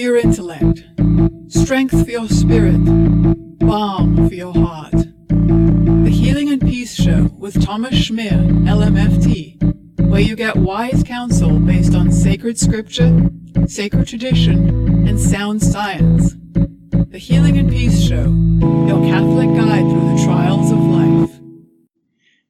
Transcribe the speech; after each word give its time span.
your 0.00 0.16
intellect, 0.16 0.82
strength 1.48 2.04
for 2.04 2.10
your 2.10 2.26
spirit, 2.26 2.78
balm 3.58 4.28
for 4.28 4.34
your 4.34 4.54
heart. 4.54 4.92
The 5.28 6.10
Healing 6.10 6.48
and 6.48 6.60
Peace 6.60 6.94
Show 6.94 7.24
with 7.36 7.62
Thomas 7.62 7.92
Schmier, 7.94 8.40
LMFT, 8.64 9.60
where 10.08 10.22
you 10.22 10.36
get 10.36 10.56
wise 10.56 11.02
counsel 11.02 11.58
based 11.60 11.94
on 11.94 12.10
sacred 12.10 12.58
scripture, 12.58 13.30
sacred 13.66 14.08
tradition, 14.08 15.06
and 15.06 15.20
sound 15.20 15.62
science. 15.62 16.34
The 16.92 17.18
Healing 17.18 17.58
and 17.58 17.68
Peace 17.68 18.00
Show, 18.00 18.24
your 18.88 19.04
Catholic 19.04 19.54
guide 19.54 19.82
through 19.82 20.16
the 20.16 20.22
trials 20.24 20.72
of 20.72 20.78
life. 20.78 21.40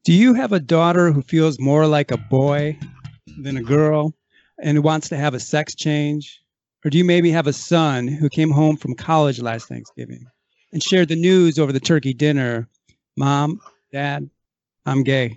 Do 0.04 0.12
you 0.12 0.34
have 0.34 0.52
a 0.52 0.60
daughter 0.60 1.10
who 1.10 1.22
feels 1.22 1.58
more 1.58 1.88
like 1.88 2.12
a 2.12 2.16
boy 2.16 2.78
than 3.42 3.56
a 3.56 3.62
girl 3.62 4.14
and 4.62 4.76
who 4.76 4.82
wants 4.82 5.08
to 5.08 5.16
have 5.16 5.34
a 5.34 5.40
sex 5.40 5.74
change? 5.74 6.40
Or 6.84 6.90
do 6.90 6.98
you 6.98 7.04
maybe 7.04 7.30
have 7.30 7.46
a 7.46 7.52
son 7.52 8.08
who 8.08 8.28
came 8.28 8.50
home 8.50 8.76
from 8.76 8.94
college 8.94 9.40
last 9.40 9.68
Thanksgiving 9.68 10.26
and 10.72 10.82
shared 10.82 11.08
the 11.08 11.16
news 11.16 11.58
over 11.58 11.72
the 11.72 11.80
turkey 11.80 12.14
dinner? 12.14 12.68
Mom, 13.16 13.60
Dad, 13.92 14.30
I'm 14.86 15.02
gay. 15.02 15.36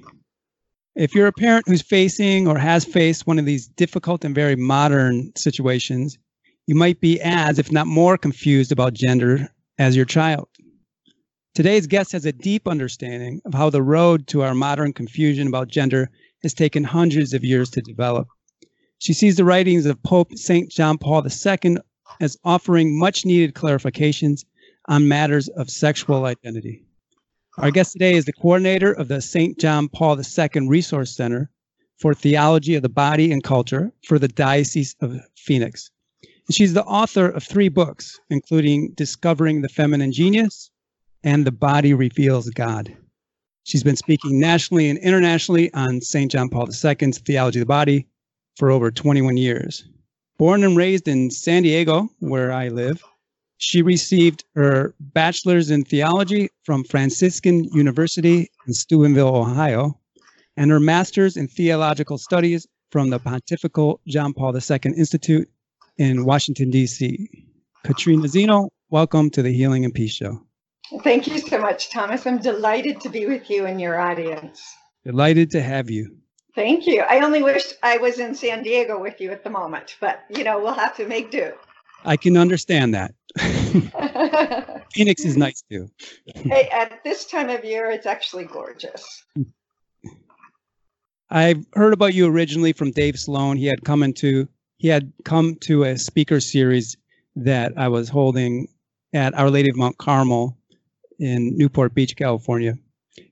If 0.96 1.16
you're 1.16 1.28
a 1.28 1.34
parent 1.34 1.68
who's 1.68 1.82
facing 1.82 2.48
or 2.48 2.58
has 2.58 2.86
faced 2.86 3.28
one 3.28 3.40
of 3.40 3.46
these 3.46 3.68
difficult 3.68 4.24
and 4.24 4.36
very 4.36 4.56
modern 4.56 5.36
situations, 5.36 6.18
you 6.68 6.76
might 6.76 7.02
be 7.02 7.20
as, 7.20 7.60
if 7.60 7.72
not 7.72 7.88
more, 7.88 8.18
confused 8.18 8.72
about 8.72 8.94
gender 8.94 9.50
as 9.78 9.96
your 9.96 10.06
child. 10.06 10.48
Today's 11.56 11.88
guest 11.88 12.14
has 12.14 12.26
a 12.26 12.32
deep 12.32 12.68
understanding 12.68 13.42
of 13.46 13.54
how 13.54 13.70
the 13.70 13.82
road 13.82 14.28
to 14.28 14.44
our 14.44 14.54
modern 14.54 14.94
confusion 14.94 15.48
about 15.48 15.68
gender 15.68 16.10
has 16.42 16.54
taken 16.54 16.84
hundreds 16.84 17.34
of 17.34 17.44
years 17.44 17.70
to 17.72 17.82
develop. 17.82 18.28
She 19.04 19.12
sees 19.12 19.36
the 19.36 19.44
writings 19.44 19.86
of 19.86 20.02
Pope 20.02 20.38
St. 20.38 20.70
John 20.70 20.98
Paul 20.98 21.28
II 21.28 21.76
as 22.22 22.38
offering 22.46 22.98
much 22.98 23.26
needed 23.26 23.54
clarifications 23.54 24.46
on 24.88 25.10
matters 25.10 25.50
of 25.50 25.70
sexual 25.70 26.24
identity. 26.24 26.86
Our 27.58 27.70
guest 27.70 27.92
today 27.92 28.14
is 28.14 28.24
the 28.24 28.32
coordinator 28.32 28.94
of 28.94 29.10
the 29.10 29.20
St. 29.20 29.60
John 29.60 29.90
Paul 29.90 30.18
II 30.18 30.70
Resource 30.70 31.14
Center 31.14 31.50
for 31.98 32.14
Theology 32.14 32.76
of 32.76 32.82
the 32.82 32.88
Body 32.88 33.34
and 33.34 33.44
Culture 33.44 33.92
for 34.08 34.18
the 34.18 34.30
Diocese 34.30 34.96
of 35.02 35.20
Phoenix. 35.36 35.92
She's 36.50 36.74
the 36.74 36.86
author 36.86 37.28
of 37.28 37.44
three 37.44 37.68
books, 37.68 38.18
including 38.30 38.94
Discovering 38.94 39.64
the 39.64 39.68
Feminine 39.68 40.14
Genius 40.14 40.72
and 41.26 41.46
The 41.46 41.52
Body 41.52 41.94
Reveals 41.94 42.50
God. 42.52 42.96
She's 43.66 43.84
been 43.84 43.98
speaking 43.98 44.40
nationally 44.40 44.90
and 44.90 44.98
internationally 45.00 45.74
on 45.74 46.00
St. 46.00 46.32
John 46.32 46.48
Paul 46.48 46.70
II's 46.70 47.18
Theology 47.18 47.60
of 47.60 47.64
the 47.64 47.66
Body 47.66 48.08
for 48.58 48.72
over 48.72 48.92
21 48.92 49.38
years. 49.38 49.86
Born 50.38 50.64
and 50.64 50.76
raised 50.76 51.08
in 51.08 51.32
San 51.32 51.64
Diego, 51.64 52.10
where 52.20 52.52
I 52.52 52.70
live, 52.70 53.04
she 53.58 53.82
received 53.82 54.44
her 54.56 54.94
bachelor's 55.00 55.72
in 55.72 55.86
theology 55.86 56.50
from 56.64 56.84
Franciscan 56.84 57.64
University 57.66 58.50
in 58.68 58.74
Steubenville, 58.74 59.36
Ohio, 59.36 59.98
and 60.58 60.70
her 60.70 60.80
master's 60.80 61.38
in 61.38 61.48
theological 61.48 62.18
studies 62.18 62.68
from 62.92 63.10
the 63.10 63.20
Pontifical 63.20 64.02
John 64.08 64.34
Paul 64.34 64.56
II 64.56 64.80
Institute 64.98 65.50
in 65.98 66.26
Washington, 66.26 66.70
D.C. 66.72 67.30
Katrina 67.84 68.28
Zeno, 68.28 68.70
welcome 68.90 69.30
to 69.30 69.42
the 69.42 69.54
Healing 69.54 69.86
and 69.86 69.94
Peace 69.94 70.14
Show. 70.14 70.42
Thank 71.04 71.28
you 71.28 71.40
so 71.40 71.60
much, 71.60 71.90
Thomas. 71.90 72.28
I'm 72.28 72.40
delighted 72.40 73.00
to 73.02 73.10
be 73.10 73.26
with 73.26 73.50
you 73.50 73.66
and 73.66 73.80
your 73.80 74.00
audience. 74.00 74.62
Delighted 75.06 75.50
to 75.52 75.62
have 75.62 75.90
you. 75.90 76.18
Thank 76.56 76.86
you. 76.86 77.02
I 77.02 77.20
only 77.20 77.42
wish 77.42 77.74
I 77.82 77.98
was 77.98 78.20
in 78.20 78.36
San 78.36 78.64
Diego 78.64 79.00
with 79.00 79.20
you 79.20 79.32
at 79.32 79.44
the 79.44 79.50
moment, 79.50 79.96
but 80.00 80.24
you 80.30 80.44
know, 80.44 80.62
we'll 80.62 80.74
have 80.74 80.96
to 80.98 81.08
make 81.08 81.32
do. 81.32 81.52
I 82.06 82.18
can 82.18 82.38
understand 82.38 82.94
that. 82.94 83.14
Phoenix 84.94 85.26
is 85.26 85.36
nice 85.36 85.64
too. 85.70 85.90
hey, 86.36 86.70
at 86.72 87.04
this 87.04 87.26
time 87.26 87.50
of 87.50 87.66
year, 87.66 87.90
it's 87.90 88.06
actually 88.06 88.44
gorgeous. 88.44 89.24
I've 91.30 91.66
heard 91.74 91.94
about 91.94 92.14
you 92.14 92.28
originally 92.28 92.74
from 92.74 92.92
Dave 92.92 93.18
Sloan. 93.20 93.58
He 93.58 93.66
had 93.66 93.84
come 93.84 94.04
into 94.04 94.48
he 94.78 94.90
had 94.90 95.12
come 95.24 95.56
to 95.62 95.84
a 95.84 95.98
speaker 95.98 96.40
series 96.40 96.98
that 97.36 97.74
I 97.78 97.88
was 97.88 98.10
holding 98.10 98.68
at 99.14 99.34
Our 99.34 99.50
Lady 99.50 99.70
of 99.70 99.78
Mount 99.78 99.98
Carmel 99.98 100.58
in 101.20 101.58
Newport 101.58 101.96
Beach, 101.96 102.16
California, 102.16 102.78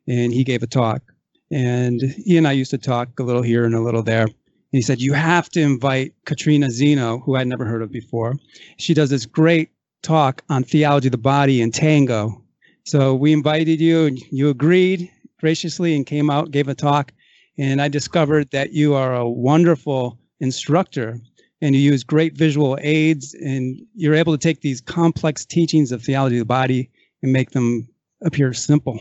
and 0.07 0.33
he 0.33 0.43
gave 0.43 0.63
a 0.63 0.67
talk. 0.67 1.03
And 1.51 2.01
he 2.01 2.37
and 2.37 2.47
I 2.47 2.53
used 2.53 2.71
to 2.71 2.77
talk 2.77 3.19
a 3.19 3.23
little 3.23 3.41
here 3.41 3.65
and 3.65 3.75
a 3.75 3.81
little 3.81 4.03
there. 4.03 4.23
And 4.23 4.33
he 4.71 4.81
said, 4.81 5.01
You 5.01 5.13
have 5.13 5.49
to 5.49 5.61
invite 5.61 6.13
Katrina 6.25 6.69
Zeno, 6.69 7.19
who 7.19 7.35
I'd 7.35 7.47
never 7.47 7.65
heard 7.65 7.81
of 7.81 7.91
before. 7.91 8.35
She 8.77 8.93
does 8.93 9.09
this 9.09 9.25
great 9.25 9.69
talk 10.01 10.43
on 10.49 10.63
theology 10.63 11.09
of 11.09 11.11
the 11.11 11.17
body 11.17 11.61
and 11.61 11.73
tango. 11.73 12.41
So 12.85 13.13
we 13.13 13.33
invited 13.33 13.81
you, 13.81 14.05
and 14.05 14.19
you 14.31 14.49
agreed 14.49 15.11
graciously 15.39 15.95
and 15.95 16.05
came 16.05 16.29
out, 16.29 16.51
gave 16.51 16.67
a 16.67 16.75
talk. 16.75 17.11
And 17.57 17.81
I 17.81 17.89
discovered 17.89 18.49
that 18.51 18.71
you 18.71 18.93
are 18.93 19.13
a 19.13 19.29
wonderful 19.29 20.17
instructor 20.39 21.19
and 21.61 21.75
you 21.75 21.81
use 21.81 22.03
great 22.03 22.35
visual 22.35 22.75
aids, 22.81 23.35
and 23.35 23.79
you're 23.93 24.15
able 24.15 24.33
to 24.33 24.39
take 24.39 24.61
these 24.61 24.81
complex 24.81 25.45
teachings 25.45 25.91
of 25.91 26.01
theology 26.01 26.37
of 26.37 26.39
the 26.39 26.45
body 26.45 26.89
and 27.21 27.31
make 27.31 27.51
them 27.51 27.87
appear 28.23 28.51
simple. 28.51 28.99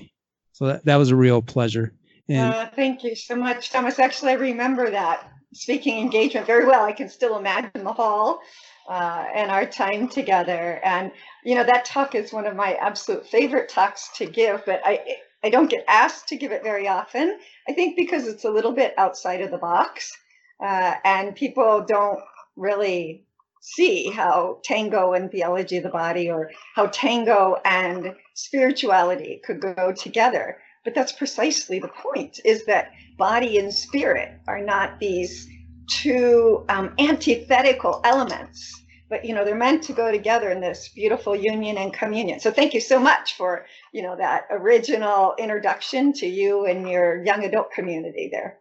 So 0.53 0.67
that, 0.67 0.85
that 0.85 0.97
was 0.97 1.11
a 1.11 1.17
real 1.17 1.41
pleasure. 1.41 1.95
And 2.31 2.55
uh, 2.55 2.71
thank 2.77 3.03
you 3.03 3.15
so 3.17 3.35
much, 3.35 3.71
Thomas. 3.71 3.99
Actually, 3.99 4.33
I 4.33 4.35
remember 4.35 4.91
that 4.91 5.29
speaking 5.53 5.99
engagement 5.99 6.47
very 6.47 6.65
well. 6.67 6.85
I 6.85 6.93
can 6.93 7.09
still 7.09 7.37
imagine 7.37 7.85
the 7.85 7.93
hall 7.93 8.41
uh, 8.89 9.25
and 9.35 9.51
our 9.51 9.67
time 9.67 10.09
together. 10.09 10.81
And 10.85 11.11
you 11.45 11.57
know 11.57 11.65
that 11.65 11.85
talk 11.85 12.15
is 12.15 12.33
one 12.33 12.47
of 12.47 12.55
my 12.55 12.75
absolute 12.75 13.27
favorite 13.27 13.69
talks 13.69 14.11
to 14.17 14.27
give, 14.27 14.65
but 14.65 14.81
I 14.85 15.01
I 15.43 15.51
don't 15.51 15.71
get 15.71 15.85
asked 15.89 16.29
to 16.29 16.37
give 16.37 16.53
it 16.53 16.63
very 16.63 16.87
often. 16.87 17.39
I 17.69 17.73
think 17.73 17.97
because 17.97 18.29
it's 18.29 18.45
a 18.45 18.51
little 18.51 18.73
bit 18.73 18.95
outside 18.97 19.41
of 19.41 19.51
the 19.51 19.59
box, 19.59 20.17
uh, 20.65 20.95
and 21.05 21.35
people 21.35 21.85
don't 21.87 22.21
really 22.57 23.25
see 23.63 24.11
how 24.11 24.59
tango 24.65 25.13
and 25.13 25.31
theology 25.31 25.79
of 25.79 25.83
the 25.83 25.91
body 25.91 26.31
or 26.31 26.51
how 26.75 26.87
tango 26.87 27.57
and 27.65 28.15
spirituality 28.35 29.41
could 29.45 29.61
go 29.61 29.93
together 29.93 30.57
but 30.85 30.95
that's 30.95 31.13
precisely 31.13 31.79
the 31.79 31.89
point 31.89 32.41
is 32.45 32.65
that 32.67 32.93
body 33.19 33.59
and 33.59 33.73
spirit 33.73 34.33
are 34.47 34.63
not 34.63 34.99
these 34.99 35.49
two 35.89 36.65
um, 36.69 36.95
antithetical 36.99 38.01
elements. 38.05 38.77
But 39.09 39.25
you 39.25 39.35
know 39.35 39.45
they're 39.45 39.57
meant 39.57 39.83
to 39.85 39.93
go 39.93 40.13
together 40.13 40.51
in 40.51 40.61
this 40.61 40.89
beautiful 40.89 41.35
union 41.35 41.77
and 41.79 41.93
communion. 41.93 42.39
So 42.39 42.53
thank 42.53 42.75
you 42.75 42.81
so 42.81 43.01
much 43.01 43.37
for 43.37 43.67
you 43.93 44.03
know 44.03 44.17
that 44.17 44.47
original 44.51 45.35
introduction 45.37 46.13
to 46.15 46.27
you 46.27 46.67
and 46.67 46.89
your 46.89 47.25
young 47.25 47.45
adult 47.45 47.73
community 47.73 48.29
there. 48.31 48.59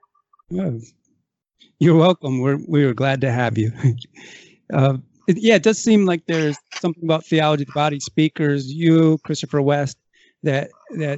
Yes. 0.50 0.92
you're 1.78 1.96
welcome. 1.96 2.42
We're 2.42 2.58
we're 2.68 2.96
glad 2.96 3.22
to 3.22 3.32
have 3.32 3.58
you. 3.58 3.72
Uh, 4.72 4.98
it, 5.26 5.38
yeah 5.40 5.56
it 5.56 5.64
does 5.64 5.82
seem 5.82 6.06
like 6.06 6.24
there's 6.28 6.56
something 6.76 7.04
about 7.04 7.26
theology 7.26 7.64
the 7.64 7.72
body 7.72 8.00
speakers 8.00 8.72
you 8.72 9.18
christopher 9.24 9.64
west 9.64 9.98
that 10.44 10.70
that 10.92 11.18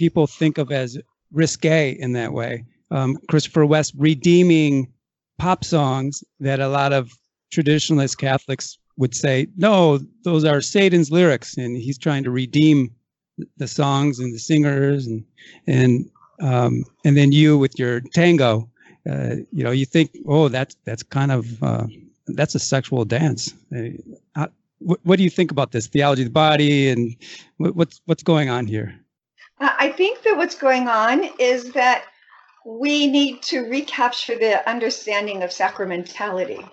people 0.00 0.26
think 0.26 0.56
of 0.56 0.72
as 0.72 0.98
risque 1.30 1.90
in 1.90 2.14
that 2.14 2.32
way. 2.32 2.64
Um, 2.90 3.18
Christopher 3.28 3.66
West 3.66 3.92
redeeming 3.98 4.90
pop 5.38 5.62
songs 5.62 6.24
that 6.40 6.58
a 6.58 6.68
lot 6.68 6.94
of 6.94 7.12
traditionalist 7.52 8.16
Catholics 8.16 8.78
would 8.96 9.14
say, 9.14 9.46
no, 9.58 9.98
those 10.24 10.44
are 10.46 10.62
Satan's 10.62 11.10
lyrics, 11.10 11.58
and 11.58 11.76
he's 11.76 11.98
trying 11.98 12.24
to 12.24 12.30
redeem 12.30 12.90
the 13.58 13.68
songs 13.68 14.18
and 14.18 14.34
the 14.34 14.38
singers, 14.38 15.06
and 15.06 15.22
and 15.66 16.10
um, 16.40 16.84
and 17.04 17.14
then 17.16 17.30
you 17.30 17.58
with 17.58 17.78
your 17.78 18.00
tango, 18.14 18.70
uh, 19.10 19.36
you 19.52 19.62
know, 19.62 19.70
you 19.70 19.84
think, 19.84 20.16
oh, 20.26 20.48
that's 20.48 20.76
that's 20.86 21.02
kind 21.02 21.30
of 21.30 21.62
uh, 21.62 21.86
that's 22.26 22.54
a 22.54 22.58
sexual 22.58 23.04
dance. 23.04 23.54
Uh, 23.74 24.46
what, 24.78 25.00
what, 25.04 25.16
do 25.16 25.24
you 25.24 25.30
think 25.30 25.50
about 25.50 25.72
this 25.72 25.86
theology 25.86 26.22
of 26.22 26.28
the 26.28 26.32
body, 26.32 26.88
and 26.88 27.16
what, 27.58 27.76
what's 27.76 28.00
what's 28.06 28.22
going 28.22 28.48
on 28.48 28.66
here? 28.66 28.99
I 29.62 29.92
think 29.92 30.22
that 30.22 30.38
what's 30.38 30.54
going 30.54 30.88
on 30.88 31.22
is 31.38 31.72
that 31.72 32.04
we 32.64 33.06
need 33.06 33.42
to 33.42 33.68
recapture 33.68 34.36
the 34.38 34.66
understanding 34.68 35.42
of 35.42 35.50
sacramentality. 35.50 36.66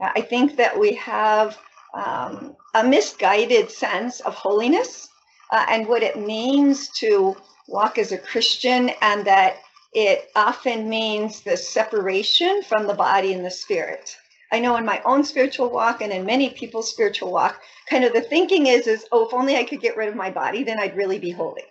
I 0.00 0.20
think 0.20 0.56
that 0.56 0.78
we 0.78 0.94
have 0.96 1.56
um, 1.94 2.54
a 2.74 2.84
misguided 2.84 3.70
sense 3.70 4.20
of 4.20 4.34
holiness 4.34 5.08
uh, 5.50 5.64
and 5.70 5.88
what 5.88 6.02
it 6.02 6.18
means 6.18 6.88
to 6.98 7.36
walk 7.68 7.96
as 7.96 8.12
a 8.12 8.18
Christian, 8.18 8.90
and 9.00 9.26
that 9.26 9.56
it 9.94 10.28
often 10.36 10.90
means 10.90 11.40
the 11.40 11.56
separation 11.56 12.62
from 12.62 12.86
the 12.86 12.94
body 12.94 13.32
and 13.32 13.44
the 13.44 13.50
spirit. 13.50 14.14
I 14.52 14.60
know 14.60 14.76
in 14.76 14.84
my 14.84 15.00
own 15.06 15.24
spiritual 15.24 15.70
walk 15.70 16.02
and 16.02 16.12
in 16.12 16.26
many 16.26 16.50
people's 16.50 16.90
spiritual 16.90 17.32
walk, 17.32 17.62
kind 17.88 18.04
of 18.04 18.12
the 18.12 18.20
thinking 18.20 18.66
is, 18.66 18.86
is 18.86 19.06
oh, 19.10 19.26
if 19.26 19.32
only 19.32 19.56
I 19.56 19.64
could 19.64 19.80
get 19.80 19.96
rid 19.96 20.08
of 20.08 20.14
my 20.14 20.30
body, 20.30 20.64
then 20.64 20.78
I'd 20.78 20.96
really 20.96 21.18
be 21.18 21.30
holy 21.30 21.64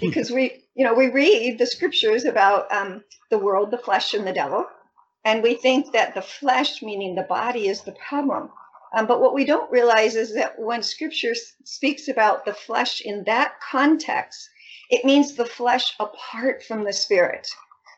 because 0.00 0.30
we 0.30 0.64
you 0.74 0.84
know 0.84 0.94
we 0.94 1.10
read 1.10 1.58
the 1.58 1.66
scriptures 1.66 2.24
about 2.24 2.72
um, 2.72 3.02
the 3.30 3.38
world 3.38 3.70
the 3.70 3.78
flesh 3.78 4.14
and 4.14 4.26
the 4.26 4.32
devil 4.32 4.66
and 5.24 5.42
we 5.42 5.54
think 5.54 5.92
that 5.92 6.14
the 6.14 6.22
flesh 6.22 6.82
meaning 6.82 7.14
the 7.14 7.22
body 7.22 7.68
is 7.68 7.82
the 7.82 7.96
problem 8.08 8.50
Um, 8.94 9.06
but 9.06 9.20
what 9.20 9.34
we 9.34 9.44
don't 9.44 9.70
realize 9.70 10.16
is 10.16 10.34
that 10.34 10.58
when 10.58 10.82
scripture 10.82 11.34
speaks 11.64 12.08
about 12.08 12.44
the 12.44 12.54
flesh 12.54 13.02
in 13.02 13.24
that 13.24 13.54
context, 13.60 14.48
it 14.90 15.04
means 15.04 15.34
the 15.34 15.46
flesh 15.46 15.94
apart 16.00 16.64
from 16.64 16.84
the 16.84 16.92
spirit. 16.92 17.48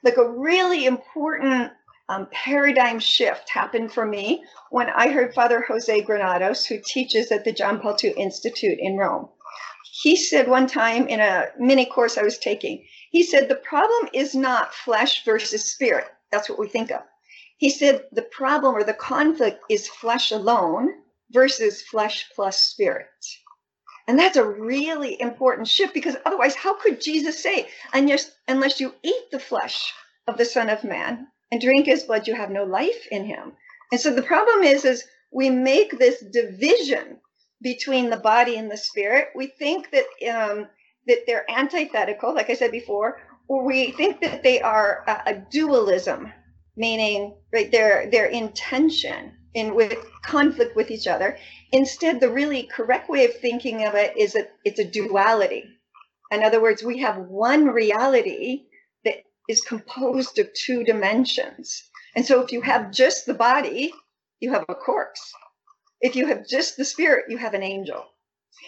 Like 0.02 0.16
a 0.16 0.28
really 0.28 0.86
important 0.86 1.72
um, 2.08 2.28
paradigm 2.32 2.98
shift 3.00 3.50
happened 3.50 3.92
for 3.92 4.06
me 4.06 4.44
when 4.70 4.88
I 4.90 5.10
heard 5.12 5.34
Father 5.34 5.64
Jose 5.68 6.00
Granados, 6.02 6.66
who 6.66 6.78
teaches 6.84 7.30
at 7.32 7.44
the 7.44 7.52
John 7.52 7.80
Paul 7.80 7.96
II 8.02 8.12
Institute 8.12 8.78
in 8.80 8.96
Rome. 8.96 9.28
He 10.00 10.14
said 10.14 10.46
one 10.46 10.68
time 10.68 11.08
in 11.08 11.18
a 11.18 11.48
mini 11.58 11.84
course 11.84 12.16
I 12.16 12.22
was 12.22 12.38
taking, 12.38 12.86
he 13.10 13.24
said, 13.24 13.48
the 13.48 13.56
problem 13.56 14.08
is 14.12 14.32
not 14.32 14.72
flesh 14.72 15.24
versus 15.24 15.72
spirit. 15.72 16.06
That's 16.30 16.48
what 16.48 16.60
we 16.60 16.68
think 16.68 16.92
of. 16.92 17.02
He 17.56 17.68
said 17.68 18.06
the 18.12 18.22
problem 18.22 18.76
or 18.76 18.84
the 18.84 18.94
conflict 18.94 19.64
is 19.68 19.88
flesh 19.88 20.30
alone 20.30 20.90
versus 21.32 21.82
flesh 21.82 22.30
plus 22.32 22.62
spirit. 22.62 23.08
And 24.06 24.16
that's 24.16 24.36
a 24.36 24.48
really 24.48 25.20
important 25.20 25.66
shift 25.66 25.94
because 25.94 26.16
otherwise, 26.24 26.54
how 26.54 26.74
could 26.74 27.00
Jesus 27.00 27.42
say, 27.42 27.68
unless, 27.92 28.30
unless 28.46 28.78
you 28.78 28.94
eat 29.02 29.30
the 29.32 29.40
flesh 29.40 29.92
of 30.28 30.38
the 30.38 30.44
Son 30.44 30.70
of 30.70 30.84
Man 30.84 31.26
and 31.50 31.60
drink 31.60 31.86
his 31.86 32.04
blood, 32.04 32.28
you 32.28 32.36
have 32.36 32.50
no 32.50 32.62
life 32.62 33.08
in 33.10 33.24
him? 33.24 33.54
And 33.90 34.00
so 34.00 34.14
the 34.14 34.22
problem 34.22 34.62
is, 34.62 34.84
is 34.84 35.08
we 35.32 35.50
make 35.50 35.98
this 35.98 36.20
division 36.20 37.18
between 37.62 38.10
the 38.10 38.16
body 38.16 38.56
and 38.56 38.70
the 38.70 38.76
spirit. 38.76 39.28
We 39.34 39.48
think 39.48 39.90
that 39.90 40.04
um, 40.30 40.68
that 41.06 41.24
they're 41.26 41.50
antithetical, 41.50 42.34
like 42.34 42.50
I 42.50 42.54
said 42.54 42.70
before, 42.70 43.20
or 43.48 43.64
we 43.64 43.92
think 43.92 44.20
that 44.20 44.42
they 44.42 44.60
are 44.60 45.04
a, 45.06 45.30
a 45.30 45.34
dualism 45.50 46.32
meaning 46.78 47.34
right 47.52 47.72
their 47.72 48.08
their 48.10 48.26
intention 48.26 49.32
in 49.54 49.74
with 49.74 49.98
conflict 50.22 50.76
with 50.76 50.90
each 50.90 51.08
other. 51.08 51.36
Instead 51.72 52.20
the 52.20 52.30
really 52.30 52.62
correct 52.62 53.10
way 53.10 53.24
of 53.24 53.34
thinking 53.34 53.84
of 53.84 53.94
it 53.94 54.16
is 54.16 54.32
that 54.34 54.52
it's 54.64 54.78
a 54.78 54.84
duality. 54.84 55.64
In 56.30 56.42
other 56.44 56.62
words 56.62 56.82
we 56.82 56.98
have 56.98 57.18
one 57.18 57.66
reality 57.66 58.66
that 59.04 59.24
is 59.48 59.60
composed 59.62 60.38
of 60.38 60.52
two 60.54 60.84
dimensions. 60.84 61.82
And 62.14 62.24
so 62.24 62.40
if 62.42 62.52
you 62.52 62.60
have 62.62 62.92
just 62.92 63.26
the 63.26 63.34
body 63.34 63.92
you 64.40 64.52
have 64.52 64.64
a 64.68 64.74
corpse 64.74 65.32
if 66.00 66.16
you 66.16 66.26
have 66.26 66.46
just 66.46 66.76
the 66.76 66.84
spirit 66.84 67.24
you 67.28 67.36
have 67.36 67.54
an 67.54 67.62
angel 67.62 68.04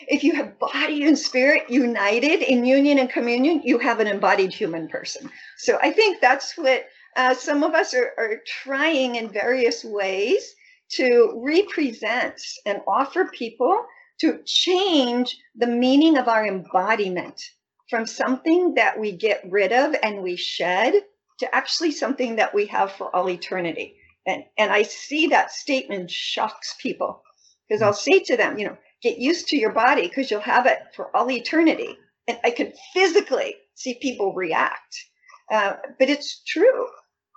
if 0.08 0.22
you 0.22 0.34
have 0.34 0.58
body 0.58 1.04
and 1.06 1.18
spirit 1.18 1.68
united 1.68 2.42
in 2.42 2.64
union 2.64 2.98
and 2.98 3.10
communion 3.10 3.60
you 3.64 3.78
have 3.78 4.00
an 4.00 4.06
embodied 4.06 4.52
human 4.52 4.88
person 4.88 5.30
so 5.58 5.78
i 5.82 5.90
think 5.90 6.20
that's 6.20 6.56
what 6.56 6.84
uh, 7.16 7.34
some 7.34 7.64
of 7.64 7.74
us 7.74 7.92
are, 7.92 8.12
are 8.18 8.36
trying 8.46 9.16
in 9.16 9.28
various 9.28 9.84
ways 9.84 10.54
to 10.90 11.40
represent 11.44 12.40
and 12.66 12.80
offer 12.86 13.30
people 13.32 13.84
to 14.20 14.40
change 14.44 15.36
the 15.56 15.66
meaning 15.66 16.18
of 16.18 16.28
our 16.28 16.46
embodiment 16.46 17.40
from 17.88 18.06
something 18.06 18.74
that 18.74 18.98
we 18.98 19.12
get 19.12 19.42
rid 19.48 19.72
of 19.72 19.94
and 20.02 20.22
we 20.22 20.36
shed 20.36 20.94
to 21.38 21.54
actually 21.54 21.90
something 21.90 22.36
that 22.36 22.54
we 22.54 22.66
have 22.66 22.92
for 22.92 23.14
all 23.14 23.28
eternity. 23.28 23.96
And, 24.26 24.44
and 24.58 24.70
I 24.70 24.82
see 24.82 25.28
that 25.28 25.52
statement 25.52 26.10
shocks 26.10 26.76
people 26.80 27.22
because 27.68 27.82
I'll 27.82 27.92
say 27.92 28.20
to 28.20 28.36
them, 28.36 28.58
you 28.58 28.66
know, 28.66 28.76
get 29.02 29.18
used 29.18 29.48
to 29.48 29.56
your 29.56 29.72
body 29.72 30.08
because 30.08 30.30
you'll 30.30 30.40
have 30.40 30.66
it 30.66 30.78
for 30.94 31.14
all 31.16 31.30
eternity. 31.30 31.96
And 32.28 32.38
I 32.44 32.50
can 32.50 32.72
physically 32.92 33.56
see 33.74 33.94
people 33.94 34.34
react. 34.34 35.04
Uh, 35.50 35.74
but 35.98 36.10
it's 36.10 36.42
true 36.44 36.86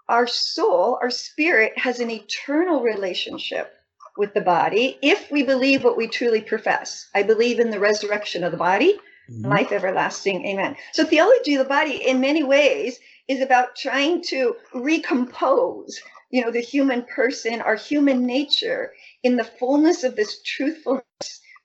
our 0.10 0.28
soul, 0.28 1.00
our 1.02 1.10
spirit 1.10 1.78
has 1.78 2.00
an 2.00 2.12
eternal 2.12 2.82
relationship 2.82 3.74
with 4.18 4.34
the 4.34 4.42
body 4.42 4.98
if 5.02 5.32
we 5.32 5.44
believe 5.44 5.84
what 5.84 5.98
we 5.98 6.08
truly 6.08 6.42
profess. 6.42 7.10
I 7.16 7.24
believe 7.24 7.60
in 7.60 7.72
the 7.72 7.80
resurrection 7.80 8.44
of 8.44 8.52
the 8.52 8.58
body, 8.58 9.00
mm-hmm. 9.30 9.46
life 9.46 9.72
everlasting. 9.72 10.46
Amen. 10.46 10.76
So, 10.92 11.06
theology 11.06 11.56
of 11.56 11.60
the 11.60 11.70
body, 11.70 12.08
in 12.08 12.20
many 12.20 12.44
ways, 12.44 13.00
is 13.28 13.42
about 13.42 13.76
trying 13.76 14.22
to 14.26 14.56
recompose, 14.76 16.00
you 16.34 16.42
know, 16.42 16.52
the 16.52 16.60
human 16.60 17.04
person, 17.04 17.62
our 17.62 17.76
human 17.76 18.26
nature, 18.26 18.92
in 19.24 19.38
the 19.38 19.44
fullness 19.44 20.04
of 20.04 20.16
this 20.18 20.42
truthfulness 20.42 21.04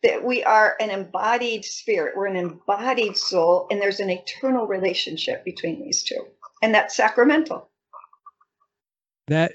that 0.04 0.22
we 0.24 0.44
are 0.44 0.76
an 0.78 0.90
embodied 0.90 1.64
spirit, 1.64 2.14
we're 2.16 2.26
an 2.26 2.36
embodied 2.36 3.16
soul, 3.16 3.66
and 3.70 3.80
there's 3.80 3.98
an 3.98 4.10
eternal 4.10 4.68
relationship 4.68 5.44
between 5.44 5.82
these 5.82 6.04
two. 6.04 6.24
And 6.62 6.72
that's 6.72 6.96
sacramental 6.96 7.68
that 9.28 9.52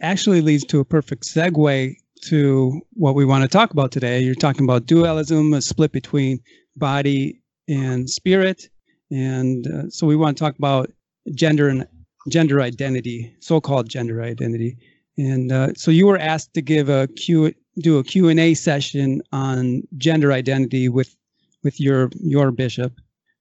actually 0.00 0.40
leads 0.40 0.64
to 0.64 0.80
a 0.80 0.84
perfect 0.84 1.24
segue 1.24 1.96
to 2.22 2.80
what 2.92 3.14
we 3.14 3.24
want 3.24 3.42
to 3.42 3.48
talk 3.48 3.70
about 3.72 3.90
today. 3.90 4.20
You're 4.20 4.34
talking 4.34 4.64
about 4.64 4.86
dualism, 4.86 5.52
a 5.52 5.60
split 5.60 5.92
between 5.92 6.40
body 6.76 7.40
and 7.68 8.08
spirit, 8.08 8.68
and 9.10 9.66
uh, 9.66 9.90
so 9.90 10.06
we 10.06 10.16
want 10.16 10.36
to 10.36 10.44
talk 10.44 10.56
about 10.58 10.90
gender 11.34 11.68
and 11.68 11.86
gender 12.28 12.60
identity, 12.60 13.34
so-called 13.40 13.88
gender 13.88 14.22
identity. 14.22 14.76
And 15.18 15.50
uh, 15.50 15.74
so 15.74 15.90
you 15.90 16.06
were 16.06 16.18
asked 16.18 16.54
to 16.54 16.62
give 16.62 16.88
a 16.88 17.08
Q, 17.08 17.54
do 17.78 17.98
a 17.98 18.04
Q 18.04 18.28
and 18.28 18.38
A 18.38 18.54
session 18.54 19.22
on 19.32 19.82
gender 19.96 20.32
identity 20.32 20.88
with 20.88 21.16
with 21.62 21.80
your 21.80 22.10
your 22.20 22.50
bishop, 22.50 22.92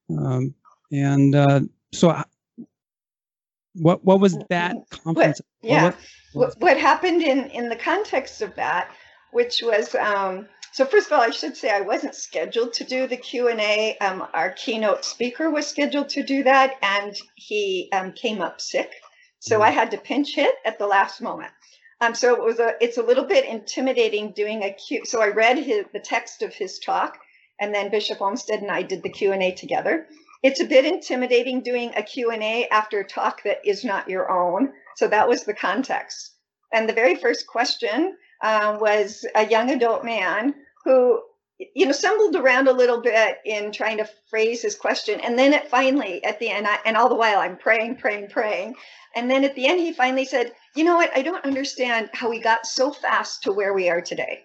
um, 0.10 0.54
and 0.92 1.36
uh, 1.36 1.62
so 1.92 2.24
what 3.76 4.04
what 4.04 4.20
was 4.20 4.38
that 4.50 4.76
conference? 4.90 5.42
What, 5.60 5.70
yeah, 5.70 5.84
what, 5.84 5.98
what, 6.34 6.56
what, 6.60 6.78
happened 6.78 7.22
in 7.22 7.50
in 7.50 7.70
the 7.70 7.76
context 7.76 8.42
of 8.42 8.56
that, 8.56 8.90
which 9.32 9.62
was 9.62 9.94
um, 9.96 10.48
so. 10.76 10.86
First 10.86 11.08
of 11.08 11.14
all, 11.14 11.22
I 11.22 11.32
should 11.32 11.58
say 11.58 11.72
I 11.72 11.82
wasn't 11.82 12.16
scheduled 12.16 12.74
to 12.74 12.84
do 12.84 13.08
the 13.08 13.18
Q 13.18 13.48
and 13.50 13.62
A. 13.62 13.98
Um, 14.00 14.28
our 14.34 14.52
keynote 14.52 15.06
speaker 15.06 15.50
was 15.50 15.68
scheduled 15.68 16.10
to 16.10 16.24
do 16.24 16.44
that, 16.44 16.76
and 16.84 17.16
he 17.36 17.90
um, 17.94 18.12
came 18.12 18.42
up 18.42 18.62
sick, 18.62 18.92
so 19.40 19.62
I 19.62 19.72
had 19.72 19.92
to 19.92 19.98
pinch 19.98 20.36
hit 20.36 20.56
at 20.66 20.80
the 20.80 20.88
last 20.88 21.22
moment. 21.22 21.52
Um, 22.02 22.14
so 22.16 22.36
it 22.36 22.44
was 22.44 22.60
a 22.60 22.74
it's 22.82 22.98
a 22.98 23.04
little 23.04 23.26
bit 23.26 23.46
intimidating 23.46 24.34
doing 24.34 24.64
a 24.64 24.74
Q. 24.74 25.06
So 25.06 25.22
I 25.22 25.30
read 25.30 25.58
his, 25.60 25.86
the 25.94 26.02
text 26.02 26.42
of 26.44 26.54
his 26.54 26.80
talk, 26.80 27.18
and 27.62 27.74
then 27.74 27.92
Bishop 27.92 28.22
Olmsted 28.22 28.62
and 28.62 28.72
I 28.72 28.84
did 28.84 29.04
the 29.04 29.10
Q 29.10 29.32
and 29.34 29.44
A 29.44 29.54
together 29.54 30.08
it's 30.44 30.60
a 30.62 30.66
bit 30.66 30.86
intimidating 30.86 31.62
doing 31.64 31.92
a 31.96 32.04
q&a 32.04 32.68
after 32.70 33.00
a 33.00 33.08
talk 33.08 33.42
that 33.44 33.60
is 33.66 33.84
not 33.84 34.10
your 34.10 34.30
own 34.30 34.72
so 34.96 35.08
that 35.08 35.28
was 35.28 35.44
the 35.44 35.54
context 35.56 36.34
and 36.74 36.88
the 36.88 36.94
very 36.94 37.16
first 37.16 37.48
question 37.48 38.16
uh, 38.44 38.78
was 38.80 39.26
a 39.36 39.48
young 39.48 39.72
adult 39.72 40.06
man 40.06 40.54
who 40.86 41.22
you 41.58 41.86
know 41.86 41.92
stumbled 41.92 42.36
around 42.36 42.68
a 42.68 42.74
little 42.74 43.02
bit 43.02 43.40
in 43.46 43.72
trying 43.72 43.98
to 43.98 44.10
phrase 44.30 44.62
his 44.62 44.76
question. 44.76 45.20
And 45.20 45.38
then 45.38 45.54
it 45.54 45.70
finally 45.70 46.24
at 46.24 46.40
the 46.40 46.50
end 46.50 46.68
I, 46.68 46.80
and 46.86 46.96
all 46.96 47.10
the 47.10 47.16
while 47.16 47.40
i'm 47.40 47.58
praying 47.58 47.98
praying 47.98 48.30
praying. 48.30 48.76
And 49.16 49.30
then 49.30 49.44
at 49.44 49.56
the 49.56 49.68
end 49.68 49.80
he 49.80 49.92
finally 49.92 50.26
said 50.26 50.54
you 50.76 50.84
know 50.84 50.96
what? 50.96 51.12
I 51.16 51.22
don't 51.22 51.46
understand 51.46 52.10
how 52.14 52.30
we 52.30 52.40
got 52.40 52.66
so 52.66 52.92
fast 52.92 53.44
to 53.44 53.54
where 53.54 53.74
we 53.74 53.90
are 53.90 54.02
today. 54.02 54.44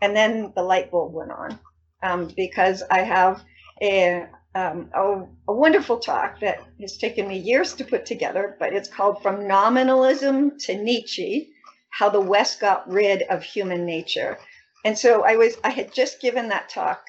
And 0.00 0.14
then 0.14 0.52
the 0.54 0.62
light 0.62 0.90
bulb 0.90 1.12
went 1.12 1.32
on 1.32 1.58
um, 2.02 2.30
because 2.36 2.82
i 2.90 3.00
have 3.00 3.44
a, 3.82 4.26
um, 4.54 4.90
a, 4.94 5.24
a, 5.48 5.52
wonderful 5.52 5.98
talk 5.98 6.40
that 6.40 6.58
has 6.80 6.96
taken 6.96 7.28
me 7.28 7.38
years 7.38 7.74
to 7.74 7.84
put 7.84 8.06
together, 8.06 8.56
but 8.58 8.72
it's 8.72 8.88
called 8.88 9.22
From 9.22 9.46
Nominalism 9.46 10.58
to 10.60 10.82
Nietzsche 10.82 11.50
How 11.90 12.08
the 12.08 12.20
West 12.20 12.58
Got 12.60 12.88
Rid 12.88 13.22
of 13.22 13.42
Human 13.42 13.84
Nature. 13.84 14.38
And 14.84 14.96
so 14.96 15.24
I 15.24 15.36
was, 15.36 15.56
I 15.64 15.70
had 15.70 15.92
just 15.92 16.20
given 16.20 16.48
that 16.48 16.68
talk 16.68 17.02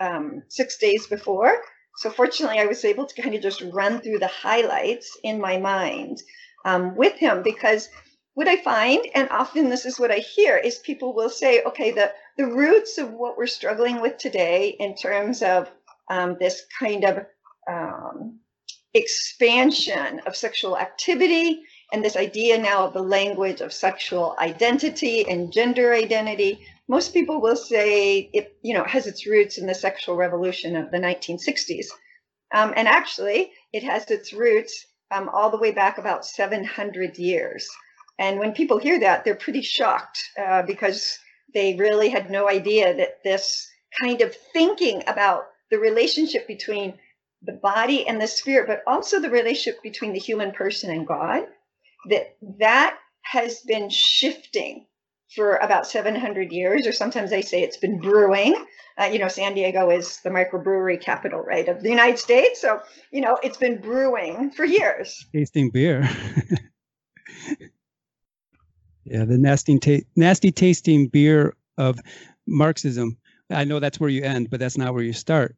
um, 0.00 0.42
six 0.48 0.78
days 0.78 1.06
before. 1.06 1.60
So 1.96 2.10
fortunately, 2.10 2.60
I 2.60 2.66
was 2.66 2.84
able 2.84 3.06
to 3.06 3.22
kind 3.22 3.34
of 3.34 3.42
just 3.42 3.62
run 3.72 4.00
through 4.00 4.20
the 4.20 4.28
highlights 4.28 5.16
in 5.24 5.40
my 5.40 5.58
mind 5.58 6.22
um, 6.64 6.94
with 6.96 7.14
him 7.14 7.42
because 7.42 7.88
what 8.34 8.46
I 8.46 8.56
find, 8.56 9.04
and 9.14 9.28
often 9.30 9.68
this 9.68 9.84
is 9.84 9.98
what 9.98 10.12
I 10.12 10.18
hear, 10.18 10.56
is 10.56 10.78
people 10.78 11.12
will 11.12 11.30
say, 11.30 11.62
okay, 11.64 11.90
the, 11.90 12.12
the 12.36 12.46
roots 12.46 12.98
of 12.98 13.10
what 13.10 13.36
we're 13.36 13.48
struggling 13.48 14.00
with 14.00 14.16
today 14.18 14.76
in 14.78 14.94
terms 14.94 15.42
of 15.42 15.68
um, 16.08 16.36
this 16.38 16.62
kind 16.78 17.02
of 17.02 17.26
um, 17.68 18.38
expansion 18.94 20.20
of 20.24 20.36
sexual 20.36 20.78
activity 20.78 21.62
and 21.92 22.04
this 22.04 22.16
idea 22.16 22.58
now 22.58 22.86
of 22.86 22.92
the 22.92 23.02
language 23.02 23.60
of 23.60 23.72
sexual 23.72 24.36
identity 24.38 25.28
and 25.28 25.52
gender 25.52 25.92
identity 25.92 26.64
most 26.88 27.12
people 27.12 27.40
will 27.40 27.56
say 27.56 28.30
it 28.32 28.56
you 28.62 28.74
know 28.74 28.84
has 28.84 29.06
its 29.06 29.26
roots 29.26 29.58
in 29.58 29.66
the 29.66 29.74
sexual 29.74 30.16
revolution 30.16 30.76
of 30.76 30.90
the 30.90 30.98
1960s 30.98 31.86
um, 32.54 32.72
and 32.76 32.88
actually 32.88 33.52
it 33.72 33.82
has 33.82 34.10
its 34.10 34.32
roots 34.32 34.86
um, 35.10 35.28
all 35.28 35.50
the 35.50 35.58
way 35.58 35.72
back 35.72 35.98
about 35.98 36.24
700 36.24 37.18
years. 37.18 37.68
And 38.18 38.38
when 38.38 38.52
people 38.52 38.78
hear 38.78 39.00
that 39.00 39.24
they're 39.24 39.34
pretty 39.34 39.62
shocked 39.62 40.18
uh, 40.38 40.62
because 40.62 41.18
they 41.54 41.76
really 41.76 42.08
had 42.08 42.30
no 42.30 42.48
idea 42.48 42.94
that 42.96 43.22
this 43.24 43.68
kind 44.02 44.20
of 44.20 44.34
thinking 44.52 45.02
about 45.06 45.44
the 45.70 45.78
relationship 45.78 46.46
between 46.46 46.98
the 47.42 47.52
body 47.52 48.06
and 48.06 48.20
the 48.20 48.26
spirit, 48.26 48.66
but 48.66 48.82
also 48.86 49.20
the 49.20 49.30
relationship 49.30 49.82
between 49.82 50.12
the 50.12 50.18
human 50.18 50.50
person 50.52 50.90
and 50.90 51.06
God, 51.06 51.44
that 52.10 52.36
that 52.58 52.98
has 53.22 53.60
been 53.60 53.88
shifting 53.88 54.86
for 55.34 55.56
about 55.56 55.86
700 55.86 56.52
years, 56.52 56.86
or 56.86 56.92
sometimes 56.92 57.30
they 57.30 57.42
say 57.42 57.62
it's 57.62 57.76
been 57.76 57.98
brewing. 57.98 58.54
Uh, 58.96 59.04
you 59.04 59.18
know, 59.18 59.28
San 59.28 59.54
Diego 59.54 59.90
is 59.90 60.18
the 60.20 60.30
microbrewery 60.30 61.00
capital, 61.00 61.40
right, 61.40 61.68
of 61.68 61.82
the 61.82 61.90
United 61.90 62.18
States. 62.18 62.60
So, 62.60 62.80
you 63.12 63.20
know, 63.20 63.38
it's 63.42 63.56
been 63.56 63.80
brewing 63.80 64.50
for 64.50 64.64
years. 64.64 65.24
Tasting 65.32 65.70
beer. 65.70 66.02
yeah, 69.04 69.24
the 69.24 69.38
nasty, 69.38 69.78
ta- 69.78 70.04
nasty 70.16 70.50
tasting 70.50 71.08
beer 71.08 71.54
of 71.76 72.00
Marxism. 72.46 73.16
I 73.50 73.64
know 73.64 73.80
that's 73.80 74.00
where 74.00 74.10
you 74.10 74.24
end, 74.24 74.50
but 74.50 74.60
that's 74.60 74.78
not 74.78 74.94
where 74.94 75.02
you 75.02 75.12
start. 75.12 75.56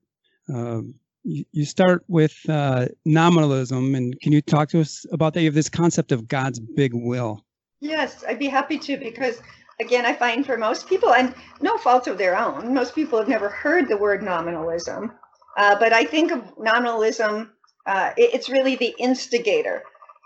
Um, 0.52 0.94
you, 1.22 1.44
you 1.52 1.64
start 1.64 2.04
with 2.08 2.36
uh, 2.48 2.86
nominalism, 3.04 3.94
and 3.94 4.18
can 4.20 4.32
you 4.32 4.42
talk 4.42 4.68
to 4.70 4.80
us 4.80 5.06
about 5.12 5.34
that? 5.34 5.40
You 5.40 5.46
have 5.46 5.54
this 5.54 5.68
concept 5.68 6.12
of 6.12 6.28
God's 6.28 6.58
big 6.58 6.92
will. 6.94 7.44
Yes, 7.80 8.24
I'd 8.28 8.38
be 8.38 8.48
happy 8.48 8.78
to 8.78 8.96
because 8.96 9.40
again, 9.80 10.04
I 10.04 10.14
find 10.14 10.44
for 10.44 10.56
most 10.56 10.86
people, 10.86 11.12
and 11.14 11.34
no 11.60 11.78
fault 11.78 12.06
of 12.06 12.18
their 12.18 12.36
own, 12.36 12.74
most 12.74 12.94
people 12.94 13.18
have 13.18 13.28
never 13.28 13.48
heard 13.48 13.88
the 13.88 13.96
word 13.96 14.22
nominalism. 14.22 15.12
Uh, 15.56 15.76
but 15.78 15.92
I 15.92 16.04
think 16.04 16.30
of 16.30 16.42
nominalism, 16.58 17.52
uh, 17.86 18.12
it, 18.16 18.34
it's 18.34 18.50
really 18.50 18.76
the 18.76 18.94
instigator. 18.98 19.82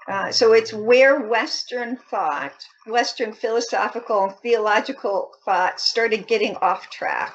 Uh, 0.06 0.30
so 0.30 0.52
it's 0.52 0.72
where 0.72 1.28
Western 1.28 1.96
thought, 2.10 2.66
Western 2.86 3.32
philosophical 3.32 4.24
and 4.24 4.34
theological 4.42 5.30
thought 5.44 5.80
started 5.80 6.26
getting 6.26 6.56
off 6.56 6.90
track. 6.90 7.34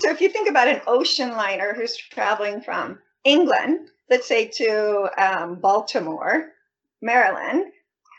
So 0.00 0.10
if 0.10 0.20
you 0.20 0.28
think 0.28 0.48
about 0.48 0.68
an 0.68 0.80
ocean 0.86 1.30
liner 1.32 1.72
who's 1.72 1.96
traveling 1.96 2.62
from 2.62 2.98
England, 3.24 3.90
let's 4.08 4.26
say 4.26 4.46
to 4.46 5.08
um, 5.16 5.56
Baltimore, 5.56 6.52
Maryland, 7.00 7.66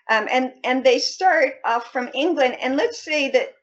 um, 0.10 0.27
and 0.31 0.53
and 0.63 0.84
they 0.84 1.00
start 1.00 1.53
off 1.65 1.91
from 1.91 2.10
England, 2.13 2.58
and 2.62 2.75
let's 2.75 3.03
say 3.03 3.29
that 3.31 3.53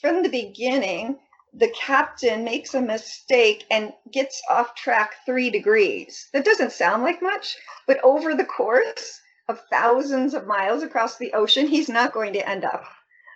from 0.00 0.22
the 0.22 0.28
beginning, 0.28 1.18
the 1.54 1.72
captain 1.78 2.44
makes 2.44 2.74
a 2.74 2.80
mistake 2.80 3.64
and 3.70 3.92
gets 4.12 4.42
off 4.50 4.74
track 4.74 5.16
three 5.24 5.50
degrees. 5.50 6.28
That 6.32 6.44
doesn't 6.44 6.72
sound 6.72 7.02
like 7.02 7.22
much, 7.22 7.56
but 7.86 7.98
over 8.04 8.34
the 8.34 8.44
course 8.44 9.20
of 9.48 9.60
thousands 9.70 10.34
of 10.34 10.46
miles 10.46 10.82
across 10.82 11.16
the 11.16 11.32
ocean, 11.32 11.66
he's 11.66 11.88
not 11.88 12.12
going 12.12 12.34
to 12.34 12.48
end 12.48 12.64
up 12.64 12.84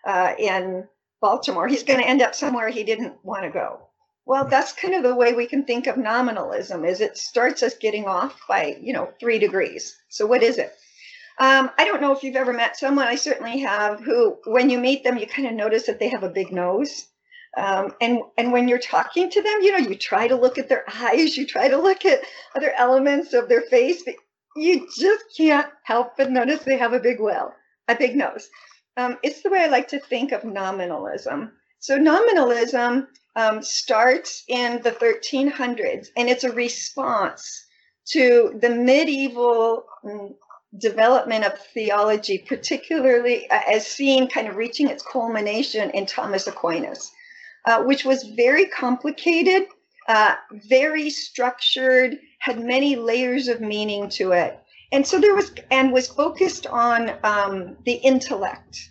uh, 0.06 0.35
in 0.38 0.87
Baltimore. 1.21 1.68
He's 1.68 1.85
going 1.85 2.00
to 2.00 2.09
end 2.09 2.21
up 2.21 2.35
somewhere 2.35 2.68
he 2.68 2.85
didn't 2.85 3.14
want 3.25 3.44
to 3.44 3.50
go. 3.50 3.88
Well, 4.25 4.47
that's 4.47 4.73
kind 4.73 4.94
of 4.94 5.02
the 5.02 5.16
way 5.16 5.32
we 5.32 5.47
can 5.47 5.64
think 5.64 5.87
of 5.87 5.97
nominalism 5.97 6.85
is 6.85 7.00
it 7.00 7.16
starts 7.16 7.62
us 7.62 7.75
getting 7.75 8.04
off 8.04 8.38
by, 8.49 8.76
you 8.80 8.92
know, 8.92 9.11
three 9.18 9.38
degrees. 9.38 9.97
So 10.11 10.26
what 10.26 10.42
is 10.42 10.59
it? 10.59 10.73
Um, 11.39 11.71
I 11.79 11.85
don't 11.85 12.01
know 12.01 12.12
if 12.12 12.23
you've 12.23 12.37
ever 12.37 12.53
met 12.53 12.77
someone, 12.77 13.07
I 13.07 13.15
certainly 13.15 13.61
have, 13.61 14.01
who, 14.01 14.39
when 14.45 14.71
you 14.71 14.79
meet 14.79 15.03
them, 15.03 15.17
you 15.17 15.27
kind 15.27 15.49
of 15.49 15.55
notice 15.55 15.87
that 15.87 15.99
they 15.99 16.09
have 16.09 16.23
a 16.23 16.29
big 16.29 16.53
nose. 16.53 17.07
Um, 17.57 17.95
and 18.01 18.21
and 18.39 18.51
when 18.51 18.67
you're 18.67 18.79
talking 18.79 19.29
to 19.31 19.43
them, 19.43 19.59
you 19.61 19.73
know, 19.73 19.87
you 19.87 19.95
try 19.95 20.27
to 20.27 20.37
look 20.37 20.57
at 20.59 20.69
their 20.69 20.85
eyes, 20.95 21.37
you 21.37 21.47
try 21.47 21.69
to 21.69 21.77
look 21.77 22.05
at 22.05 22.23
other 22.55 22.73
elements 22.77 23.33
of 23.35 23.49
their 23.49 23.62
face, 23.62 24.03
but 24.05 24.15
you 24.57 24.87
just 24.97 25.25
can't 25.37 25.69
help 25.85 26.17
but 26.17 26.31
notice 26.31 26.62
they 26.62 26.79
have 26.79 26.93
a 26.93 27.01
big 27.01 27.21
well, 27.21 27.55
a 27.89 27.95
big 27.95 28.17
nose. 28.17 28.49
Um, 28.97 29.19
it's 29.23 29.43
the 29.43 29.51
way 29.51 29.61
I 29.61 29.67
like 29.67 29.89
to 29.89 30.01
think 30.01 30.33
of 30.33 30.45
nominalism. 30.45 31.53
So 31.79 31.97
nominalism 31.97 33.09
um, 33.37 33.62
starts 33.62 34.45
in 34.49 34.83
the 34.83 34.93
1300s, 34.93 36.09
and 36.17 36.29
it's 36.29 36.45
a 36.45 36.53
response 36.53 37.67
to 38.09 38.59
the 38.61 38.69
medieval 38.69 39.85
mm, 40.05 40.35
development 40.79 41.45
of 41.45 41.59
theology, 41.59 42.38
particularly 42.38 43.49
uh, 43.50 43.61
as 43.71 43.87
seen 43.87 44.29
kind 44.29 44.49
of 44.49 44.57
reaching 44.57 44.88
its 44.88 45.02
culmination 45.02 45.91
in 45.91 46.07
Thomas 46.07 46.47
Aquinas, 46.47 47.12
uh, 47.67 47.83
which 47.83 48.05
was 48.05 48.23
very 48.23 48.67
complicated, 48.67 49.67
uh, 50.09 50.35
very 50.69 51.11
structured, 51.11 52.19
had 52.38 52.59
many 52.59 52.97
layers 52.97 53.49
of 53.49 53.61
meaning 53.61 54.09
to 54.09 54.33
it. 54.33 54.59
And 54.93 55.07
so 55.07 55.19
there 55.19 55.35
was, 55.35 55.52
and 55.71 55.93
was 55.93 56.09
focused 56.09 56.67
on 56.67 57.12
um, 57.23 57.76
the 57.85 57.95
intellect. 57.95 58.91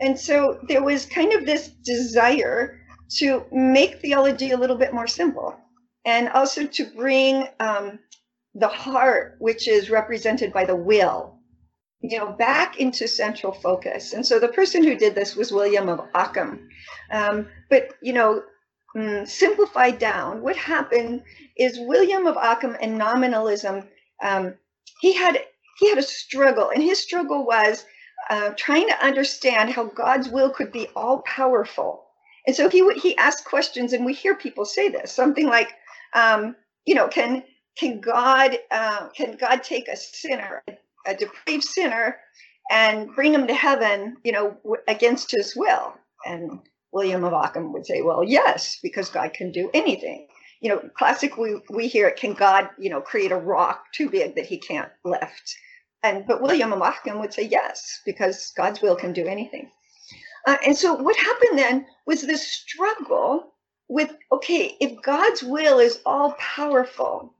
And 0.00 0.18
so 0.18 0.60
there 0.68 0.82
was 0.82 1.06
kind 1.06 1.32
of 1.32 1.44
this 1.44 1.68
desire 1.68 2.80
to 3.18 3.44
make 3.52 4.00
theology 4.00 4.50
a 4.50 4.56
little 4.56 4.76
bit 4.76 4.92
more 4.92 5.06
simple 5.06 5.56
and 6.04 6.28
also 6.30 6.66
to 6.66 6.84
bring 6.86 7.46
um, 7.60 7.98
the 8.58 8.68
heart, 8.68 9.36
which 9.38 9.68
is 9.68 9.90
represented 9.90 10.52
by 10.52 10.64
the 10.64 10.76
will, 10.76 11.38
you 12.00 12.18
know, 12.18 12.32
back 12.32 12.80
into 12.80 13.06
central 13.06 13.52
focus. 13.52 14.12
And 14.12 14.24
so 14.24 14.38
the 14.38 14.48
person 14.48 14.82
who 14.82 14.96
did 14.96 15.14
this 15.14 15.36
was 15.36 15.52
William 15.52 15.88
of 15.88 16.00
Ockham. 16.14 16.68
Um, 17.12 17.48
but, 17.70 17.90
you 18.02 18.12
know, 18.12 18.42
mm, 18.96 19.28
simplified 19.28 19.98
down, 19.98 20.42
what 20.42 20.56
happened 20.56 21.22
is 21.56 21.78
William 21.78 22.26
of 22.26 22.36
Ockham 22.36 22.76
and 22.80 22.98
nominalism, 22.98 23.84
um, 24.22 24.54
he 25.00 25.12
had 25.12 25.38
he 25.78 25.88
had 25.88 25.98
a 25.98 26.02
struggle, 26.02 26.70
and 26.70 26.82
his 26.82 26.98
struggle 26.98 27.46
was 27.46 27.84
uh, 28.30 28.50
trying 28.56 28.88
to 28.88 29.04
understand 29.04 29.70
how 29.70 29.84
God's 29.84 30.28
will 30.28 30.50
could 30.50 30.72
be 30.72 30.88
all 30.96 31.22
powerful. 31.22 32.04
And 32.46 32.56
so 32.56 32.68
he 32.68 32.88
he 32.94 33.16
asked 33.16 33.44
questions, 33.44 33.92
and 33.92 34.04
we 34.04 34.12
hear 34.12 34.34
people 34.34 34.64
say 34.64 34.88
this, 34.88 35.12
something 35.12 35.46
like, 35.46 35.68
um, 36.14 36.56
you 36.84 36.94
know, 36.96 37.06
can 37.06 37.44
can 37.78 38.00
God 38.00 38.58
uh, 38.70 39.08
can 39.16 39.36
God 39.36 39.62
take 39.62 39.88
a 39.88 39.96
sinner, 39.96 40.62
a 41.06 41.14
depraved 41.14 41.64
sinner, 41.64 42.16
and 42.70 43.14
bring 43.14 43.32
him 43.32 43.46
to 43.46 43.54
heaven, 43.54 44.16
you 44.24 44.32
know, 44.32 44.56
w- 44.64 44.82
against 44.88 45.30
his 45.30 45.54
will? 45.56 45.94
And 46.26 46.60
William 46.92 47.24
of 47.24 47.32
Ockham 47.32 47.72
would 47.72 47.86
say, 47.86 48.02
well, 48.02 48.24
yes, 48.24 48.78
because 48.82 49.10
God 49.10 49.32
can 49.32 49.52
do 49.52 49.70
anything. 49.72 50.26
You 50.60 50.70
know, 50.70 50.90
classically 50.96 51.54
we, 51.54 51.60
we 51.70 51.88
hear 51.88 52.08
it, 52.08 52.16
can 52.16 52.32
God, 52.34 52.68
you 52.78 52.90
know, 52.90 53.00
create 53.00 53.30
a 53.30 53.36
rock 53.36 53.84
too 53.92 54.10
big 54.10 54.34
that 54.34 54.46
he 54.46 54.58
can't 54.58 54.90
lift? 55.04 55.56
And 56.02 56.26
but 56.26 56.42
William 56.42 56.72
of 56.72 56.82
Ockham 56.82 57.20
would 57.20 57.32
say 57.32 57.44
yes, 57.44 58.00
because 58.04 58.52
God's 58.56 58.82
will 58.82 58.96
can 58.96 59.12
do 59.12 59.26
anything. 59.26 59.70
Uh, 60.46 60.56
and 60.66 60.76
so 60.76 60.94
what 60.94 61.16
happened 61.16 61.58
then 61.58 61.86
was 62.06 62.22
this 62.22 62.50
struggle 62.50 63.54
with 63.88 64.16
okay, 64.32 64.76
if 64.80 65.00
God's 65.02 65.42
will 65.42 65.78
is 65.78 66.00
all 66.04 66.32
powerful, 66.38 67.34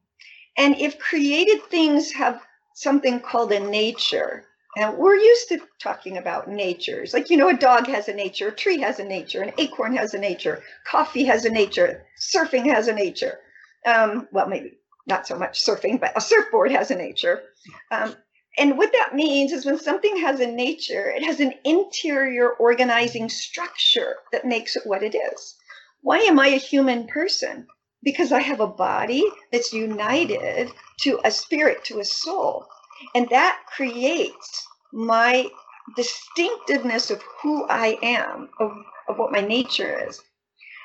and 0.59 0.77
if 0.79 0.99
created 0.99 1.63
things 1.71 2.13
have 2.13 2.43
something 2.75 3.21
called 3.21 3.53
a 3.53 3.61
nature, 3.61 4.45
and 4.77 4.99
we're 4.99 5.17
used 5.17 5.49
to 5.49 5.61
talking 5.81 6.19
about 6.19 6.49
natures, 6.49 7.15
like, 7.15 7.31
you 7.31 7.37
know, 7.37 7.49
a 7.49 7.57
dog 7.57 7.87
has 7.87 8.09
a 8.09 8.13
nature, 8.13 8.49
a 8.49 8.55
tree 8.55 8.79
has 8.81 8.99
a 8.99 9.05
nature, 9.05 9.43
an 9.43 9.53
acorn 9.59 9.97
has 9.97 10.15
a 10.15 10.19
nature, 10.19 10.63
coffee 10.85 11.25
has 11.25 11.45
a 11.45 11.51
nature, 11.51 12.05
surfing 12.21 12.67
has 12.67 12.89
a 12.89 12.93
nature. 12.93 13.39
Um, 13.87 14.29
well, 14.33 14.49
maybe 14.49 14.79
not 15.07 15.27
so 15.27 15.39
much 15.39 15.65
surfing, 15.65 15.99
but 15.99 16.17
a 16.17 16.21
surfboard 16.21 16.71
has 16.73 16.91
a 16.91 16.97
nature. 16.97 17.43
Um, 17.91 18.15
and 18.59 18.77
what 18.77 18.93
that 18.93 19.15
means 19.15 19.53
is 19.53 19.65
when 19.65 19.79
something 19.79 20.17
has 20.19 20.41
a 20.41 20.47
nature, 20.47 21.09
it 21.11 21.23
has 21.23 21.41
an 21.41 21.55
interior 21.65 22.51
organizing 22.55 23.29
structure 23.29 24.17
that 24.33 24.45
makes 24.45 24.77
it 24.77 24.83
what 24.85 25.03
it 25.03 25.17
is. 25.17 25.57
Why 26.03 26.19
am 26.19 26.39
I 26.39 26.49
a 26.49 26.59
human 26.59 27.07
person? 27.07 27.67
Because 28.03 28.33
I 28.33 28.41
have 28.41 28.61
a 28.61 28.67
body 28.67 29.25
that's 29.53 29.73
united 29.73 30.71
to 31.01 31.21
a 31.25 31.31
spirit, 31.31 31.85
to 31.85 32.01
a 32.01 32.05
soul. 32.05 32.67
And 33.15 33.29
that 33.31 33.61
creates 33.75 34.67
my 34.93 35.49
distinctiveness 35.97 37.11
of 37.11 37.23
who 37.43 37.67
I 37.69 37.99
am, 38.03 38.49
of, 38.61 38.73
of 39.09 39.19
what 39.19 39.33
my 39.33 39.41
nature 39.41 40.07
is. 40.09 40.21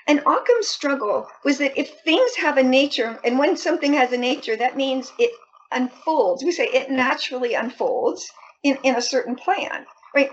And 0.07 0.19
Occam's 0.19 0.67
struggle 0.67 1.27
was 1.45 1.57
that 1.59 1.77
if 1.77 1.91
things 2.01 2.35
have 2.35 2.57
a 2.57 2.63
nature, 2.63 3.19
and 3.23 3.39
when 3.39 3.55
something 3.55 3.93
has 3.93 4.11
a 4.11 4.17
nature, 4.17 4.55
that 4.57 4.75
means 4.75 5.13
it 5.17 5.31
unfolds. 5.71 6.43
We 6.43 6.51
say 6.51 6.67
it 6.67 6.89
naturally 6.89 7.53
unfolds 7.53 8.29
in, 8.63 8.77
in 8.83 8.95
a 8.95 9.01
certain 9.01 9.35
plan, 9.35 9.85
right? 10.13 10.29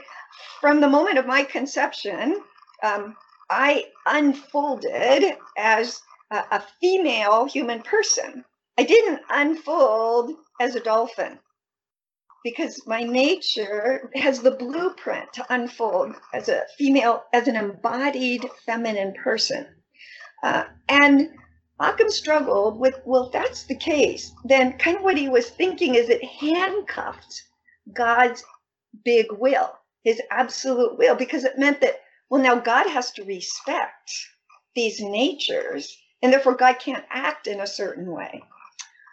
From 0.61 0.81
the 0.81 0.89
moment 0.89 1.19
of 1.19 1.27
my 1.27 1.45
conception, 1.45 2.43
um, 2.83 3.17
I 3.49 3.87
unfolded 4.07 5.37
as 5.57 6.01
a, 6.31 6.45
a 6.51 6.65
female 6.81 7.47
human 7.47 7.83
person. 7.83 8.45
I 8.79 8.85
didn't 8.85 9.21
unfold 9.29 10.37
as 10.61 10.75
a 10.75 10.81
dolphin 10.81 11.39
because 12.43 12.87
my 12.87 13.03
nature 13.03 14.11
has 14.15 14.41
the 14.41 14.53
blueprint 14.53 15.33
to 15.35 15.47
unfold 15.51 16.15
as 16.33 16.49
a 16.49 16.63
female, 16.79 17.25
as 17.33 17.49
an 17.49 17.57
embodied 17.57 18.47
feminine 18.65 19.13
person. 19.13 19.67
Uh, 20.43 20.65
and 20.89 21.29
Occam 21.81 22.11
struggled 22.11 22.79
with, 22.79 23.01
well, 23.05 23.27
if 23.27 23.33
that's 23.33 23.65
the 23.65 23.77
case, 23.77 24.33
then 24.45 24.79
kind 24.79 24.97
of 24.97 25.03
what 25.03 25.19
he 25.19 25.29
was 25.29 25.51
thinking 25.51 25.95
is 25.95 26.09
it 26.09 26.25
handcuffed 26.25 27.43
God's 27.93 28.43
big 29.05 29.27
will, 29.33 29.73
his 30.05 30.21
absolute 30.31 30.97
will, 30.97 31.15
because 31.15 31.45
it 31.45 31.59
meant 31.59 31.81
that, 31.81 32.01
well, 32.31 32.41
now 32.41 32.59
God 32.59 32.87
has 32.89 33.11
to 33.13 33.25
respect 33.25 34.11
these 34.75 35.01
natures 35.01 35.95
and 36.23 36.33
therefore 36.33 36.55
God 36.55 36.79
can't 36.79 37.05
act 37.11 37.47
in 37.47 37.61
a 37.61 37.67
certain 37.67 38.11
way. 38.11 38.43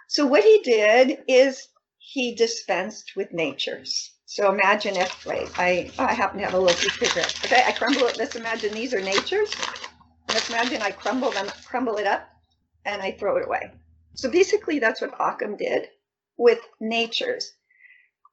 So 0.08 0.26
what 0.26 0.44
he 0.44 0.62
did 0.64 1.24
is 1.28 1.68
he 1.98 2.36
dispensed 2.36 3.16
with 3.16 3.34
natures. 3.34 4.12
So 4.26 4.52
imagine 4.52 4.96
if, 4.96 5.26
wait, 5.26 5.50
I, 5.58 5.92
I 5.98 6.14
happen 6.14 6.40
to 6.40 6.46
have 6.46 6.54
a 6.54 6.60
little 6.60 6.90
paper. 6.92 7.20
Okay, 7.46 7.64
I 7.66 7.72
crumble 7.72 8.08
it. 8.08 8.18
Let's 8.18 8.36
imagine 8.36 8.74
these 8.74 8.94
are 8.94 9.02
nature's. 9.02 9.54
Let's 10.30 10.50
imagine 10.50 10.82
I 10.82 10.92
crumble 10.92 11.32
them, 11.32 11.48
crumble 11.66 11.96
it 11.98 12.06
up, 12.06 12.28
and 12.86 13.02
I 13.02 13.12
throw 13.12 13.38
it 13.38 13.46
away. 13.46 13.72
So 14.16 14.30
basically, 14.30 14.80
that's 14.80 15.02
what 15.02 15.16
Occam 15.20 15.56
did 15.56 15.88
with 16.38 16.60
nature's. 16.80 17.54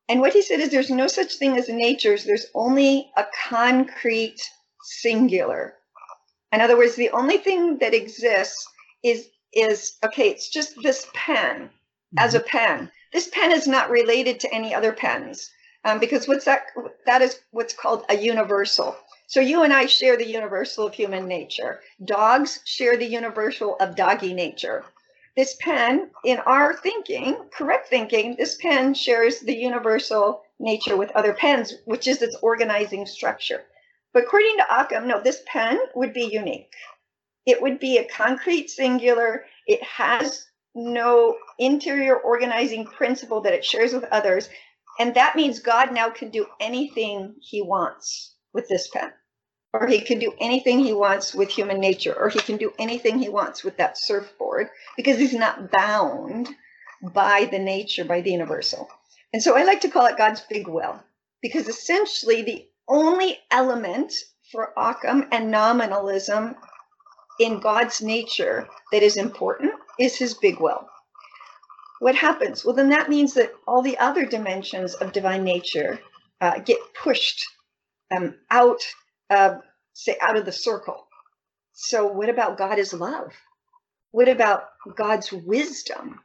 And 0.09 0.21
what 0.21 0.33
he 0.33 0.43
said 0.43 0.61
is 0.61 0.71
there's 0.71 0.91
no 0.91 1.07
such 1.07 1.35
thing 1.37 1.57
as 1.57 1.69
nature's, 1.69 2.25
there's 2.25 2.47
only 2.55 3.11
a 3.17 3.25
concrete 3.49 4.41
singular. 4.83 5.75
In 6.55 6.61
other 6.61 6.77
words, 6.77 6.95
the 6.95 7.11
only 7.11 7.39
thing 7.39 7.79
that 7.79 7.95
exists 7.95 8.65
is 9.03 9.29
is 9.53 9.97
okay, 10.05 10.29
it's 10.29 10.49
just 10.49 10.81
this 10.83 11.07
pen 11.13 11.71
as 12.17 12.35
a 12.35 12.39
mm-hmm. 12.39 12.49
pen. 12.49 12.91
This 13.13 13.29
pen 13.29 13.51
is 13.51 13.67
not 13.67 13.91
related 13.91 14.39
to 14.41 14.55
any 14.55 14.73
other 14.73 14.93
pens 14.93 15.51
um, 15.85 15.99
because 15.99 16.29
what's 16.29 16.45
that? 16.45 16.67
That 17.07 17.23
is 17.23 17.41
what's 17.51 17.75
called 17.75 18.05
a 18.09 18.17
universal. 18.17 18.97
So 19.27 19.41
you 19.41 19.65
and 19.65 19.73
I 19.73 19.87
share 19.87 20.17
the 20.17 20.29
universal 20.29 20.87
of 20.87 20.95
human 20.95 21.27
nature. 21.27 21.81
Dogs 22.05 22.61
share 22.65 22.97
the 22.97 23.07
universal 23.21 23.77
of 23.81 23.97
doggy 23.97 24.33
nature. 24.33 24.85
This 25.37 25.57
pen, 25.57 26.11
in 26.25 26.39
our 26.39 26.77
thinking, 26.77 27.37
correct 27.51 27.89
thinking, 27.89 28.37
this 28.37 28.55
pen 28.55 28.95
shares 28.95 29.41
the 29.41 29.57
universal 29.57 30.43
nature 30.61 30.97
with 30.97 31.11
other 31.17 31.33
pens, 31.33 31.75
which 31.85 32.07
is 32.07 32.23
its 32.23 32.37
organizing 32.43 33.07
structure. 33.07 33.65
But 34.15 34.23
according 34.23 34.57
to 34.59 34.81
Occam, 34.81 35.09
no, 35.09 35.21
this 35.21 35.43
pen 35.45 35.79
would 35.97 36.15
be 36.15 36.25
unique. 36.25 36.73
It 37.45 37.61
would 37.61 37.81
be 37.81 37.99
a 37.99 38.09
concrete 38.09 38.71
singular. 38.71 39.45
It 39.67 39.83
has 39.83 40.47
no 40.75 41.37
interior 41.59 42.17
organizing 42.17 42.87
principle 42.87 43.41
that 43.43 43.53
it 43.53 43.65
shares 43.65 43.93
with 43.93 44.05
others. 44.05 44.49
And 45.01 45.15
that 45.17 45.35
means 45.35 45.59
God 45.59 45.93
now 45.93 46.11
can 46.11 46.31
do 46.31 46.47
anything 46.61 47.35
he 47.41 47.61
wants 47.61 48.37
with 48.53 48.69
this 48.69 48.89
pen. 48.89 49.13
Or 49.73 49.89
he 49.89 50.01
can 50.01 50.21
do 50.21 50.33
anything 50.39 50.79
he 50.79 50.93
wants 50.93 51.35
with 51.35 51.49
human 51.49 51.81
nature, 51.81 52.15
or 52.17 52.29
he 52.29 52.39
can 52.39 52.57
do 52.57 52.73
anything 52.79 53.19
he 53.19 53.29
wants 53.29 53.65
with 53.65 53.77
that 53.79 53.99
surfboard 53.99 54.69
because 54.97 55.19
he's 55.19 55.35
not 55.35 55.73
bound 55.73 56.49
by 57.03 57.49
the 57.51 57.59
nature, 57.59 58.05
by 58.05 58.21
the 58.21 58.31
universal. 58.31 58.89
And 59.33 59.43
so 59.43 59.57
I 59.57 59.65
like 59.65 59.81
to 59.81 59.91
call 59.91 60.07
it 60.07 60.17
God's 60.17 60.43
big 60.43 60.69
will 60.69 61.03
because 61.43 61.67
essentially 61.67 62.43
the 62.43 62.69
only 62.89 63.39
element 63.51 64.13
for 64.53 64.73
Occam 64.77 65.27
and 65.33 65.51
nominalism 65.51 66.55
in 67.41 67.61
God's 67.61 68.03
nature 68.03 68.69
that 68.93 69.03
is 69.03 69.17
important 69.17 69.73
is 69.99 70.17
his 70.17 70.35
big 70.35 70.61
will. 70.61 70.89
What 72.01 72.15
happens? 72.15 72.65
Well, 72.65 72.75
then 72.75 72.91
that 72.91 73.09
means 73.09 73.35
that 73.35 73.53
all 73.67 73.83
the 73.83 73.99
other 73.99 74.25
dimensions 74.27 74.95
of 74.95 75.13
divine 75.13 75.45
nature 75.45 76.01
uh, 76.41 76.59
get 76.59 76.79
pushed 77.03 77.45
um, 78.15 78.35
out, 78.51 78.81
uh, 79.31 79.57
say, 79.95 80.17
out 80.21 80.37
of 80.37 80.45
the 80.45 80.53
circle. 80.53 81.07
So, 81.73 82.07
what 82.07 82.29
about 82.29 82.59
God 82.59 82.79
is 82.79 82.93
love? 82.93 83.33
What 84.11 84.29
about 84.29 84.65
God's 84.97 85.33
wisdom? 85.33 86.21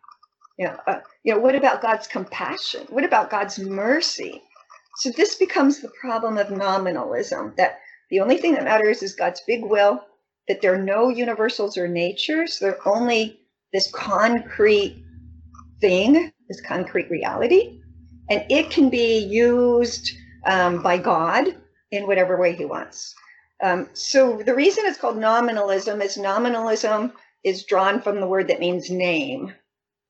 You 0.57 0.67
know, 0.67 0.77
uh, 0.85 0.99
you 1.23 1.33
know, 1.33 1.39
what 1.39 1.55
about 1.55 1.81
God's 1.81 2.07
compassion? 2.07 2.85
What 2.89 3.05
about 3.05 3.29
God's 3.29 3.57
mercy? 3.59 4.43
So 4.97 5.11
this 5.11 5.35
becomes 5.35 5.79
the 5.79 5.91
problem 6.01 6.37
of 6.37 6.51
nominalism. 6.51 7.53
That 7.57 7.79
the 8.09 8.19
only 8.19 8.37
thing 8.37 8.53
that 8.53 8.63
matters 8.63 9.01
is 9.03 9.15
God's 9.15 9.41
big 9.47 9.63
will. 9.63 10.03
That 10.47 10.61
there 10.61 10.73
are 10.73 10.81
no 10.81 11.09
universals 11.09 11.77
or 11.77 11.87
natures. 11.87 12.59
They're 12.59 12.87
only 12.87 13.39
this 13.71 13.91
concrete 13.91 15.03
thing, 15.79 16.31
this 16.47 16.61
concrete 16.61 17.09
reality, 17.09 17.81
and 18.29 18.43
it 18.49 18.69
can 18.69 18.89
be 18.89 19.19
used 19.19 20.11
um, 20.45 20.81
by 20.81 20.97
God 20.97 21.55
in 21.91 22.07
whatever 22.07 22.37
way 22.37 22.55
He 22.55 22.65
wants. 22.65 23.15
Um, 23.61 23.89
so 23.93 24.41
the 24.41 24.55
reason 24.55 24.85
it's 24.85 24.97
called 24.97 25.17
nominalism 25.17 26.01
is 26.01 26.17
nominalism 26.17 27.13
is 27.43 27.65
drawn 27.65 28.01
from 28.01 28.19
the 28.19 28.27
word 28.27 28.47
that 28.47 28.59
means 28.59 28.89
name. 28.89 29.53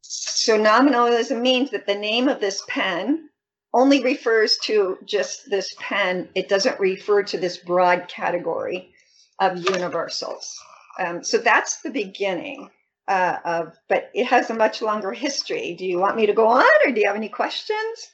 So 0.02 0.58
nominalism 0.58 1.42
means 1.42 1.72
that 1.72 1.86
the 1.86 1.96
name 1.96 2.28
of 2.28 2.40
this 2.40 2.64
pen 2.68 3.29
only 3.74 4.04
refers 4.04 4.58
to 4.64 4.98
just 5.06 5.50
this 5.50 5.74
pen. 5.80 6.30
It 6.36 6.50
doesn't 6.50 6.80
refer 6.80 7.24
to 7.24 7.38
this 7.38 7.58
broad 7.58 8.08
category 8.08 8.94
of 9.40 9.58
universals. 9.58 10.54
Um, 11.00 11.24
so 11.24 11.38
that's 11.38 11.82
the 11.82 11.92
beginning 11.92 12.70
uh, 13.08 13.38
of, 13.46 13.78
but 13.88 14.10
it 14.14 14.26
has 14.26 14.50
a 14.50 14.54
much 14.54 14.82
longer 14.82 15.12
history. 15.12 15.76
Do 15.76 15.86
you 15.86 16.00
want 16.00 16.16
me 16.16 16.26
to 16.26 16.34
go 16.34 16.48
on, 16.48 16.66
or 16.86 16.92
do 16.92 17.00
you 17.00 17.08
have 17.08 17.16
any 17.16 17.30
questions? 17.30 18.12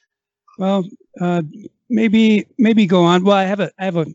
Well, 0.57 0.85
uh, 1.19 1.41
maybe 1.89 2.47
maybe 2.57 2.85
go 2.85 3.03
on. 3.03 3.23
Well, 3.23 3.35
I 3.35 3.43
have 3.43 3.59
a 3.59 3.71
I 3.77 3.85
have 3.85 3.97
a, 3.97 4.05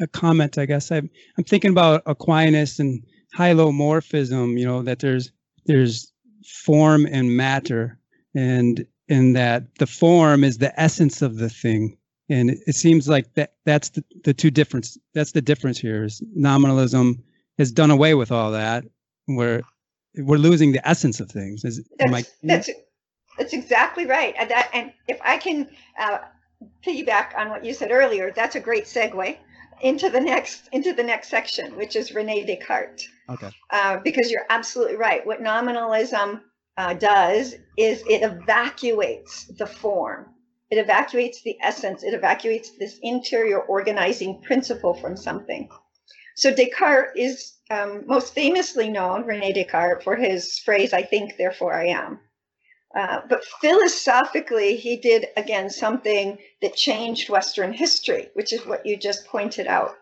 a 0.00 0.06
comment. 0.06 0.56
I 0.56 0.66
guess 0.66 0.90
I'm 0.90 1.10
I'm 1.36 1.44
thinking 1.44 1.70
about 1.70 2.02
Aquinas 2.06 2.78
and 2.78 3.02
hylomorphism. 3.36 4.58
You 4.58 4.66
know 4.66 4.82
that 4.82 5.00
there's 5.00 5.32
there's 5.66 6.12
form 6.64 7.06
and 7.06 7.36
matter, 7.36 7.98
and 8.34 8.86
in 9.12 9.34
that 9.34 9.74
the 9.78 9.86
form 9.86 10.42
is 10.42 10.58
the 10.58 10.72
essence 10.80 11.20
of 11.22 11.36
the 11.36 11.50
thing, 11.50 11.98
and 12.28 12.50
it, 12.50 12.58
it 12.66 12.74
seems 12.74 13.08
like 13.08 13.34
that 13.34 13.52
that's 13.64 13.90
the, 13.90 14.02
the 14.24 14.34
two 14.34 14.50
difference. 14.50 14.98
That's 15.14 15.32
the 15.32 15.42
difference 15.42 15.78
here. 15.78 16.04
Is 16.04 16.22
nominalism 16.34 17.22
has 17.58 17.70
done 17.70 17.90
away 17.90 18.14
with 18.14 18.32
all 18.32 18.52
that, 18.52 18.84
where 19.26 19.62
we're 20.16 20.38
losing 20.38 20.72
the 20.72 20.88
essence 20.88 21.20
of 21.20 21.30
things. 21.30 21.64
Is, 21.64 21.86
that's, 21.98 22.12
I, 22.12 22.24
that's, 22.42 22.70
that's 23.38 23.52
exactly 23.52 24.06
right. 24.06 24.34
And, 24.38 24.50
that, 24.50 24.70
and 24.72 24.92
if 25.08 25.18
I 25.24 25.36
can 25.36 25.68
uh, 25.98 26.18
piggyback 26.86 27.36
on 27.36 27.50
what 27.50 27.64
you 27.64 27.74
said 27.74 27.90
earlier, 27.90 28.32
that's 28.34 28.56
a 28.56 28.60
great 28.60 28.84
segue 28.84 29.36
into 29.82 30.08
the 30.08 30.20
next 30.20 30.68
into 30.72 30.92
the 30.94 31.02
next 31.02 31.28
section, 31.28 31.76
which 31.76 31.96
is 31.96 32.14
Rene 32.14 32.44
Descartes. 32.46 33.08
Okay. 33.28 33.50
Uh, 33.70 33.98
because 34.02 34.30
you're 34.30 34.46
absolutely 34.48 34.96
right. 34.96 35.26
What 35.26 35.42
nominalism 35.42 36.40
uh, 36.76 36.94
does 36.94 37.54
is 37.76 38.02
it 38.08 38.22
evacuates 38.22 39.46
the 39.58 39.66
form. 39.66 40.26
It 40.70 40.78
evacuates 40.78 41.42
the 41.42 41.56
essence. 41.60 42.02
It 42.02 42.14
evacuates 42.14 42.70
this 42.78 42.98
interior 43.02 43.60
organizing 43.60 44.40
principle 44.40 44.94
from 44.94 45.16
something. 45.16 45.68
So 46.34 46.50
Descartes 46.50 47.12
is 47.14 47.58
um, 47.70 48.06
most 48.06 48.34
famously 48.34 48.88
known, 48.88 49.26
Rene 49.26 49.52
Descartes, 49.52 50.02
for 50.02 50.16
his 50.16 50.58
phrase, 50.58 50.92
I 50.92 51.02
think, 51.02 51.36
therefore 51.36 51.74
I 51.74 51.88
am. 51.88 52.20
Uh, 52.94 53.20
but 53.28 53.44
philosophically, 53.60 54.76
he 54.76 54.96
did 54.96 55.28
again 55.36 55.70
something 55.70 56.38
that 56.60 56.74
changed 56.74 57.30
Western 57.30 57.72
history, 57.72 58.28
which 58.34 58.52
is 58.52 58.66
what 58.66 58.84
you 58.84 58.96
just 58.96 59.26
pointed 59.26 59.66
out. 59.66 59.94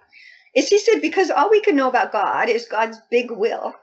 Is 0.55 0.69
he 0.69 0.79
said 0.79 1.01
because 1.01 1.31
all 1.31 1.51
we 1.51 1.61
can 1.61 1.77
know 1.77 1.89
about 1.89 2.11
God 2.13 2.49
is 2.49 2.67
God's 2.67 2.99
big 3.11 3.31
will, 3.31 3.75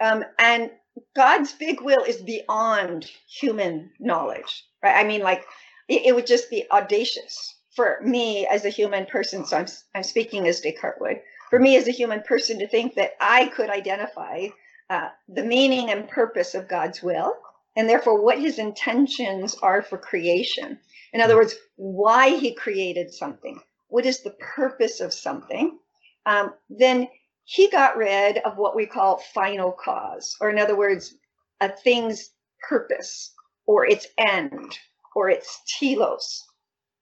um, 0.00 0.24
and 0.38 0.70
God's 1.16 1.52
big 1.52 1.80
will 1.80 2.04
is 2.04 2.22
beyond 2.22 3.10
human 3.28 3.90
knowledge, 3.98 4.64
right? 4.82 4.96
I 4.96 5.06
mean, 5.06 5.20
like 5.22 5.44
it, 5.88 6.06
it 6.06 6.14
would 6.14 6.26
just 6.26 6.50
be 6.50 6.66
audacious 6.70 7.56
for 7.74 7.98
me 8.02 8.46
as 8.46 8.64
a 8.64 8.70
human 8.70 9.06
person. 9.06 9.44
So 9.44 9.58
I'm 9.58 9.66
I'm 9.94 10.02
speaking 10.02 10.46
as 10.46 10.60
Descartes 10.60 11.00
would 11.00 11.20
for 11.50 11.58
me 11.58 11.76
as 11.76 11.88
a 11.88 11.92
human 11.92 12.20
person 12.22 12.58
to 12.58 12.68
think 12.68 12.94
that 12.94 13.12
I 13.20 13.46
could 13.46 13.70
identify 13.70 14.48
uh, 14.90 15.08
the 15.28 15.44
meaning 15.44 15.90
and 15.90 16.08
purpose 16.08 16.54
of 16.54 16.68
God's 16.68 17.02
will, 17.02 17.36
and 17.76 17.88
therefore 17.88 18.22
what 18.22 18.38
his 18.38 18.58
intentions 18.58 19.54
are 19.62 19.82
for 19.82 19.98
creation. 19.98 20.78
In 21.12 21.20
other 21.20 21.36
words, 21.36 21.54
why 21.76 22.30
he 22.30 22.54
created 22.54 23.12
something, 23.12 23.60
what 23.88 24.06
is 24.06 24.22
the 24.22 24.36
purpose 24.40 25.00
of 25.00 25.12
something, 25.12 25.78
um, 26.26 26.54
then 26.68 27.08
he 27.44 27.68
got 27.68 27.96
rid 27.96 28.38
of 28.38 28.56
what 28.56 28.74
we 28.74 28.86
call 28.86 29.18
final 29.18 29.70
cause, 29.72 30.36
or 30.40 30.50
in 30.50 30.58
other 30.58 30.76
words, 30.76 31.14
a 31.60 31.68
thing's 31.68 32.30
purpose 32.68 33.32
or 33.66 33.86
its 33.86 34.06
end 34.18 34.78
or 35.14 35.28
its 35.28 35.60
telos. 35.78 36.42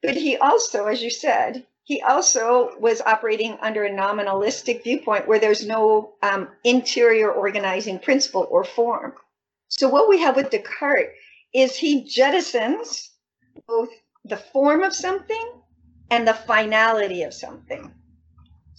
But 0.02 0.16
he 0.16 0.36
also, 0.36 0.86
as 0.86 1.02
you 1.02 1.10
said, 1.10 1.66
he 1.84 2.02
also 2.02 2.76
was 2.78 3.00
operating 3.00 3.56
under 3.60 3.84
a 3.84 3.90
nominalistic 3.90 4.82
viewpoint 4.82 5.26
where 5.26 5.38
there's 5.38 5.66
no 5.66 6.14
um, 6.22 6.48
interior 6.64 7.30
organizing 7.30 7.98
principle 7.98 8.46
or 8.50 8.64
form. 8.64 9.14
So, 9.68 9.88
what 9.88 10.08
we 10.08 10.20
have 10.20 10.36
with 10.36 10.50
Descartes 10.50 11.14
is 11.52 11.76
he 11.76 12.04
jettisons 12.04 13.08
both 13.66 13.90
the 14.24 14.36
form 14.36 14.82
of 14.82 14.94
something 14.94 15.62
and 16.10 16.26
the 16.26 16.34
finality 16.34 17.22
of 17.22 17.34
something. 17.34 17.92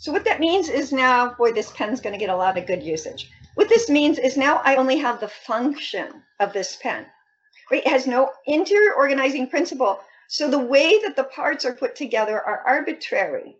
So, 0.03 0.11
what 0.11 0.25
that 0.25 0.41
means 0.41 0.67
is 0.67 0.91
now, 0.91 1.33
boy, 1.35 1.53
this 1.53 1.71
pen's 1.71 2.01
going 2.01 2.11
to 2.11 2.19
get 2.19 2.29
a 2.29 2.35
lot 2.35 2.57
of 2.57 2.67
good 2.67 2.83
usage. 2.83 3.31
What 3.55 3.69
this 3.69 3.89
means 3.89 4.19
is 4.19 4.35
now 4.35 4.59
I 4.65 4.75
only 4.75 4.97
have 4.97 5.21
the 5.21 5.29
function 5.29 6.23
of 6.41 6.51
this 6.51 6.75
pen. 6.75 7.05
Right? 7.71 7.85
It 7.85 7.89
has 7.89 8.05
no 8.05 8.29
interior 8.45 8.95
organizing 8.95 9.47
principle. 9.47 10.01
So 10.27 10.49
the 10.49 10.59
way 10.59 10.99
that 11.03 11.15
the 11.15 11.23
parts 11.23 11.63
are 11.63 11.71
put 11.71 11.95
together 11.95 12.35
are 12.35 12.63
arbitrary. 12.67 13.55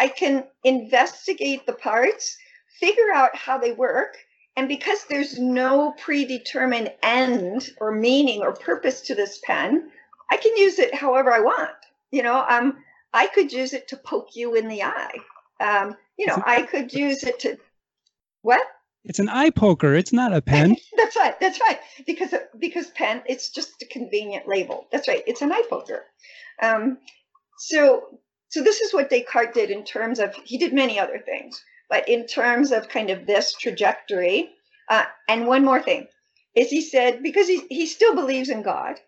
I 0.00 0.08
can 0.08 0.48
investigate 0.64 1.64
the 1.64 1.74
parts, 1.74 2.38
figure 2.80 3.12
out 3.14 3.36
how 3.36 3.58
they 3.58 3.70
work, 3.70 4.16
and 4.56 4.66
because 4.66 5.04
there's 5.04 5.38
no 5.38 5.92
predetermined 5.92 6.92
end 7.04 7.70
or 7.80 7.92
meaning 7.92 8.42
or 8.42 8.52
purpose 8.52 9.00
to 9.02 9.14
this 9.14 9.38
pen, 9.44 9.92
I 10.28 10.38
can 10.38 10.56
use 10.56 10.80
it 10.80 10.92
however 10.92 11.32
I 11.32 11.38
want. 11.38 11.70
You 12.10 12.24
know, 12.24 12.44
um, 12.48 12.82
I 13.12 13.28
could 13.28 13.52
use 13.52 13.74
it 13.74 13.86
to 13.88 13.96
poke 13.96 14.34
you 14.34 14.56
in 14.56 14.66
the 14.66 14.82
eye. 14.82 15.20
Um, 15.60 15.96
you 16.18 16.26
know, 16.26 16.42
I 16.44 16.62
could 16.62 16.92
use 16.92 17.22
it 17.24 17.38
to 17.40 17.58
what? 18.42 18.66
It's 19.04 19.18
an 19.18 19.28
eye 19.28 19.50
poker. 19.50 19.94
It's 19.94 20.12
not 20.12 20.32
a 20.32 20.40
pen. 20.40 20.76
that's 20.96 21.16
right. 21.16 21.38
That's 21.40 21.60
right. 21.60 21.78
Because 22.06 22.34
because 22.58 22.88
pen, 22.88 23.22
it's 23.26 23.50
just 23.50 23.82
a 23.82 23.86
convenient 23.86 24.48
label. 24.48 24.86
That's 24.90 25.08
right. 25.08 25.22
It's 25.26 25.42
an 25.42 25.52
eye 25.52 25.64
poker. 25.68 26.04
Um, 26.62 26.98
so 27.58 28.18
so 28.48 28.62
this 28.62 28.80
is 28.80 28.94
what 28.94 29.10
Descartes 29.10 29.52
did 29.54 29.70
in 29.70 29.84
terms 29.84 30.18
of 30.18 30.34
he 30.44 30.58
did 30.58 30.72
many 30.72 30.98
other 30.98 31.18
things, 31.18 31.62
but 31.90 32.08
in 32.08 32.26
terms 32.26 32.72
of 32.72 32.88
kind 32.88 33.10
of 33.10 33.26
this 33.26 33.52
trajectory. 33.54 34.50
Uh, 34.90 35.04
and 35.28 35.46
one 35.46 35.64
more 35.64 35.82
thing 35.82 36.06
is 36.54 36.68
he 36.70 36.80
said 36.80 37.22
because 37.22 37.48
he 37.48 37.62
he 37.68 37.86
still 37.86 38.14
believes 38.14 38.48
in 38.48 38.62
God, 38.62 39.00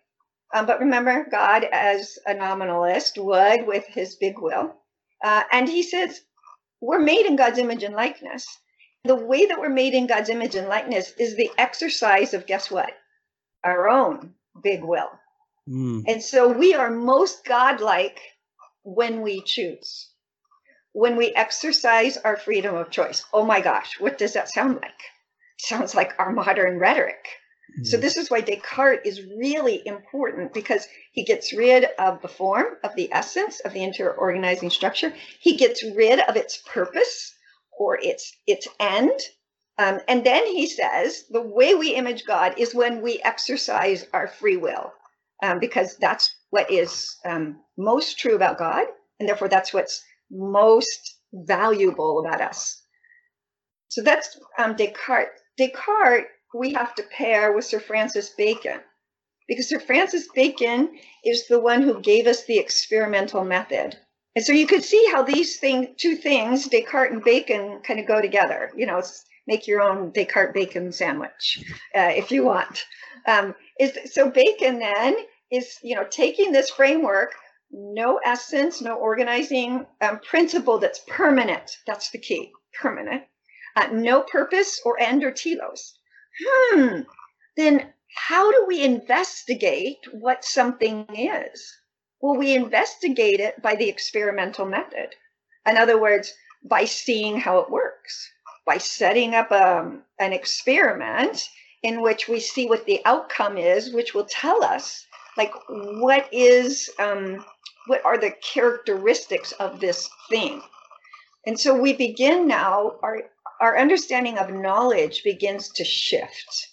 um, 0.53 0.65
but 0.65 0.79
remember 0.79 1.27
God 1.29 1.65
as 1.71 2.19
a 2.25 2.33
nominalist 2.33 3.17
would 3.17 3.65
with 3.65 3.85
his 3.87 4.15
big 4.15 4.39
will, 4.39 4.75
uh, 5.23 5.43
and 5.51 5.67
he 5.67 5.81
says 5.81 6.21
we're 6.81 6.99
made 6.99 7.25
in 7.25 7.35
God's 7.35 7.59
image 7.59 7.83
and 7.83 7.95
likeness 7.95 8.45
the 9.07 9.15
way 9.15 9.45
that 9.45 9.59
we're 9.59 9.69
made 9.69 9.93
in 9.93 10.05
God's 10.05 10.29
image 10.29 10.55
and 10.55 10.67
likeness 10.67 11.13
is 11.17 11.35
the 11.35 11.49
exercise 11.57 12.33
of 12.33 12.45
guess 12.45 12.69
what? 12.69 12.91
Our 13.63 13.89
own 13.89 14.33
big 14.61 14.83
will. 14.83 15.09
Mm. 15.67 16.03
And 16.07 16.21
so 16.21 16.51
we 16.51 16.73
are 16.73 16.91
most 16.91 17.45
godlike 17.45 18.19
when 18.83 19.21
we 19.21 19.41
choose, 19.43 20.09
when 20.93 21.15
we 21.15 21.33
exercise 21.35 22.17
our 22.17 22.37
freedom 22.37 22.75
of 22.75 22.91
choice. 22.91 23.23
Oh 23.33 23.45
my 23.45 23.61
gosh, 23.61 23.99
what 23.99 24.17
does 24.17 24.33
that 24.33 24.49
sound 24.49 24.75
like? 24.75 24.91
It 25.59 25.65
sounds 25.65 25.95
like 25.95 26.13
our 26.19 26.31
modern 26.31 26.79
rhetoric. 26.79 27.27
So, 27.83 27.97
this 27.97 28.17
is 28.17 28.29
why 28.31 28.41
Descartes 28.41 29.05
is 29.05 29.21
really 29.37 29.85
important 29.85 30.53
because 30.53 30.87
he 31.11 31.23
gets 31.23 31.53
rid 31.53 31.85
of 31.99 32.21
the 32.21 32.27
form, 32.27 32.65
of 32.83 32.95
the 32.95 33.11
essence, 33.11 33.59
of 33.61 33.73
the 33.73 33.83
inter 33.83 34.11
organizing 34.11 34.69
structure. 34.69 35.13
He 35.39 35.57
gets 35.57 35.83
rid 35.83 36.19
of 36.19 36.35
its 36.35 36.57
purpose 36.57 37.35
or 37.77 37.99
its 38.01 38.35
its 38.47 38.67
end. 38.79 39.19
Um, 39.77 39.99
and 40.07 40.25
then 40.25 40.45
he 40.47 40.65
says 40.65 41.25
the 41.29 41.41
way 41.41 41.75
we 41.75 41.93
image 41.93 42.25
God 42.25 42.55
is 42.57 42.73
when 42.73 43.01
we 43.01 43.21
exercise 43.23 44.07
our 44.11 44.27
free 44.27 44.57
will, 44.57 44.91
um, 45.43 45.59
because 45.59 45.97
that's 45.97 46.33
what 46.49 46.71
is 46.71 47.15
um, 47.25 47.61
most 47.77 48.17
true 48.17 48.35
about 48.35 48.57
God, 48.57 48.87
and 49.19 49.29
therefore 49.29 49.49
that's 49.49 49.71
what's 49.73 50.03
most 50.31 51.17
valuable 51.31 52.25
about 52.25 52.41
us. 52.41 52.81
So 53.89 54.01
that's 54.01 54.39
um, 54.57 54.75
Descartes. 54.75 55.39
Descartes 55.57 56.27
we 56.53 56.73
have 56.73 56.95
to 56.95 57.03
pair 57.03 57.53
with 57.53 57.65
Sir 57.65 57.79
Francis 57.79 58.29
Bacon, 58.29 58.79
because 59.47 59.69
Sir 59.69 59.79
Francis 59.79 60.27
Bacon 60.33 60.97
is 61.23 61.47
the 61.47 61.59
one 61.59 61.81
who 61.81 62.01
gave 62.01 62.27
us 62.27 62.45
the 62.45 62.57
experimental 62.57 63.43
method. 63.43 63.97
And 64.35 64.45
so 64.45 64.53
you 64.53 64.67
could 64.67 64.83
see 64.83 65.07
how 65.11 65.23
these 65.23 65.59
thing, 65.59 65.95
two 65.97 66.15
things, 66.15 66.67
Descartes 66.67 67.11
and 67.11 67.23
Bacon, 67.23 67.81
kind 67.81 67.99
of 67.99 68.05
go 68.05 68.21
together. 68.21 68.71
You 68.75 68.85
know, 68.85 69.01
make 69.47 69.65
your 69.65 69.81
own 69.81 70.11
Descartes 70.11 70.53
bacon 70.53 70.91
sandwich 70.91 71.63
uh, 71.95 72.11
if 72.13 72.31
you 72.31 72.43
want. 72.43 72.85
Um, 73.25 73.55
is 73.79 73.97
so 74.13 74.29
Bacon 74.29 74.79
then 74.79 75.15
is 75.51 75.77
you 75.81 75.95
know 75.95 76.05
taking 76.09 76.51
this 76.51 76.69
framework, 76.69 77.33
no 77.71 78.19
essence, 78.23 78.81
no 78.81 78.95
organizing 78.95 79.85
um, 80.01 80.19
principle 80.19 80.77
that's 80.77 81.01
permanent. 81.07 81.77
That's 81.87 82.11
the 82.11 82.19
key, 82.19 82.51
permanent. 82.79 83.23
Uh, 83.75 83.87
no 83.91 84.21
purpose 84.21 84.81
or 84.85 84.99
end 84.99 85.23
or 85.23 85.31
telos. 85.31 85.96
Hmm. 86.45 87.01
Then 87.55 87.93
how 88.15 88.51
do 88.51 88.65
we 88.67 88.83
investigate 88.83 89.99
what 90.11 90.43
something 90.43 91.05
is? 91.15 91.75
Well, 92.21 92.35
we 92.35 92.55
investigate 92.55 93.39
it 93.39 93.61
by 93.61 93.75
the 93.75 93.89
experimental 93.89 94.65
method. 94.65 95.15
In 95.67 95.77
other 95.77 95.99
words, 95.99 96.33
by 96.63 96.85
seeing 96.85 97.39
how 97.39 97.59
it 97.59 97.69
works, 97.69 98.31
by 98.65 98.77
setting 98.77 99.35
up 99.35 99.51
a, 99.51 99.79
um, 99.79 100.03
an 100.19 100.33
experiment 100.33 101.49
in 101.83 102.01
which 102.01 102.27
we 102.27 102.39
see 102.39 102.67
what 102.67 102.85
the 102.85 103.01
outcome 103.05 103.57
is, 103.57 103.93
which 103.93 104.13
will 104.13 104.25
tell 104.25 104.63
us 104.63 105.05
like 105.37 105.53
what 105.69 106.27
is 106.33 106.89
um, 106.99 107.45
what 107.85 108.03
are 108.03 108.17
the 108.17 108.31
characteristics 108.41 109.51
of 109.53 109.79
this 109.79 110.09
thing. 110.29 110.61
And 111.45 111.57
so 111.57 111.79
we 111.79 111.93
begin 111.93 112.47
now 112.47 112.95
our 113.01 113.29
our 113.59 113.77
understanding 113.77 114.37
of 114.37 114.51
knowledge 114.51 115.23
begins 115.23 115.69
to 115.69 115.83
shift. 115.83 116.67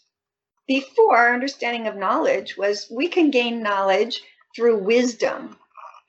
Before, 0.67 1.17
our 1.17 1.35
understanding 1.35 1.87
of 1.87 1.97
knowledge 1.97 2.57
was 2.57 2.87
we 2.91 3.09
can 3.09 3.31
gain 3.31 3.63
knowledge 3.63 4.23
through 4.57 4.79
wisdom, 4.79 5.59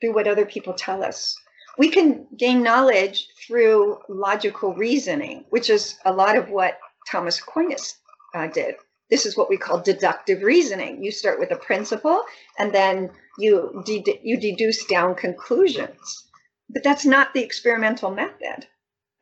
through 0.00 0.14
what 0.14 0.28
other 0.28 0.46
people 0.46 0.74
tell 0.74 1.02
us. 1.02 1.36
We 1.78 1.90
can 1.90 2.26
gain 2.36 2.62
knowledge 2.62 3.28
through 3.46 3.98
logical 4.08 4.74
reasoning, 4.74 5.44
which 5.50 5.68
is 5.68 5.98
a 6.04 6.12
lot 6.12 6.36
of 6.36 6.48
what 6.48 6.78
Thomas 7.10 7.38
Aquinas 7.38 7.96
uh, 8.34 8.46
did. 8.46 8.76
This 9.10 9.26
is 9.26 9.36
what 9.36 9.50
we 9.50 9.56
call 9.56 9.80
deductive 9.80 10.42
reasoning. 10.42 11.04
You 11.04 11.12
start 11.12 11.38
with 11.38 11.50
a 11.50 11.56
principle 11.56 12.22
and 12.58 12.72
then 12.72 13.10
you, 13.38 13.82
de- 13.84 14.20
you 14.22 14.38
deduce 14.38 14.84
down 14.86 15.14
conclusions. 15.14 16.24
But 16.70 16.82
that's 16.82 17.04
not 17.04 17.34
the 17.34 17.44
experimental 17.44 18.10
method. 18.10 18.66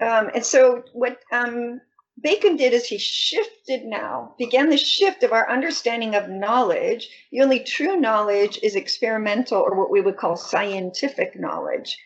Um, 0.00 0.30
and 0.34 0.44
so, 0.44 0.82
what 0.92 1.20
um, 1.32 1.80
Bacon 2.20 2.56
did 2.56 2.72
is 2.72 2.86
he 2.86 2.98
shifted 2.98 3.84
now, 3.84 4.34
began 4.38 4.70
the 4.70 4.76
shift 4.76 5.22
of 5.22 5.32
our 5.32 5.50
understanding 5.50 6.14
of 6.14 6.28
knowledge. 6.28 7.08
The 7.32 7.42
only 7.42 7.60
true 7.60 7.96
knowledge 7.96 8.58
is 8.62 8.76
experimental 8.76 9.60
or 9.60 9.74
what 9.76 9.90
we 9.90 10.00
would 10.00 10.16
call 10.16 10.36
scientific 10.36 11.38
knowledge. 11.38 11.98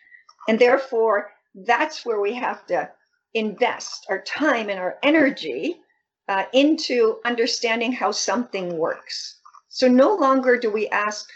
And 0.49 0.59
therefore, 0.59 1.31
that's 1.55 2.07
where 2.07 2.21
we 2.21 2.35
have 2.35 2.67
to 2.67 2.91
invest 3.35 4.07
our 4.09 4.23
time 4.23 4.71
and 4.71 4.79
our 4.79 4.99
energy 5.03 5.81
uh, 6.29 6.45
into 6.53 7.19
understanding 7.25 7.93
how 7.93 8.11
something 8.11 8.77
works. 8.79 9.39
So 9.69 9.89
no 9.89 10.15
longer 10.15 10.59
do 10.59 10.71
we 10.71 10.89
ask 10.89 11.29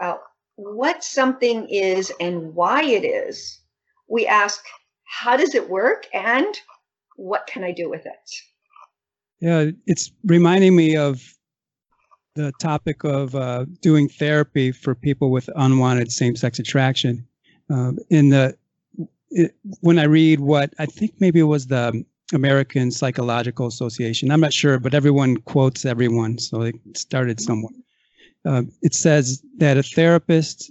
uh, 0.00 0.16
what 0.56 1.02
something 1.02 1.68
is 1.68 2.12
and 2.20 2.54
why 2.54 2.82
it 2.82 3.04
is. 3.04 3.60
We 4.08 4.26
ask, 4.26 4.64
how 5.08 5.36
does 5.36 5.54
it 5.54 5.68
work 5.68 6.06
and 6.12 6.54
what 7.16 7.46
can 7.46 7.64
I 7.64 7.72
do 7.72 7.88
with 7.90 8.06
it? 8.06 8.30
Yeah, 9.40 9.70
it's 9.86 10.12
reminding 10.24 10.76
me 10.76 10.96
of 10.96 11.22
the 12.34 12.52
topic 12.60 13.04
of 13.04 13.34
uh, 13.34 13.64
doing 13.80 14.08
therapy 14.08 14.70
for 14.70 14.94
people 14.94 15.30
with 15.30 15.48
unwanted 15.56 16.12
same-sex 16.12 16.58
attraction. 16.58 17.26
Um, 17.70 17.98
in 18.10 18.30
the 18.30 18.56
it, 19.30 19.54
when 19.80 19.98
I 19.98 20.04
read 20.04 20.40
what 20.40 20.72
I 20.78 20.86
think 20.86 21.14
maybe 21.20 21.40
it 21.40 21.44
was 21.44 21.66
the 21.66 22.04
American 22.32 22.90
Psychological 22.90 23.66
Association, 23.66 24.30
I'm 24.30 24.40
not 24.40 24.52
sure, 24.52 24.78
but 24.78 24.94
everyone 24.94 25.38
quotes 25.38 25.84
everyone, 25.84 26.38
so 26.38 26.62
it 26.62 26.76
started 26.94 27.40
somewhere. 27.40 27.72
Uh, 28.44 28.62
it 28.82 28.94
says 28.94 29.42
that 29.58 29.76
a 29.76 29.82
therapist 29.82 30.70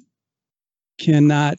cannot. 1.00 1.58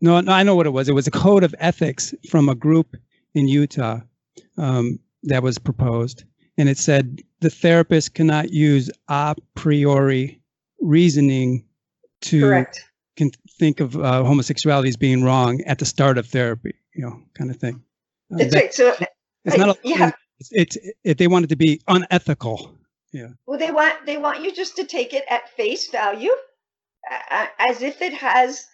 No, 0.00 0.20
no, 0.20 0.32
I 0.32 0.42
know 0.42 0.54
what 0.54 0.66
it 0.66 0.70
was. 0.70 0.88
It 0.88 0.94
was 0.94 1.06
a 1.06 1.12
code 1.12 1.44
of 1.44 1.54
ethics 1.58 2.14
from 2.30 2.48
a 2.48 2.54
group 2.54 2.96
in 3.34 3.48
Utah 3.48 4.00
um, 4.56 5.00
that 5.24 5.42
was 5.42 5.58
proposed, 5.58 6.24
and 6.56 6.68
it 6.68 6.78
said 6.78 7.20
the 7.40 7.50
therapist 7.50 8.14
cannot 8.14 8.52
use 8.52 8.90
a 9.08 9.34
priori 9.54 10.40
reasoning 10.80 11.64
to 12.20 12.40
Correct. 12.40 12.84
can 13.16 13.30
think 13.58 13.80
of 13.80 13.96
uh, 13.96 14.22
homosexuality 14.24 14.88
as 14.88 14.96
being 14.96 15.24
wrong 15.24 15.60
at 15.62 15.78
the 15.78 15.84
start 15.84 16.18
of 16.18 16.26
therapy, 16.26 16.74
you 16.94 17.04
know, 17.04 17.20
kind 17.34 17.50
of 17.50 17.56
thing. 17.56 17.82
Uh, 18.32 18.38
That's 18.38 18.52
that, 18.52 18.60
right. 18.60 18.74
So 18.74 18.96
it's 19.44 19.56
not 19.56 19.70
a, 19.70 19.78
yeah. 19.82 20.10
It's, 20.38 20.50
it's 20.52 20.78
it, 21.04 21.18
they 21.18 21.26
want 21.26 21.44
it 21.44 21.48
to 21.48 21.56
be 21.56 21.80
unethical. 21.88 22.76
Yeah. 23.12 23.28
Well, 23.46 23.58
they 23.58 23.70
want 23.70 24.06
they 24.06 24.18
want 24.18 24.42
you 24.42 24.54
just 24.54 24.76
to 24.76 24.84
take 24.84 25.12
it 25.14 25.24
at 25.28 25.48
face 25.56 25.90
value, 25.90 26.34
uh, 27.10 27.46
as 27.58 27.82
if 27.82 28.02
it 28.02 28.14
has 28.14 28.66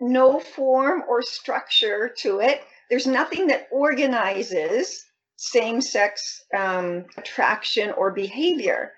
no 0.00 0.40
form 0.40 1.02
or 1.08 1.22
structure 1.22 2.08
to 2.18 2.40
it. 2.40 2.62
There's 2.90 3.06
nothing 3.06 3.46
that 3.48 3.68
organizes 3.70 5.04
same 5.36 5.80
sex 5.80 6.44
um, 6.56 7.04
attraction 7.16 7.90
or 7.92 8.10
behavior. 8.10 8.92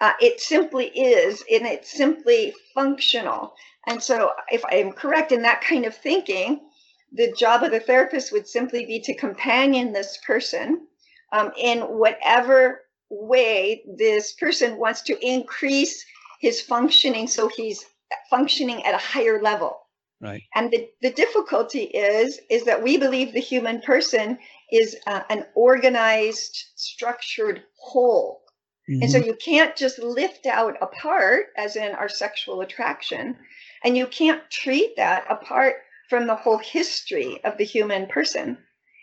Uh, 0.00 0.12
it 0.20 0.40
simply 0.40 0.86
is, 0.88 1.44
and 1.50 1.66
it's 1.66 1.90
simply 1.90 2.52
functional. 2.74 3.54
And 3.86 4.02
so, 4.02 4.32
if 4.50 4.64
I 4.64 4.76
am 4.76 4.92
correct 4.92 5.30
in 5.30 5.42
that 5.42 5.60
kind 5.60 5.84
of 5.84 5.94
thinking, 5.94 6.60
the 7.12 7.32
job 7.32 7.62
of 7.62 7.70
the 7.70 7.80
therapist 7.80 8.32
would 8.32 8.48
simply 8.48 8.84
be 8.86 9.00
to 9.00 9.14
companion 9.14 9.92
this 9.92 10.18
person 10.26 10.86
um, 11.32 11.52
in 11.56 11.80
whatever 11.80 12.80
way 13.08 13.84
this 13.96 14.32
person 14.32 14.76
wants 14.76 15.02
to 15.02 15.26
increase 15.26 16.04
his 16.40 16.60
functioning 16.60 17.28
so 17.28 17.48
he's 17.48 17.84
functioning 18.28 18.84
at 18.84 18.94
a 18.94 18.98
higher 18.98 19.40
level. 19.40 19.83
Right. 20.24 20.42
And 20.54 20.70
the, 20.70 20.88
the 21.02 21.10
difficulty 21.10 21.82
is 21.82 22.40
is 22.48 22.64
that 22.64 22.82
we 22.82 22.96
believe 22.96 23.32
the 23.32 23.40
human 23.40 23.82
person 23.82 24.38
is 24.72 24.96
uh, 25.06 25.20
an 25.28 25.44
organized, 25.54 26.56
structured 26.76 27.62
whole. 27.78 28.42
Mm-hmm. 28.88 29.02
And 29.02 29.10
so 29.10 29.18
mm-hmm. 29.18 29.28
you 29.28 29.34
can't 29.34 29.76
just 29.76 29.98
lift 29.98 30.46
out 30.46 30.76
a 30.80 30.86
part, 30.86 31.46
as 31.58 31.76
in 31.76 31.92
our 31.92 32.08
sexual 32.08 32.62
attraction, 32.62 33.36
And 33.84 33.98
you 33.98 34.06
can't 34.06 34.42
treat 34.50 34.96
that 34.96 35.26
apart 35.28 35.76
from 36.08 36.26
the 36.26 36.36
whole 36.36 36.58
history 36.58 37.44
of 37.44 37.58
the 37.58 37.64
human 37.64 38.06
person. 38.06 38.56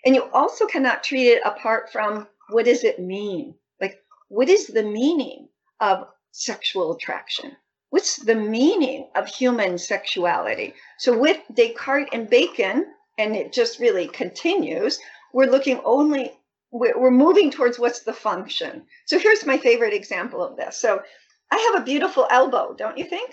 And 0.04 0.16
you 0.16 0.24
also 0.34 0.66
cannot 0.66 1.04
treat 1.04 1.28
it 1.28 1.42
apart 1.46 1.92
from 1.92 2.28
what 2.50 2.66
does 2.66 2.84
it 2.84 3.00
mean? 3.00 3.54
Like, 3.80 4.02
what 4.30 4.50
is 4.50 4.68
the 4.68 4.84
meaning 4.84 5.50
of 5.80 6.08
sexual 6.32 6.96
attraction? 6.96 7.56
What's 7.92 8.16
the 8.16 8.36
meaning 8.36 9.10
of 9.16 9.28
human 9.28 9.78
sexuality? 9.78 10.74
So, 10.98 11.18
with 11.18 11.40
Descartes 11.54 12.10
and 12.14 12.30
Bacon, 12.30 12.88
and 13.18 13.36
it 13.36 13.52
just 13.52 13.80
really 13.80 14.08
continues, 14.08 14.98
we're 15.34 15.52
looking 15.52 15.82
only, 15.84 16.32
we're 16.72 17.12
moving 17.12 17.52
towards 17.52 17.78
what's 17.78 18.00
the 18.04 18.14
function. 18.14 18.84
So, 19.06 19.20
here's 19.20 19.46
my 19.46 19.58
favorite 19.58 19.94
example 19.94 20.42
of 20.42 20.56
this. 20.56 20.78
So, 20.78 21.02
I 21.52 21.58
have 21.58 21.82
a 21.82 21.86
beautiful 21.86 22.28
elbow, 22.32 22.74
don't 22.74 22.98
you 22.98 23.04
think? 23.04 23.30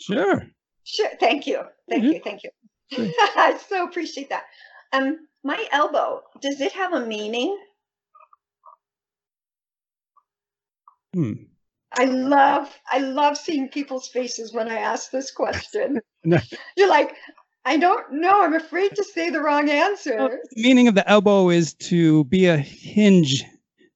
Sure. 0.00 0.46
Sure. 0.84 1.10
Thank 1.18 1.48
you. 1.48 1.62
Thank 1.90 2.04
mm-hmm. 2.04 2.12
you. 2.12 2.20
Thank 2.22 2.44
you. 2.44 2.50
I 3.36 3.58
so 3.68 3.84
appreciate 3.84 4.30
that. 4.30 4.44
Um, 4.92 5.26
my 5.42 5.66
elbow, 5.72 6.22
does 6.40 6.60
it 6.60 6.72
have 6.72 6.92
a 6.94 7.04
meaning? 7.04 7.58
Hmm. 11.12 11.32
I 11.96 12.04
love 12.04 12.68
I 12.90 12.98
love 12.98 13.36
seeing 13.36 13.68
people's 13.68 14.08
faces 14.08 14.52
when 14.52 14.68
I 14.68 14.76
ask 14.78 15.10
this 15.10 15.30
question. 15.30 16.00
You're 16.76 16.88
like, 16.88 17.14
I 17.64 17.76
don't 17.76 18.12
know. 18.12 18.42
I'm 18.42 18.54
afraid 18.54 18.94
to 18.96 19.04
say 19.04 19.30
the 19.30 19.40
wrong 19.40 19.70
answer. 19.70 20.16
Well, 20.16 20.28
the 20.28 20.62
meaning 20.62 20.88
of 20.88 20.94
the 20.94 21.08
elbow 21.08 21.48
is 21.50 21.74
to 21.74 22.24
be 22.24 22.46
a 22.46 22.56
hinge 22.56 23.44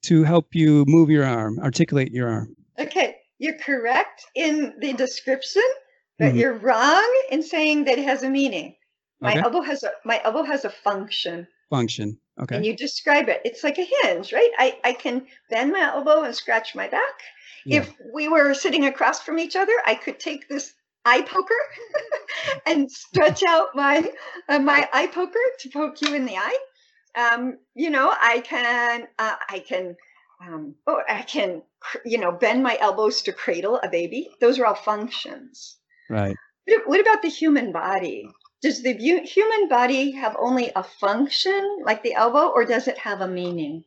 to 0.02 0.24
help 0.24 0.54
you 0.54 0.84
move 0.86 1.10
your 1.10 1.24
arm, 1.24 1.58
articulate 1.60 2.12
your 2.12 2.28
arm. 2.28 2.56
Okay, 2.78 3.16
you're 3.38 3.58
correct 3.58 4.24
in 4.34 4.74
the 4.80 4.92
description, 4.94 5.62
but 6.18 6.26
mm-hmm. 6.26 6.38
you're 6.38 6.58
wrong 6.58 7.22
in 7.30 7.42
saying 7.42 7.84
that 7.84 7.98
it 7.98 8.04
has 8.04 8.22
a 8.22 8.30
meaning. 8.30 8.74
My 9.20 9.32
okay. 9.32 9.40
elbow 9.40 9.62
has 9.62 9.84
a 9.84 9.92
my 10.04 10.20
elbow 10.24 10.42
has 10.42 10.64
a 10.64 10.70
function. 10.70 11.46
Function. 11.70 12.18
Okay. 12.40 12.56
And 12.56 12.66
you 12.66 12.76
describe 12.76 13.28
it. 13.28 13.40
It's 13.44 13.62
like 13.62 13.78
a 13.78 13.86
hinge, 14.02 14.32
right? 14.32 14.50
I, 14.58 14.78
I 14.84 14.92
can 14.94 15.26
bend 15.50 15.72
my 15.72 15.80
elbow 15.80 16.22
and 16.22 16.34
scratch 16.34 16.74
my 16.74 16.88
back. 16.88 17.22
Yeah. 17.64 17.80
If 17.80 17.94
we 18.12 18.28
were 18.28 18.54
sitting 18.54 18.86
across 18.86 19.22
from 19.22 19.38
each 19.38 19.56
other, 19.56 19.72
I 19.86 19.94
could 19.94 20.18
take 20.18 20.48
this 20.48 20.74
eye 21.04 21.22
poker 21.22 21.54
and 22.66 22.90
stretch 22.90 23.42
out 23.42 23.68
my 23.74 24.10
uh, 24.48 24.58
my 24.58 24.88
eye 24.92 25.08
poker 25.08 25.38
to 25.60 25.68
poke 25.70 26.00
you 26.02 26.14
in 26.14 26.24
the 26.24 26.36
eye. 26.36 26.58
Um, 27.16 27.58
you 27.74 27.90
know, 27.90 28.10
I 28.10 28.40
can 28.40 29.06
uh, 29.18 29.36
I 29.48 29.58
can 29.60 29.96
um, 30.44 30.74
oh 30.86 31.00
I 31.08 31.22
can 31.22 31.62
you 32.04 32.18
know 32.18 32.32
bend 32.32 32.62
my 32.62 32.78
elbows 32.80 33.22
to 33.22 33.32
cradle 33.32 33.80
a 33.82 33.88
baby. 33.88 34.30
Those 34.40 34.58
are 34.58 34.66
all 34.66 34.74
functions. 34.74 35.76
Right. 36.10 36.36
What 36.86 37.00
about 37.00 37.22
the 37.22 37.28
human 37.28 37.72
body? 37.72 38.28
does 38.62 38.80
the 38.80 38.94
human 38.94 39.68
body 39.68 40.12
have 40.12 40.36
only 40.38 40.70
a 40.74 40.82
function 40.82 41.82
like 41.84 42.02
the 42.02 42.14
elbow 42.14 42.48
or 42.48 42.64
does 42.64 42.88
it 42.88 42.96
have 42.96 43.20
a 43.20 43.28
meaning 43.28 43.84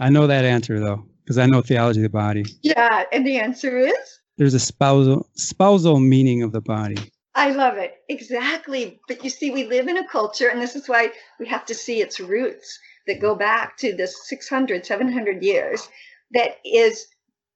i 0.00 0.08
know 0.08 0.26
that 0.26 0.44
answer 0.44 0.80
though 0.80 1.04
because 1.28 1.36
i 1.36 1.44
know 1.44 1.60
theology 1.60 2.00
of 2.00 2.04
the 2.04 2.08
body. 2.08 2.42
Yeah 2.62 3.04
and 3.12 3.26
the 3.26 3.38
answer 3.38 3.76
is? 3.76 4.20
There's 4.38 4.54
a 4.54 4.60
spousal 4.60 5.28
spousal 5.34 6.00
meaning 6.00 6.42
of 6.42 6.52
the 6.52 6.62
body. 6.62 6.96
I 7.34 7.50
love 7.50 7.76
it. 7.76 7.96
Exactly. 8.08 8.98
But 9.06 9.22
you 9.22 9.30
see 9.30 9.50
we 9.50 9.64
live 9.64 9.88
in 9.88 9.98
a 9.98 10.08
culture 10.08 10.48
and 10.48 10.60
this 10.60 10.74
is 10.74 10.88
why 10.88 11.12
we 11.38 11.46
have 11.46 11.66
to 11.66 11.74
see 11.74 12.00
its 12.00 12.18
roots 12.18 12.78
that 13.06 13.20
go 13.20 13.34
back 13.34 13.76
to 13.78 13.94
the 13.94 14.06
600 14.06 14.86
700 14.86 15.42
years 15.42 15.88
that 16.32 16.56
is 16.64 17.06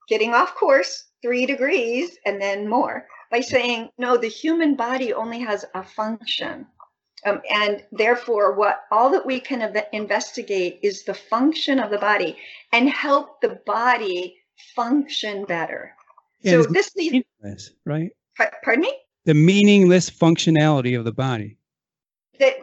getting 0.06 0.34
off 0.34 0.54
course 0.54 1.04
three 1.22 1.46
degrees 1.46 2.18
and 2.26 2.42
then 2.42 2.68
more 2.68 3.06
by 3.30 3.40
saying, 3.40 3.88
no, 3.96 4.18
the 4.18 4.28
human 4.28 4.76
body 4.76 5.14
only 5.14 5.40
has 5.40 5.64
a 5.74 5.82
function. 5.82 6.66
Um, 7.24 7.40
and 7.50 7.84
therefore, 7.92 8.54
what 8.54 8.84
all 8.90 9.10
that 9.10 9.24
we 9.24 9.38
can 9.38 9.62
ev- 9.62 9.86
investigate 9.92 10.80
is 10.82 11.04
the 11.04 11.14
function 11.14 11.78
of 11.78 11.90
the 11.90 11.98
body 11.98 12.36
and 12.72 12.88
help 12.88 13.40
the 13.40 13.60
body 13.64 14.36
function 14.74 15.44
better. 15.44 15.94
Yeah, 16.40 16.62
so 16.62 16.64
this 16.64 16.96
needs, 16.96 17.24
right? 17.84 18.10
Pardon 18.64 18.82
me. 18.82 18.94
The 19.24 19.34
meaningless 19.34 20.10
functionality 20.10 20.98
of 20.98 21.04
the 21.04 21.12
body. 21.12 21.58
That 22.40 22.54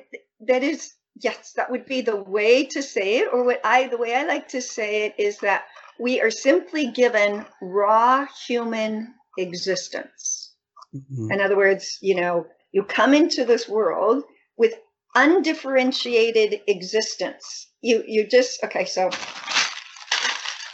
that 0.41 0.63
is 0.63 0.93
yes, 1.21 1.53
that 1.53 1.71
would 1.71 1.85
be 1.85 2.01
the 2.01 2.17
way 2.17 2.65
to 2.65 2.81
say 2.81 3.19
it. 3.19 3.29
Or 3.31 3.45
what 3.45 3.61
I 3.63 3.87
the 3.87 3.97
way 3.97 4.15
I 4.15 4.25
like 4.25 4.49
to 4.49 4.61
say 4.61 5.05
it 5.05 5.15
is 5.17 5.37
that 5.39 5.63
we 5.99 6.19
are 6.19 6.31
simply 6.31 6.87
given 6.87 7.45
raw 7.61 8.25
human 8.47 9.13
existence 9.37 10.49
Mm-hmm. 10.95 11.31
In 11.31 11.41
other 11.41 11.55
words, 11.55 11.97
you 12.01 12.15
know, 12.15 12.47
you 12.71 12.83
come 12.83 13.13
into 13.13 13.45
this 13.45 13.67
world 13.67 14.23
with 14.59 14.75
undifferentiated 15.15 16.61
existence. 16.67 17.67
You 17.81 18.03
you 18.05 18.27
just 18.27 18.63
okay, 18.63 18.85
so 18.85 19.09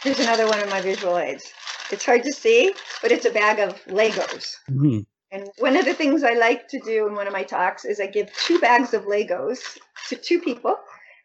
here's 0.04 0.20
another 0.20 0.48
one 0.48 0.60
of 0.60 0.70
my 0.70 0.82
visual 0.82 1.18
aids. 1.18 1.54
It's 1.92 2.06
hard 2.06 2.24
to 2.24 2.34
see, 2.34 2.74
but 3.02 3.12
it's 3.12 3.26
a 3.26 3.32
bag 3.32 3.60
of 3.60 3.82
Legos. 3.86 4.56
Mm-hmm. 4.70 5.00
And 5.32 5.50
one 5.60 5.78
of 5.78 5.86
the 5.86 5.94
things 5.94 6.24
I 6.24 6.34
like 6.34 6.68
to 6.70 6.80
do 6.80 7.08
in 7.08 7.14
one 7.14 7.28
of 7.28 7.34
my 7.34 7.44
talks 7.44 7.86
is 7.86 8.00
I 8.00 8.08
give 8.08 8.34
two 8.34 8.60
bags 8.60 8.94
of 8.94 9.04
Legos 9.04 9.60
to 10.10 10.16
two 10.16 10.42
people, 10.42 10.76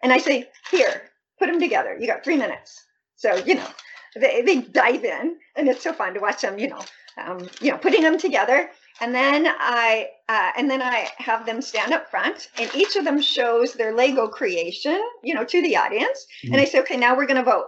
and 0.03 0.13
I 0.13 0.19
say, 0.19 0.49
"Here, 0.71 1.11
put 1.39 1.47
them 1.47 1.59
together. 1.59 1.97
You 1.99 2.07
got 2.07 2.23
three 2.23 2.37
minutes." 2.37 2.85
So 3.17 3.37
you 3.37 3.55
know, 3.55 3.69
they, 4.17 4.43
they 4.43 4.61
dive 4.61 5.05
in, 5.05 5.37
and 5.57 5.69
it's 5.69 5.83
so 5.83 5.95
fun 5.95 6.15
to 6.15 6.21
watch 6.21 6.43
them. 6.43 6.59
You 6.59 6.69
know, 6.69 6.83
um, 7.17 7.49
you 7.61 7.71
know, 7.71 7.79
putting 7.79 8.03
them 8.03 8.19
together 8.19 8.71
and 9.01 9.15
then 9.15 9.47
I 9.47 10.09
uh, 10.29 10.51
and 10.57 10.71
then 10.71 10.83
I 10.83 11.09
have 11.19 11.47
them 11.47 11.63
stand 11.63 11.93
up 11.93 12.11
front, 12.11 12.49
and 12.59 12.71
each 12.75 12.97
of 12.97 13.05
them 13.05 13.21
shows 13.21 13.73
their 13.73 13.95
Lego 13.95 14.29
creation, 14.29 15.01
you 15.23 15.35
know, 15.35 15.45
to 15.45 15.63
the 15.63 15.77
audience. 15.77 16.27
Mm-hmm. 16.45 16.55
And 16.55 16.63
I 16.63 16.65
say, 16.65 16.81
okay, 16.81 16.97
now 16.97 17.17
we're 17.17 17.27
going 17.27 17.45
to 17.45 17.51
vote. 17.51 17.67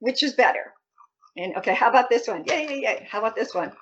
Which 0.00 0.22
is 0.22 0.34
better? 0.34 0.72
And 1.36 1.56
okay, 1.56 1.74
how 1.74 1.88
about 1.88 2.10
this 2.10 2.28
one? 2.28 2.44
Yeah, 2.46 2.60
yeah, 2.60 2.76
yeah. 2.76 3.04
How 3.08 3.18
about 3.18 3.34
this 3.34 3.54
one? 3.54 3.72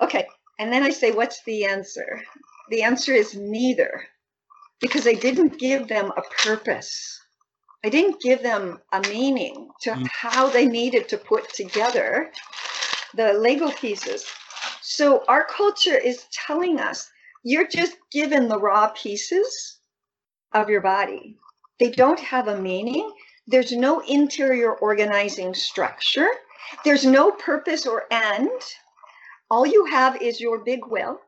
Okay. 0.00 0.26
And 0.58 0.72
then 0.72 0.82
I 0.82 0.90
say, 0.90 1.10
what's 1.10 1.42
the 1.44 1.64
answer? 1.64 2.20
The 2.70 2.82
answer 2.82 3.12
is 3.12 3.34
neither, 3.34 4.04
because 4.80 5.06
I 5.08 5.14
didn't 5.14 5.58
give 5.58 5.88
them 5.88 6.12
a 6.16 6.22
purpose. 6.44 7.18
I 7.84 7.88
didn't 7.88 8.20
give 8.20 8.42
them 8.42 8.80
a 8.92 9.00
meaning 9.08 9.68
to 9.82 9.90
mm-hmm. 9.90 10.04
how 10.08 10.48
they 10.48 10.66
needed 10.66 11.08
to 11.08 11.18
put 11.18 11.52
together 11.52 12.30
the 13.14 13.32
Lego 13.32 13.70
pieces. 13.70 14.24
So 14.84 15.24
our 15.28 15.44
culture 15.44 15.96
is 15.96 16.26
telling 16.32 16.80
us 16.80 17.08
you're 17.44 17.68
just 17.68 17.96
given 18.10 18.48
the 18.48 18.58
raw 18.58 18.88
pieces 18.88 19.78
of 20.52 20.68
your 20.68 20.80
body. 20.80 21.38
They 21.78 21.90
don't 21.90 22.18
have 22.18 22.48
a 22.48 22.60
meaning. 22.60 23.12
There's 23.46 23.70
no 23.70 24.00
interior 24.00 24.74
organizing 24.74 25.54
structure. 25.54 26.28
There's 26.84 27.06
no 27.06 27.30
purpose 27.30 27.86
or 27.86 28.12
end. 28.12 28.50
All 29.52 29.64
you 29.64 29.84
have 29.84 30.20
is 30.20 30.40
your 30.40 30.64
big 30.64 30.80
will, 30.86 31.20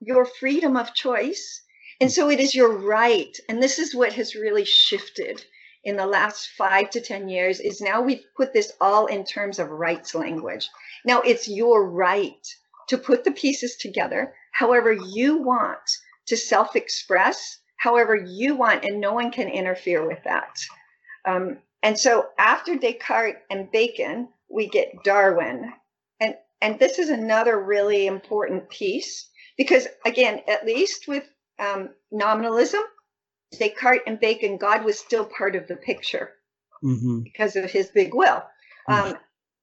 your 0.00 0.24
freedom 0.24 0.76
of 0.76 0.94
choice. 0.94 1.60
And 2.00 2.10
so 2.10 2.30
it 2.30 2.38
is 2.38 2.54
your 2.54 2.70
right. 2.70 3.36
And 3.48 3.60
this 3.60 3.80
is 3.80 3.96
what 3.96 4.12
has 4.12 4.36
really 4.36 4.64
shifted 4.64 5.44
in 5.82 5.96
the 5.96 6.06
last 6.06 6.50
five 6.56 6.90
to 6.90 7.00
10 7.00 7.28
years 7.28 7.58
is 7.58 7.80
now 7.80 8.00
we've 8.00 8.24
put 8.36 8.52
this 8.52 8.72
all 8.80 9.06
in 9.06 9.24
terms 9.24 9.58
of 9.58 9.70
rights 9.70 10.14
language. 10.14 10.68
Now 11.04 11.20
it's 11.22 11.48
your 11.48 11.90
right 11.90 12.46
to 12.92 12.98
put 12.98 13.24
the 13.24 13.32
pieces 13.32 13.76
together 13.76 14.34
however 14.52 14.92
you 14.92 15.38
want 15.38 15.80
to 16.26 16.36
self 16.36 16.76
express, 16.76 17.58
however 17.78 18.14
you 18.14 18.54
want, 18.54 18.84
and 18.84 19.00
no 19.00 19.14
one 19.14 19.32
can 19.32 19.48
interfere 19.48 20.06
with 20.06 20.22
that. 20.24 20.54
Um, 21.24 21.58
and 21.82 21.98
so 21.98 22.26
after 22.38 22.76
Descartes 22.76 23.38
and 23.50 23.70
Bacon, 23.72 24.28
we 24.50 24.68
get 24.68 25.02
Darwin. 25.04 25.72
And, 26.20 26.34
and 26.60 26.78
this 26.78 26.98
is 26.98 27.08
another 27.08 27.58
really 27.58 28.06
important 28.06 28.68
piece 28.68 29.26
because, 29.56 29.88
again, 30.04 30.42
at 30.46 30.66
least 30.66 31.08
with 31.08 31.24
um, 31.58 31.88
nominalism, 32.10 32.82
Descartes 33.58 34.02
and 34.06 34.20
Bacon, 34.20 34.58
God 34.58 34.84
was 34.84 34.98
still 34.98 35.24
part 35.24 35.56
of 35.56 35.66
the 35.66 35.76
picture 35.76 36.34
mm-hmm. 36.84 37.20
because 37.20 37.56
of 37.56 37.70
his 37.70 37.88
big 37.88 38.12
will. 38.12 38.42
Mm-hmm. 38.86 39.12
Um, 39.12 39.18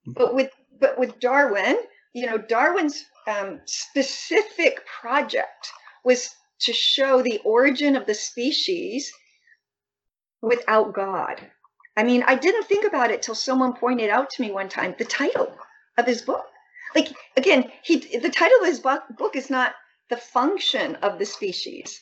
but 0.07 0.33
with 0.33 0.49
but 0.79 0.97
with 0.97 1.19
Darwin, 1.19 1.77
you 2.13 2.25
know, 2.25 2.37
Darwin's 2.37 3.05
um, 3.27 3.61
specific 3.65 4.85
project 5.01 5.71
was 6.03 6.29
to 6.61 6.73
show 6.73 7.21
the 7.21 7.39
origin 7.45 7.95
of 7.95 8.05
the 8.05 8.13
species 8.13 9.11
without 10.41 10.93
God. 10.93 11.39
I 11.97 12.03
mean, 12.03 12.23
I 12.25 12.35
didn't 12.35 12.65
think 12.67 12.85
about 12.85 13.11
it 13.11 13.21
till 13.21 13.35
someone 13.35 13.73
pointed 13.73 14.09
out 14.09 14.29
to 14.31 14.41
me 14.41 14.51
one 14.51 14.69
time 14.69 14.95
the 14.97 15.05
title 15.05 15.53
of 15.97 16.05
his 16.05 16.21
book. 16.21 16.45
Like 16.95 17.09
again, 17.37 17.71
he 17.83 17.97
the 18.17 18.29
title 18.29 18.59
of 18.61 18.67
his 18.67 18.79
book, 18.79 19.03
book 19.17 19.35
is 19.35 19.49
not 19.49 19.73
the 20.09 20.17
function 20.17 20.95
of 20.95 21.19
the 21.19 21.25
species 21.25 21.99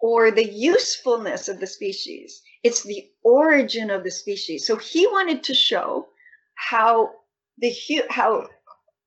or 0.00 0.30
the 0.30 0.50
usefulness 0.50 1.48
of 1.48 1.60
the 1.60 1.66
species. 1.66 2.40
It's 2.62 2.82
the 2.82 3.10
origin 3.22 3.90
of 3.90 4.02
the 4.02 4.10
species. 4.10 4.66
So 4.66 4.76
he 4.76 5.06
wanted 5.06 5.42
to 5.44 5.54
show 5.54 6.08
how 6.54 7.10
the 7.58 7.74
how 8.08 8.46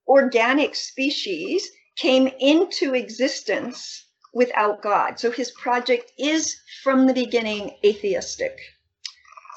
organic 0.08 0.76
species 0.76 1.70
came 1.96 2.28
into 2.40 2.94
existence 2.94 4.06
without 4.34 4.82
God. 4.82 5.20
So 5.20 5.32
his 5.32 5.52
project 5.52 6.12
is 6.18 6.58
from 6.84 7.06
the 7.06 7.14
beginning 7.14 7.72
atheistic. 7.86 8.58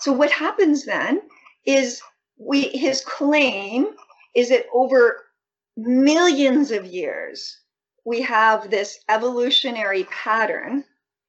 So 0.00 0.12
what 0.12 0.30
happens 0.30 0.84
then 0.84 1.22
is 1.64 2.02
we 2.38 2.68
his 2.68 3.02
claim 3.04 3.88
is 4.34 4.50
that 4.50 4.66
over 4.72 5.24
millions 5.76 6.70
of 6.70 6.84
years 6.86 7.58
we 8.04 8.20
have 8.22 8.70
this 8.70 8.98
evolutionary 9.08 10.04
pattern 10.04 10.84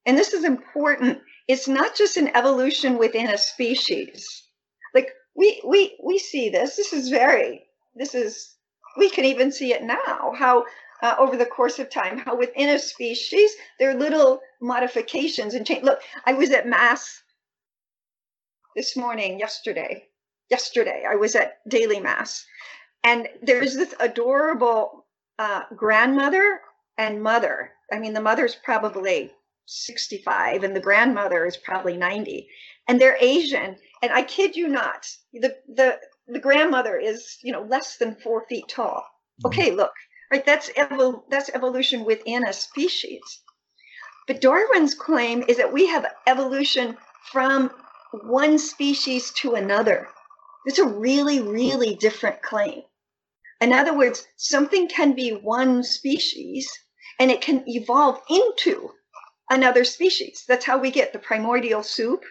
and 0.05 0.17
this 0.17 0.33
is 0.33 0.43
important 0.43 1.19
it's 1.47 1.67
not 1.67 1.95
just 1.95 2.17
an 2.17 2.29
evolution 2.35 2.97
within 2.97 3.27
a 3.29 3.37
species 3.37 4.43
like 4.93 5.09
we 5.35 5.61
we 5.65 5.97
we 6.03 6.17
see 6.19 6.49
this 6.49 6.75
this 6.75 6.93
is 6.93 7.09
very 7.09 7.65
this 7.95 8.13
is 8.13 8.56
we 8.97 9.09
can 9.09 9.25
even 9.25 9.51
see 9.51 9.73
it 9.73 9.83
now 9.83 10.33
how 10.35 10.65
uh, 11.01 11.15
over 11.19 11.37
the 11.37 11.45
course 11.45 11.79
of 11.79 11.89
time 11.89 12.17
how 12.17 12.35
within 12.35 12.69
a 12.69 12.79
species 12.79 13.51
there 13.79 13.91
are 13.91 13.93
little 13.93 14.41
modifications 14.59 15.53
and 15.53 15.65
change. 15.65 15.83
Look 15.83 16.01
i 16.25 16.33
was 16.33 16.51
at 16.51 16.67
mass 16.67 17.21
this 18.75 18.97
morning 18.97 19.39
yesterday 19.39 20.05
yesterday 20.49 21.05
i 21.09 21.15
was 21.15 21.35
at 21.35 21.59
daily 21.69 21.99
mass. 21.99 22.45
And 23.03 23.27
there's 23.41 23.75
this 23.75 23.93
adorable 24.01 25.05
uh, 25.39 25.61
grandmother 25.75 26.59
and 26.97 27.21
mother. 27.21 27.71
I 27.93 27.99
mean 27.99 28.13
the 28.13 28.21
mother's 28.21 28.55
probably 28.55 29.31
65 29.65 30.63
and 30.63 30.75
the 30.75 30.81
grandmother 30.81 31.45
is 31.45 31.57
probably 31.57 31.95
90 31.95 32.47
and 32.87 32.99
they're 32.99 33.17
asian. 33.21 33.77
And 34.01 34.11
i 34.11 34.23
kid 34.23 34.55
you 34.55 34.67
not 34.67 35.07
the 35.31 35.55
the 35.67 35.99
the 36.27 36.39
grandmother 36.39 36.97
is 36.97 37.37
you 37.43 37.51
know 37.53 37.63
less 37.63 37.97
than 37.97 38.15
four 38.15 38.45
feet 38.49 38.67
tall. 38.69 39.03
Mm-hmm. 39.43 39.47
Okay 39.47 39.71
look 39.71 39.93
right 40.31 40.45
that's 40.45 40.69
evol- 40.71 41.23
that's 41.29 41.49
evolution 41.49 42.05
within 42.05 42.45
a 42.47 42.53
species 42.53 43.21
but 44.27 44.41
darwin's 44.41 44.95
claim 44.95 45.43
is 45.47 45.57
that 45.57 45.73
we 45.73 45.87
have 45.87 46.05
evolution 46.27 46.97
from 47.31 47.71
one 48.23 48.57
species 48.59 49.31
to 49.33 49.55
another. 49.55 50.07
It's 50.65 50.79
a 50.79 50.87
really 50.87 51.41
really 51.41 51.95
different 51.95 52.41
claim. 52.41 52.83
In 53.61 53.73
other 53.73 53.97
words 53.97 54.27
something 54.37 54.87
can 54.89 55.13
be 55.13 55.31
one 55.31 55.83
species 55.83 56.69
and 57.19 57.31
it 57.31 57.41
can 57.41 57.63
evolve 57.67 58.21
into 58.29 58.91
another 59.49 59.83
species. 59.85 60.43
That's 60.47 60.65
how 60.65 60.77
we 60.79 60.91
get 60.91 61.13
the 61.13 61.19
primordial 61.19 61.83
soup 61.83 62.23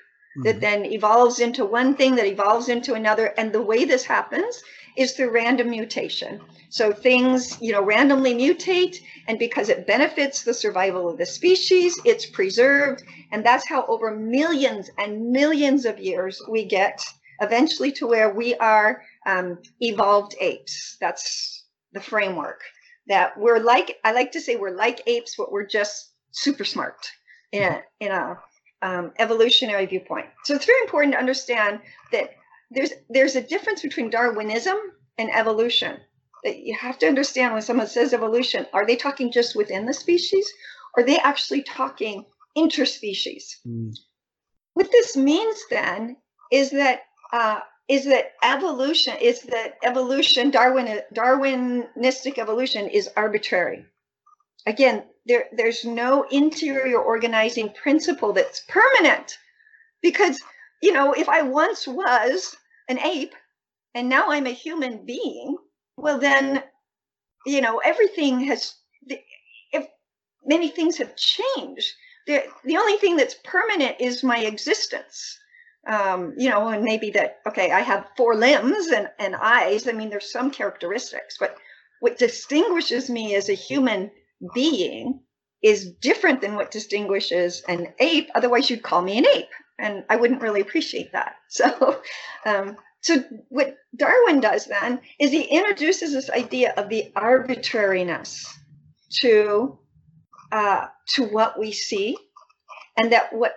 that 0.44 0.60
then 0.60 0.84
evolves 0.84 1.40
into 1.40 1.64
one 1.64 1.94
thing 1.94 2.16
that 2.16 2.26
evolves 2.26 2.68
into 2.68 2.94
another. 2.94 3.34
And 3.38 3.52
the 3.52 3.62
way 3.62 3.84
this 3.84 4.04
happens 4.04 4.62
is 4.96 5.12
through 5.12 5.30
random 5.30 5.70
mutation. 5.70 6.40
So 6.68 6.92
things, 6.92 7.60
you 7.60 7.72
know, 7.72 7.82
randomly 7.82 8.34
mutate, 8.34 9.00
and 9.28 9.38
because 9.38 9.68
it 9.68 9.86
benefits 9.86 10.42
the 10.42 10.54
survival 10.54 11.08
of 11.08 11.18
the 11.18 11.26
species, 11.26 11.98
it's 12.04 12.26
preserved. 12.26 13.02
And 13.32 13.44
that's 13.44 13.68
how 13.68 13.86
over 13.86 14.14
millions 14.14 14.90
and 14.98 15.30
millions 15.30 15.84
of 15.84 15.98
years 15.98 16.40
we 16.48 16.64
get 16.64 17.02
eventually 17.40 17.92
to 17.92 18.06
where 18.06 18.32
we 18.32 18.54
are 18.56 19.02
um, 19.26 19.58
evolved 19.80 20.34
apes. 20.40 20.96
That's 21.00 21.64
the 21.92 22.00
framework 22.00 22.62
that 23.08 23.38
we're 23.38 23.60
like, 23.60 23.96
I 24.04 24.12
like 24.12 24.32
to 24.32 24.40
say 24.40 24.56
we're 24.56 24.76
like 24.76 25.02
apes, 25.06 25.36
but 25.36 25.52
we're 25.52 25.66
just 25.66 26.12
super 26.32 26.64
smart 26.64 26.96
in 27.52 27.62
a, 27.62 27.82
in 28.00 28.10
a 28.10 28.38
um, 28.82 29.12
evolutionary 29.18 29.86
viewpoint. 29.86 30.26
So 30.44 30.54
it's 30.54 30.66
very 30.66 30.80
important 30.82 31.14
to 31.14 31.18
understand 31.18 31.80
that 32.12 32.30
there's 32.70 32.92
there's 33.08 33.36
a 33.36 33.42
difference 33.42 33.82
between 33.82 34.10
Darwinism 34.10 34.76
and 35.18 35.30
evolution. 35.32 35.98
That 36.44 36.58
you 36.58 36.76
have 36.76 36.98
to 36.98 37.06
understand 37.06 37.52
when 37.52 37.62
someone 37.62 37.86
says 37.86 38.12
evolution, 38.12 38.66
are 38.72 38.86
they 38.86 38.96
talking 38.96 39.32
just 39.32 39.56
within 39.56 39.86
the 39.86 39.94
species, 39.94 40.52
or 40.96 41.02
are 41.02 41.06
they 41.06 41.18
actually 41.18 41.62
talking 41.62 42.24
interspecies? 42.56 43.56
Mm. 43.66 43.96
What 44.74 44.92
this 44.92 45.16
means 45.16 45.58
then 45.70 46.16
is 46.52 46.70
that 46.70 47.02
uh, 47.32 47.60
is 47.88 48.04
that 48.06 48.32
evolution 48.42 49.14
is 49.20 49.40
that 49.42 49.76
evolution 49.82 50.50
Darwin 50.50 51.02
Darwinistic 51.14 52.38
evolution 52.38 52.88
is 52.88 53.08
arbitrary. 53.16 53.86
Again, 54.66 55.04
there, 55.26 55.46
there's 55.52 55.84
no 55.84 56.24
interior 56.30 56.98
organizing 56.98 57.72
principle 57.82 58.32
that's 58.32 58.64
permanent. 58.68 59.38
Because 60.02 60.40
you 60.82 60.92
know 60.92 61.12
if 61.12 61.28
i 61.28 61.42
once 61.42 61.86
was 61.86 62.56
an 62.88 62.98
ape 63.00 63.34
and 63.94 64.08
now 64.08 64.30
i'm 64.30 64.46
a 64.46 64.50
human 64.50 65.04
being 65.04 65.56
well 65.96 66.18
then 66.18 66.62
you 67.46 67.60
know 67.60 67.78
everything 67.78 68.40
has 68.40 68.74
if 69.72 69.86
many 70.44 70.68
things 70.68 70.96
have 70.98 71.16
changed. 71.16 71.92
The, 72.26 72.42
the 72.64 72.76
only 72.76 72.96
thing 72.96 73.16
that's 73.16 73.36
permanent 73.44 73.96
is 74.00 74.24
my 74.24 74.38
existence. 74.38 75.38
Um, 75.88 76.34
you 76.36 76.50
know 76.50 76.66
and 76.68 76.82
maybe 76.82 77.10
that 77.10 77.38
okay 77.46 77.70
i 77.70 77.78
have 77.78 78.10
four 78.16 78.34
limbs 78.34 78.88
and, 78.88 79.08
and 79.20 79.36
eyes. 79.36 79.86
I 79.86 79.92
mean 79.92 80.10
there's 80.10 80.32
some 80.32 80.50
characteristics 80.50 81.36
but 81.38 81.56
what 82.00 82.18
distinguishes 82.18 83.08
me 83.08 83.36
as 83.36 83.48
a 83.48 83.54
human 83.54 84.10
being 84.54 85.20
is 85.62 85.92
different 86.00 86.40
than 86.40 86.54
what 86.54 86.70
distinguishes 86.70 87.62
an 87.68 87.92
ape. 87.98 88.28
Otherwise, 88.34 88.70
you'd 88.70 88.82
call 88.82 89.02
me 89.02 89.18
an 89.18 89.26
ape, 89.26 89.48
and 89.78 90.04
I 90.08 90.16
wouldn't 90.16 90.42
really 90.42 90.60
appreciate 90.60 91.12
that. 91.12 91.36
So, 91.48 92.00
um, 92.44 92.76
so 93.00 93.22
what 93.48 93.76
Darwin 93.94 94.40
does 94.40 94.66
then 94.66 95.00
is 95.18 95.30
he 95.30 95.42
introduces 95.42 96.12
this 96.12 96.28
idea 96.28 96.74
of 96.76 96.88
the 96.88 97.12
arbitrariness 97.14 98.52
to 99.20 99.78
uh, 100.52 100.86
to 101.14 101.24
what 101.24 101.58
we 101.58 101.72
see, 101.72 102.16
and 102.96 103.12
that 103.12 103.32
what 103.32 103.54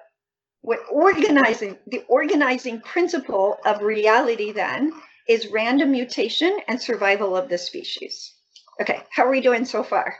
what 0.61 0.79
organizing 0.91 1.77
the 1.87 2.03
organizing 2.07 2.81
principle 2.81 3.57
of 3.65 3.81
reality 3.81 4.51
then 4.51 4.93
is 5.27 5.47
random 5.47 5.91
mutation 5.91 6.57
and 6.67 6.81
survival 6.81 7.35
of 7.35 7.49
the 7.49 7.57
species. 7.57 8.33
Okay, 8.81 9.01
how 9.11 9.25
are 9.25 9.31
we 9.31 9.41
doing 9.41 9.65
so 9.65 9.83
far? 9.83 10.15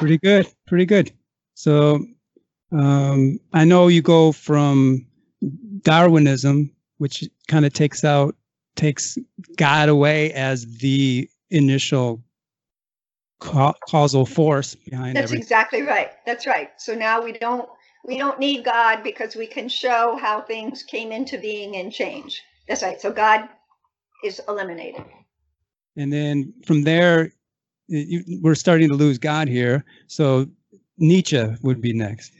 Pretty 0.00 0.18
good. 0.18 0.46
Pretty 0.66 0.86
good. 0.86 1.12
So 1.54 2.04
um, 2.72 3.38
I 3.52 3.64
know 3.64 3.88
you 3.88 4.02
go 4.02 4.32
from 4.32 5.06
Darwinism, 5.82 6.72
which 6.98 7.28
kind 7.48 7.64
of 7.66 7.72
takes 7.72 8.04
out 8.04 8.34
takes 8.76 9.18
God 9.56 9.88
away 9.88 10.32
as 10.32 10.66
the 10.78 11.28
initial 11.50 12.22
ca- 13.40 13.74
causal 13.88 14.24
force 14.24 14.74
behind 14.74 15.16
That's 15.16 15.24
everything. 15.24 15.42
exactly 15.42 15.82
right. 15.82 16.10
That's 16.24 16.46
right. 16.46 16.70
So 16.78 16.94
now 16.94 17.22
we 17.22 17.32
don't 17.32 17.68
we 18.06 18.16
don't 18.16 18.38
need 18.38 18.64
God 18.64 19.02
because 19.02 19.36
we 19.36 19.46
can 19.46 19.68
show 19.68 20.16
how 20.20 20.40
things 20.40 20.82
came 20.82 21.12
into 21.12 21.36
being 21.36 21.76
and 21.76 21.92
change. 21.92 22.42
That's 22.68 22.82
right. 22.82 23.00
So 23.00 23.12
God 23.12 23.48
is 24.24 24.40
eliminated. 24.48 25.04
And 25.96 26.10
then 26.10 26.54
from 26.64 26.82
there, 26.82 27.32
you, 27.90 28.40
we're 28.40 28.54
starting 28.54 28.88
to 28.88 28.94
lose 28.94 29.18
God 29.18 29.48
here. 29.48 29.84
So 30.06 30.46
Nietzsche 30.98 31.44
would 31.62 31.80
be 31.80 31.92
next. 31.92 32.32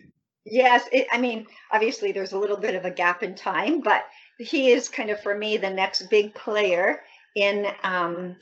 Yes, 0.44 0.88
it, 0.92 1.06
I 1.12 1.18
mean, 1.18 1.46
obviously 1.72 2.12
there's 2.12 2.32
a 2.32 2.38
little 2.38 2.56
bit 2.56 2.74
of 2.74 2.84
a 2.84 2.90
gap 2.90 3.22
in 3.22 3.34
time, 3.34 3.80
but 3.80 4.04
he 4.38 4.70
is 4.70 4.88
kind 4.88 5.10
of 5.10 5.20
for 5.22 5.36
me 5.36 5.56
the 5.56 5.70
next 5.70 6.08
big 6.08 6.34
player 6.34 7.02
in 7.36 7.66
um, 7.82 8.36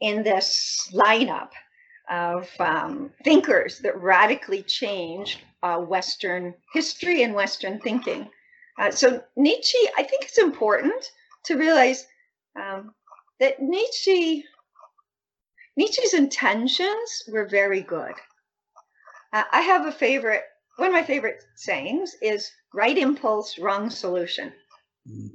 in 0.00 0.22
this 0.22 0.90
lineup 0.92 1.50
of 2.10 2.48
um, 2.60 3.10
thinkers 3.24 3.78
that 3.80 4.00
radically 4.00 4.62
changed 4.62 5.40
uh, 5.62 5.78
Western 5.78 6.54
history 6.72 7.22
and 7.22 7.34
Western 7.34 7.80
thinking. 7.80 8.28
Uh, 8.78 8.90
so 8.90 9.22
Nietzsche, 9.36 9.78
I 9.96 10.02
think 10.02 10.24
it's 10.24 10.38
important 10.38 11.10
to 11.44 11.56
realize 11.56 12.06
um, 12.60 12.92
that 13.40 13.60
Nietzsche 13.60 14.44
Nietzsche's 15.76 16.14
intentions 16.14 17.22
were 17.28 17.46
very 17.46 17.82
good. 17.82 18.14
Uh, 19.32 19.44
I 19.52 19.60
have 19.60 19.86
a 19.86 19.92
favorite, 19.92 20.44
one 20.76 20.88
of 20.88 20.94
my 20.94 21.02
favorite 21.02 21.44
sayings 21.54 22.16
is 22.22 22.50
right 22.72 22.96
impulse, 22.96 23.58
wrong 23.58 23.90
solution. 23.90 24.52
Mm. 25.08 25.30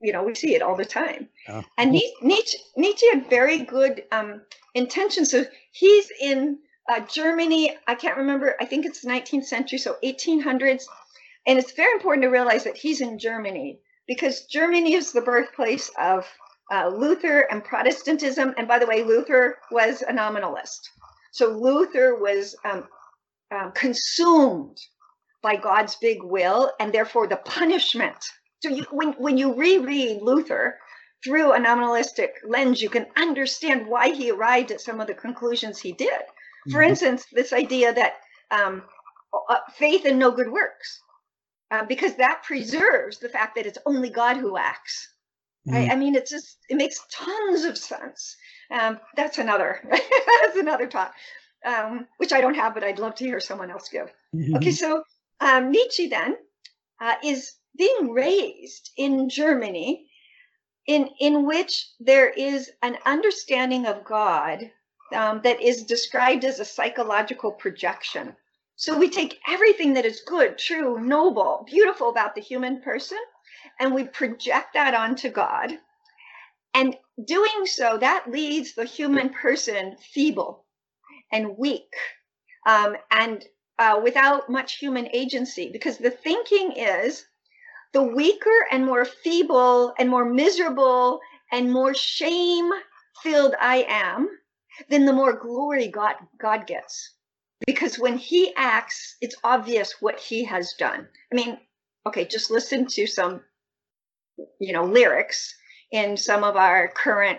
You 0.00 0.12
know, 0.12 0.22
we 0.22 0.34
see 0.34 0.54
it 0.54 0.62
all 0.62 0.76
the 0.76 0.84
time. 0.84 1.28
Yeah. 1.48 1.62
And 1.76 1.90
Nietzsche, 2.22 2.58
Nietzsche 2.76 3.08
had 3.08 3.28
very 3.28 3.58
good 3.58 4.04
um, 4.12 4.42
intentions. 4.74 5.30
So 5.30 5.44
he's 5.72 6.08
in 6.20 6.58
uh, 6.88 7.00
Germany. 7.00 7.76
I 7.86 7.94
can't 7.94 8.16
remember. 8.16 8.54
I 8.60 8.64
think 8.64 8.86
it's 8.86 9.00
the 9.00 9.08
19th 9.08 9.44
century, 9.44 9.78
so 9.78 9.96
1800s. 10.04 10.84
And 11.46 11.58
it's 11.58 11.72
very 11.72 11.92
important 11.92 12.22
to 12.22 12.28
realize 12.28 12.64
that 12.64 12.76
he's 12.76 13.00
in 13.00 13.18
Germany 13.18 13.80
because 14.06 14.46
Germany 14.46 14.94
is 14.94 15.12
the 15.12 15.20
birthplace 15.20 15.90
of 15.98 16.26
uh, 16.72 16.88
Luther 16.88 17.40
and 17.50 17.64
Protestantism. 17.64 18.54
And 18.58 18.68
by 18.68 18.78
the 18.78 18.86
way, 18.86 19.02
Luther 19.02 19.56
was 19.70 20.02
a 20.02 20.12
nominalist. 20.12 20.90
So 21.32 21.48
Luther 21.50 22.14
was 22.16 22.56
um, 22.64 22.88
um, 23.50 23.72
consumed 23.72 24.76
by 25.42 25.56
God's 25.56 25.96
big 25.96 26.22
will 26.22 26.72
and 26.80 26.92
therefore 26.92 27.26
the 27.26 27.36
punishment. 27.36 28.16
So 28.62 28.70
you, 28.70 28.84
when, 28.90 29.12
when 29.12 29.38
you 29.38 29.54
reread 29.54 30.20
Luther 30.20 30.78
through 31.24 31.52
a 31.52 31.58
nominalistic 31.58 32.30
lens, 32.46 32.82
you 32.82 32.90
can 32.90 33.06
understand 33.16 33.86
why 33.86 34.10
he 34.10 34.30
arrived 34.30 34.70
at 34.70 34.80
some 34.80 35.00
of 35.00 35.06
the 35.06 35.14
conclusions 35.14 35.78
he 35.78 35.92
did. 35.92 36.20
For 36.70 36.80
Mhm. 36.80 36.88
instance, 36.88 37.26
this 37.32 37.52
idea 37.52 37.92
that 37.94 38.14
um, 38.50 38.82
uh, 39.32 39.58
faith 39.76 40.04
and 40.04 40.18
no 40.18 40.30
good 40.30 40.50
works, 40.50 41.00
uh, 41.70 41.84
because 41.84 42.14
that 42.16 42.42
preserves 42.42 43.18
the 43.18 43.28
fact 43.28 43.54
that 43.56 43.66
it's 43.66 43.78
only 43.86 44.10
God 44.10 44.36
who 44.38 44.56
acts. 44.56 45.12
Mm. 45.68 45.74
I, 45.74 45.92
I, 45.92 45.96
mean, 45.96 46.14
it's 46.14 46.30
just 46.30 46.58
it 46.68 46.76
makes 46.76 47.00
tons 47.12 47.64
of 47.64 47.76
sense. 47.76 48.36
Um, 48.70 48.98
that's 49.16 49.38
another 49.38 49.80
that's 49.90 50.56
another 50.56 50.86
talk, 50.86 51.14
um, 51.64 52.06
which 52.18 52.32
I 52.32 52.40
don't 52.40 52.54
have, 52.54 52.74
but 52.74 52.84
I'd 52.84 52.98
love 52.98 53.14
to 53.16 53.24
hear 53.24 53.40
someone 53.40 53.70
else 53.70 53.88
give. 53.88 54.12
Mm-hmm. 54.34 54.56
Okay, 54.56 54.72
so 54.72 55.02
um, 55.40 55.70
Nietzsche 55.70 56.08
then 56.08 56.36
uh, 57.00 57.14
is 57.24 57.54
being 57.76 58.10
raised 58.10 58.90
in 58.96 59.28
Germany, 59.28 60.06
in 60.86 61.10
in 61.20 61.46
which 61.46 61.88
there 62.00 62.28
is 62.28 62.70
an 62.82 62.98
understanding 63.04 63.86
of 63.86 64.04
God 64.04 64.70
um, 65.12 65.40
that 65.42 65.60
is 65.60 65.84
described 65.84 66.44
as 66.44 66.60
a 66.60 66.64
psychological 66.64 67.52
projection. 67.52 68.34
So 68.76 68.96
we 68.96 69.10
take 69.10 69.40
everything 69.48 69.94
that 69.94 70.06
is 70.06 70.22
good, 70.24 70.56
true, 70.56 71.00
noble, 71.00 71.64
beautiful 71.66 72.10
about 72.10 72.36
the 72.36 72.40
human 72.40 72.80
person, 72.80 73.18
and 73.80 73.94
we 73.94 74.04
project 74.04 74.74
that 74.74 74.94
onto 74.94 75.30
God. 75.30 75.72
And 76.74 76.96
doing 77.24 77.66
so, 77.66 77.98
that 77.98 78.30
leaves 78.30 78.74
the 78.74 78.84
human 78.84 79.30
person 79.30 79.96
feeble 80.12 80.64
and 81.32 81.56
weak 81.56 81.92
um, 82.66 82.96
and 83.10 83.44
uh, 83.78 84.00
without 84.02 84.50
much 84.50 84.78
human 84.78 85.08
agency, 85.12 85.70
because 85.72 85.98
the 85.98 86.10
thinking 86.10 86.72
is 86.72 87.26
the 87.92 88.02
weaker 88.02 88.66
and 88.70 88.84
more 88.84 89.04
feeble 89.04 89.94
and 89.98 90.08
more 90.10 90.24
miserable 90.24 91.20
and 91.52 91.72
more 91.72 91.94
shame 91.94 92.70
filled 93.22 93.54
I 93.60 93.86
am, 93.88 94.28
then 94.88 95.06
the 95.06 95.12
more 95.12 95.32
glory 95.32 95.88
God, 95.88 96.14
God 96.38 96.66
gets 96.66 97.14
because 97.66 97.98
when 97.98 98.16
he 98.16 98.54
acts, 98.56 99.16
it's 99.20 99.36
obvious 99.42 100.00
what 100.00 100.18
he 100.18 100.44
has 100.44 100.74
done. 100.78 101.08
I 101.32 101.34
mean, 101.34 101.58
okay, 102.06 102.24
just 102.24 102.50
listen 102.50 102.86
to 102.86 103.06
some, 103.06 103.42
you 104.60 104.72
know, 104.72 104.84
lyrics 104.84 105.54
in 105.90 106.16
some 106.16 106.44
of 106.44 106.56
our 106.56 106.88
current 106.88 107.38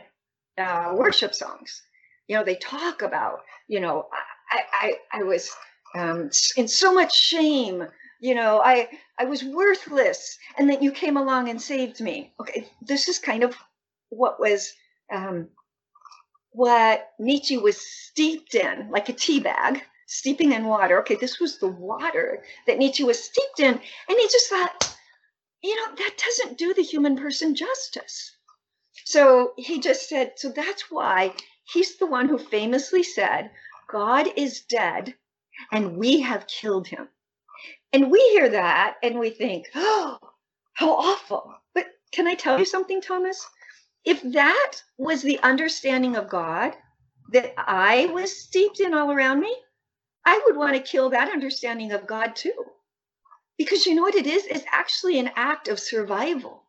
uh, 0.58 0.94
worship 0.96 1.34
songs. 1.34 1.82
You 2.28 2.38
know, 2.38 2.44
they 2.44 2.56
talk 2.56 3.02
about, 3.02 3.40
you 3.68 3.80
know, 3.80 4.08
I, 4.52 4.62
I, 5.14 5.20
I 5.20 5.24
was 5.24 5.50
um, 5.96 6.30
in 6.58 6.68
so 6.68 6.94
much 6.94 7.18
shame. 7.18 7.86
You 8.22 8.36
know, 8.36 8.62
I, 8.64 8.90
I 9.18 9.26
was 9.26 9.44
worthless, 9.44 10.38
and 10.58 10.70
then 10.70 10.84
you 10.84 10.92
came 10.92 11.16
along 11.18 11.50
and 11.50 11.62
saved 11.62 12.02
me. 12.02 12.34
Okay, 12.40 12.68
this 12.82 13.08
is 13.08 13.18
kind 13.18 13.44
of 13.44 13.56
what 14.10 14.40
was 14.40 14.74
um, 15.12 15.48
what 16.52 17.12
Nietzsche 17.18 17.58
was 17.58 17.78
steeped 17.78 18.56
in, 18.56 18.90
like 18.92 19.08
a 19.10 19.14
tea 19.14 19.40
bag 19.40 19.82
steeping 20.10 20.54
in 20.54 20.66
water. 20.66 21.00
Okay, 21.00 21.16
this 21.16 21.40
was 21.40 21.60
the 21.60 21.68
water 21.68 22.44
that 22.66 22.80
Nietzsche 22.80 23.04
was 23.04 23.24
steeped 23.24 23.60
in. 23.60 23.74
And 23.74 24.18
he 24.18 24.24
just 24.24 24.50
thought, 24.50 24.89
you 25.62 25.76
know, 25.76 25.96
that 25.96 26.18
doesn't 26.18 26.58
do 26.58 26.74
the 26.74 26.84
human 26.84 27.16
person 27.16 27.56
justice. 27.56 28.36
So 29.06 29.54
he 29.58 29.80
just 29.80 30.08
said, 30.08 30.34
so 30.36 30.50
that's 30.50 30.92
why 30.92 31.34
he's 31.64 31.98
the 31.98 32.08
one 32.08 32.28
who 32.28 32.38
famously 32.38 33.04
said, 33.04 33.52
God 33.90 34.28
is 34.36 34.62
dead 34.62 35.16
and 35.72 35.98
we 35.98 36.22
have 36.22 36.48
killed 36.48 36.88
him. 36.88 37.08
And 37.92 38.12
we 38.12 38.20
hear 38.30 38.50
that 38.50 38.98
and 39.02 39.20
we 39.20 39.32
think, 39.32 39.68
oh, 39.76 40.20
how 40.74 40.92
awful. 40.92 41.54
But 41.74 41.88
can 42.12 42.28
I 42.28 42.36
tell 42.36 42.60
you 42.60 42.66
something, 42.66 43.02
Thomas? 43.02 43.46
If 44.06 44.22
that 44.34 44.82
was 44.98 45.22
the 45.22 45.40
understanding 45.40 46.16
of 46.16 46.30
God 46.30 46.74
that 47.32 47.54
I 47.58 48.06
was 48.08 48.44
steeped 48.44 48.80
in 48.80 48.94
all 48.94 49.12
around 49.12 49.40
me, 49.40 49.56
I 50.26 50.42
would 50.46 50.56
want 50.56 50.76
to 50.76 50.82
kill 50.82 51.10
that 51.10 51.32
understanding 51.32 51.92
of 51.92 52.08
God 52.08 52.36
too. 52.36 52.66
Because 53.60 53.86
you 53.86 53.94
know 53.94 54.04
what 54.04 54.16
it 54.16 54.26
is? 54.26 54.46
It's 54.46 54.66
actually 54.72 55.20
an 55.20 55.32
act 55.36 55.68
of 55.68 55.82
survival. 55.82 56.64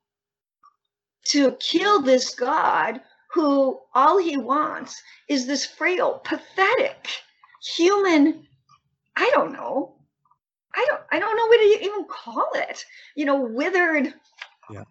To 1.26 1.52
kill 1.60 2.02
this 2.02 2.34
God 2.34 3.00
who 3.32 3.78
all 3.94 4.18
he 4.18 4.36
wants 4.36 5.00
is 5.28 5.46
this 5.46 5.64
frail, 5.64 6.20
pathetic, 6.24 7.08
human, 7.62 8.44
I 9.14 9.30
don't 9.32 9.52
know. 9.52 9.94
I 10.74 10.84
don't 10.88 11.02
I 11.12 11.20
don't 11.20 11.36
know 11.36 11.46
what 11.46 11.58
to 11.58 11.84
even 11.84 12.06
call 12.06 12.50
it. 12.54 12.84
You 13.14 13.24
know, 13.24 13.40
withered. 13.40 14.12
Yeah. 14.68 14.84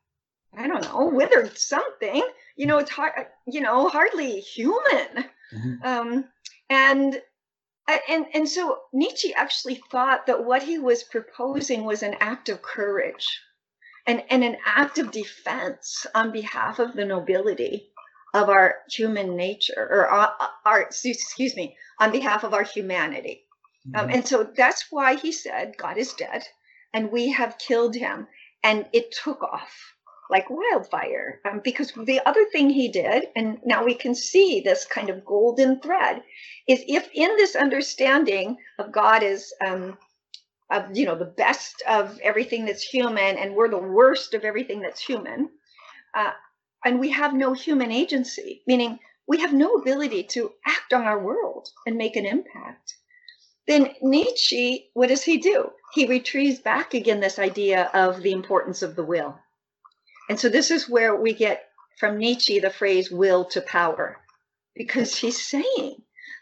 I 0.58 0.68
don't 0.68 0.84
know, 0.84 1.06
withered 1.08 1.58
something. 1.58 2.24
You 2.56 2.66
know, 2.66 2.78
it's 2.78 2.92
hard 2.92 3.12
you 3.46 3.60
know, 3.60 3.90
hardly 3.90 4.40
human. 4.40 5.26
Mm-hmm. 5.54 5.74
Um 5.84 6.26
and 6.70 7.22
and 8.08 8.26
and 8.34 8.50
so 8.50 8.80
Nietzsche 8.94 9.34
actually 9.34 9.82
thought 9.92 10.28
that 10.28 10.46
what 10.46 10.64
he 10.64 10.78
was 10.78 11.04
proposing 11.04 11.86
was 11.86 12.04
an 12.04 12.16
act 12.20 12.50
of 12.50 12.62
courage 12.62 13.28
and, 14.06 14.24
and 14.30 14.44
an 14.44 14.58
act 14.66 14.98
of 14.98 15.12
defense 15.12 16.06
on 16.16 16.32
behalf 16.32 16.80
of 16.80 16.96
the 16.96 17.06
nobility 17.06 17.90
of 18.34 18.50
our 18.50 18.76
human 18.90 19.36
nature 19.36 19.88
or 19.90 20.08
our, 20.08 20.34
our 20.66 20.82
excuse 20.82 21.56
me 21.56 21.76
on 22.00 22.12
behalf 22.12 22.44
of 22.44 22.54
our 22.54 22.64
humanity 22.64 23.44
um, 23.96 24.02
mm-hmm. 24.02 24.10
um, 24.10 24.16
and 24.16 24.28
so 24.28 24.44
that's 24.56 24.86
why 24.90 25.16
he 25.16 25.32
said 25.32 25.74
god 25.78 25.98
is 25.98 26.14
dead 26.14 26.44
and 26.94 27.12
we 27.12 27.32
have 27.32 27.58
killed 27.58 27.96
him 27.96 28.28
and 28.64 28.86
it 28.94 29.12
took 29.24 29.42
off 29.42 29.96
like 30.30 30.50
wildfire. 30.50 31.42
Um, 31.50 31.62
because 31.64 31.92
the 31.92 32.22
other 32.26 32.46
thing 32.46 32.70
he 32.70 32.90
did, 32.90 33.26
and 33.36 33.58
now 33.66 33.84
we 33.84 33.96
can 33.96 34.14
see 34.14 34.62
this 34.62 34.86
kind 34.86 35.10
of 35.10 35.26
golden 35.26 35.80
thread, 35.82 36.22
is 36.68 36.84
if 36.88 37.10
in 37.14 37.36
this 37.36 37.56
understanding 37.56 38.58
of 38.78 38.92
God 38.92 39.24
is, 39.24 39.54
um, 39.66 39.98
of, 40.70 40.96
you 40.96 41.06
know, 41.06 41.18
the 41.18 41.26
best 41.26 41.82
of 41.88 42.20
everything 42.24 42.66
that's 42.66 42.84
human, 42.84 43.38
and 43.38 43.56
we're 43.56 43.70
the 43.70 43.78
worst 43.78 44.36
of 44.36 44.44
everything 44.44 44.82
that's 44.82 45.02
human, 45.02 45.50
uh, 46.14 46.32
and 46.86 47.00
we 47.00 47.10
have 47.10 47.34
no 47.34 47.54
human 47.54 47.92
agency, 47.92 48.62
meaning 48.68 49.00
we 49.28 49.40
have 49.40 49.54
no 49.54 49.74
ability 49.76 50.24
to 50.24 50.52
act 50.66 50.94
on 50.94 51.04
our 51.04 51.20
world 51.20 51.70
and 51.88 51.98
make 51.98 52.16
an 52.16 52.26
impact. 52.26 52.96
Then 53.68 53.94
Nietzsche, 54.02 54.90
what 54.94 55.10
does 55.10 55.24
he 55.24 55.38
do? 55.38 55.72
He 55.94 56.08
retrieves 56.08 56.60
back 56.60 56.94
again 56.94 57.20
this 57.20 57.38
idea 57.40 57.90
of 57.94 58.22
the 58.22 58.32
importance 58.32 58.82
of 58.82 58.96
the 58.96 59.04
will 59.04 59.38
and 60.30 60.40
so 60.40 60.48
this 60.48 60.72
is 60.72 60.88
where 60.88 61.16
we 61.16 61.34
get 61.34 61.66
from 62.00 62.18
Nietzsche 62.18 62.60
the 62.60 62.70
phrase 62.70 63.12
will 63.12 63.46
to 63.46 63.62
power, 63.62 64.18
because 64.76 65.16
he's 65.16 65.46
saying 65.46 65.98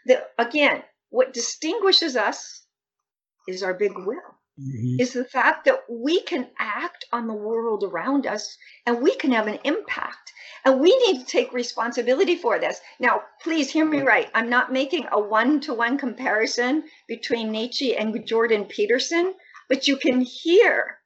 that, 0.06 0.30
again, 0.38 0.82
what 1.10 1.32
distinguishes 1.32 2.14
us 2.14 2.66
is 3.48 3.62
our 3.62 3.74
big 3.74 3.92
will. 3.96 4.38
Mm-hmm. 4.60 5.00
Is 5.00 5.12
the 5.12 5.24
fact 5.24 5.66
that 5.66 5.84
we 5.88 6.20
can 6.22 6.48
act 6.58 7.04
on 7.12 7.28
the 7.28 7.34
world 7.34 7.84
around 7.84 8.26
us 8.26 8.56
and 8.86 9.00
we 9.00 9.14
can 9.14 9.30
have 9.30 9.46
an 9.46 9.60
impact. 9.62 10.32
And 10.64 10.80
we 10.80 10.96
need 11.06 11.20
to 11.20 11.24
take 11.24 11.52
responsibility 11.52 12.34
for 12.34 12.58
this. 12.58 12.80
Now, 12.98 13.22
please 13.40 13.70
hear 13.70 13.84
me 13.84 14.00
right. 14.00 14.28
I'm 14.34 14.50
not 14.50 14.72
making 14.72 15.06
a 15.12 15.20
one 15.20 15.60
to 15.60 15.74
one 15.74 15.96
comparison 15.96 16.82
between 17.06 17.52
Nietzsche 17.52 17.96
and 17.96 18.26
Jordan 18.26 18.64
Peterson, 18.64 19.34
but 19.68 19.86
you 19.86 19.96
can 19.96 20.20
hear 20.20 20.97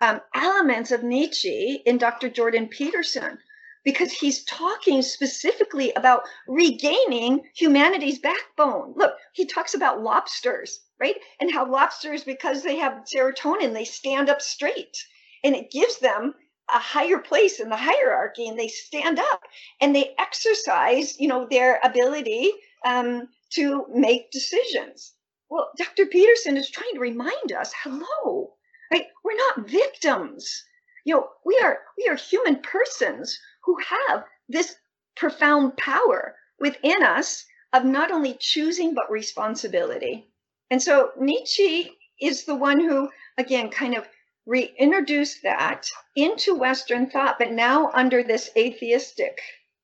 um, 0.00 0.20
elements 0.34 0.90
of 0.90 1.02
Nietzsche 1.02 1.82
in 1.84 1.98
Dr. 1.98 2.28
Jordan 2.28 2.68
Peterson 2.68 3.38
because 3.84 4.12
he's 4.12 4.44
talking 4.44 5.02
specifically 5.02 5.92
about 5.94 6.22
regaining 6.46 7.40
humanity's 7.54 8.18
backbone. 8.18 8.92
Look, 8.96 9.14
he 9.32 9.46
talks 9.46 9.74
about 9.74 10.02
lobsters, 10.02 10.80
right? 11.00 11.16
And 11.40 11.50
how 11.50 11.70
lobsters, 11.70 12.24
because 12.24 12.62
they 12.62 12.76
have 12.76 13.04
serotonin, 13.04 13.72
they 13.72 13.84
stand 13.84 14.28
up 14.28 14.42
straight 14.42 14.96
and 15.42 15.54
it 15.54 15.70
gives 15.70 15.98
them 16.00 16.34
a 16.72 16.78
higher 16.78 17.18
place 17.18 17.60
in 17.60 17.70
the 17.70 17.76
hierarchy 17.76 18.46
and 18.46 18.58
they 18.58 18.68
stand 18.68 19.18
up 19.18 19.42
and 19.80 19.94
they 19.94 20.14
exercise, 20.18 21.18
you 21.18 21.28
know, 21.28 21.46
their 21.50 21.80
ability 21.82 22.52
um, 22.84 23.28
to 23.50 23.86
make 23.94 24.30
decisions. 24.30 25.14
Well, 25.48 25.70
Dr. 25.78 26.06
Peterson 26.06 26.58
is 26.58 26.70
trying 26.70 26.92
to 26.92 27.00
remind 27.00 27.52
us, 27.52 27.72
hello, 27.82 28.57
right? 28.92 29.06
We're 29.24 29.36
not 29.36 29.68
victims. 29.68 30.64
You 31.04 31.14
know, 31.14 31.28
we 31.44 31.58
are 31.62 31.78
we 31.96 32.08
are 32.08 32.16
human 32.16 32.60
persons 32.62 33.38
who 33.64 33.76
have 33.78 34.24
this 34.48 34.76
profound 35.16 35.76
power 35.76 36.36
within 36.58 37.02
us 37.02 37.44
of 37.72 37.84
not 37.84 38.10
only 38.10 38.36
choosing 38.40 38.94
but 38.94 39.10
responsibility. 39.10 40.30
And 40.70 40.82
so 40.82 41.10
Nietzsche 41.18 41.90
is 42.20 42.44
the 42.44 42.54
one 42.54 42.80
who, 42.80 43.10
again, 43.36 43.70
kind 43.70 43.94
of 43.96 44.06
reintroduced 44.46 45.42
that 45.42 45.88
into 46.16 46.54
Western 46.54 47.10
thought, 47.10 47.38
but 47.38 47.52
now 47.52 47.90
under 47.92 48.22
this 48.22 48.50
atheistic 48.56 49.40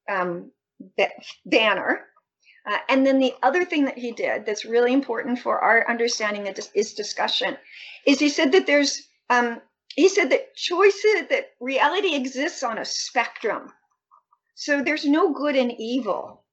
um, 0.09 0.51
banner. 1.45 2.07
Uh, 2.67 2.79
and 2.89 3.07
then 3.07 3.19
the 3.19 3.35
other 3.43 3.65
thing 3.65 3.85
that 3.85 3.99
he 3.99 4.13
did 4.13 4.47
that's 4.47 4.65
really 4.65 4.93
important 4.93 5.39
for 5.39 5.61
our 5.61 5.89
understanding 5.89 6.49
of 6.49 6.59
is 6.75 6.95
discussion 6.95 7.57
is 8.07 8.19
he 8.19 8.29
said 8.29 8.53
that 8.53 8.67
there's 8.67 9.03
um, 9.31 9.61
he 9.95 10.09
said 10.09 10.31
that 10.31 10.55
choices 10.57 11.29
that 11.29 11.51
reality 11.61 12.15
exists 12.15 12.63
on 12.63 12.79
a 12.79 12.85
spectrum 12.85 13.71
so 14.55 14.83
there's 14.83 15.05
no 15.05 15.33
good 15.33 15.57
and 15.57 15.73
evil 15.79 16.45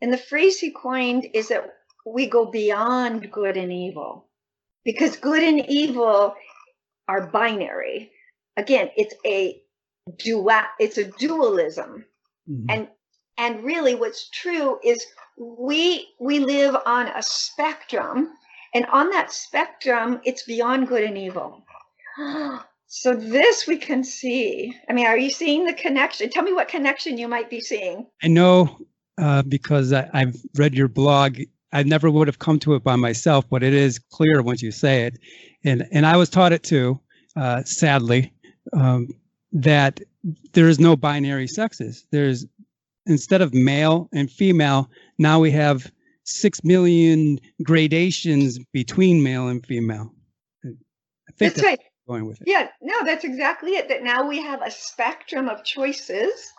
and 0.00 0.12
the 0.12 0.18
phrase 0.18 0.60
he 0.60 0.70
coined 0.70 1.26
is 1.34 1.48
that 1.48 1.74
we 2.06 2.26
go 2.26 2.46
beyond 2.46 3.30
good 3.32 3.56
and 3.56 3.72
evil 3.72 4.28
because 4.84 5.16
good 5.16 5.42
and 5.42 5.68
evil 5.68 6.34
are 7.08 7.26
binary. 7.26 8.12
Again, 8.56 8.90
it's 8.96 9.14
a 9.26 9.60
dual 10.18 10.50
it's 10.78 10.98
a 10.98 11.04
dualism. 11.04 12.04
Mm-hmm. 12.48 12.66
And 12.70 12.88
and 13.38 13.64
really 13.64 13.94
what's 13.94 14.30
true 14.30 14.78
is 14.82 15.04
we 15.36 16.08
we 16.18 16.38
live 16.38 16.76
on 16.86 17.08
a 17.08 17.22
spectrum 17.22 18.30
and 18.74 18.86
on 18.86 19.10
that 19.10 19.32
spectrum 19.32 20.20
it's 20.24 20.42
beyond 20.44 20.88
good 20.88 21.04
and 21.04 21.18
evil. 21.18 21.64
So 22.88 23.16
this 23.16 23.66
we 23.66 23.78
can 23.78 24.04
see. 24.04 24.72
I 24.88 24.92
mean, 24.92 25.06
are 25.06 25.18
you 25.18 25.28
seeing 25.28 25.64
the 25.66 25.72
connection? 25.72 26.30
Tell 26.30 26.44
me 26.44 26.52
what 26.52 26.68
connection 26.68 27.18
you 27.18 27.26
might 27.26 27.50
be 27.50 27.60
seeing. 27.60 28.06
I 28.22 28.28
know 28.28 28.78
uh, 29.18 29.42
because 29.42 29.92
I, 29.92 30.08
I've 30.12 30.36
read 30.56 30.74
your 30.74 30.88
blog. 30.88 31.38
I 31.72 31.82
never 31.82 32.10
would 32.10 32.28
have 32.28 32.38
come 32.38 32.60
to 32.60 32.74
it 32.74 32.84
by 32.84 32.94
myself, 32.94 33.44
but 33.50 33.64
it 33.64 33.74
is 33.74 33.98
clear 33.98 34.40
once 34.40 34.62
you 34.62 34.70
say 34.70 35.04
it, 35.04 35.18
and 35.64 35.86
and 35.90 36.06
I 36.06 36.16
was 36.16 36.30
taught 36.30 36.52
it 36.52 36.62
too. 36.62 37.00
Uh, 37.34 37.64
sadly, 37.64 38.32
um, 38.72 39.08
that 39.52 40.00
there 40.52 40.68
is 40.68 40.78
no 40.78 40.96
binary 40.96 41.48
sexes. 41.48 42.06
There's 42.12 42.46
instead 43.06 43.42
of 43.42 43.54
male 43.54 44.08
and 44.12 44.30
female, 44.30 44.90
now 45.18 45.40
we 45.40 45.50
have 45.52 45.90
six 46.24 46.62
million 46.64 47.38
gradations 47.62 48.58
between 48.72 49.22
male 49.22 49.48
and 49.48 49.64
female. 49.64 50.12
I 50.64 50.68
think 50.68 50.78
that's, 51.38 51.54
that's 51.56 51.66
right. 51.66 51.80
Going 52.08 52.26
with 52.26 52.40
it. 52.40 52.46
Yeah, 52.46 52.68
no, 52.80 53.04
that's 53.04 53.24
exactly 53.24 53.72
it. 53.72 53.88
That 53.88 54.02
now 54.04 54.28
we 54.28 54.40
have 54.40 54.62
a 54.62 54.70
spectrum 54.70 55.48
of 55.48 55.64
choices, 55.64 56.52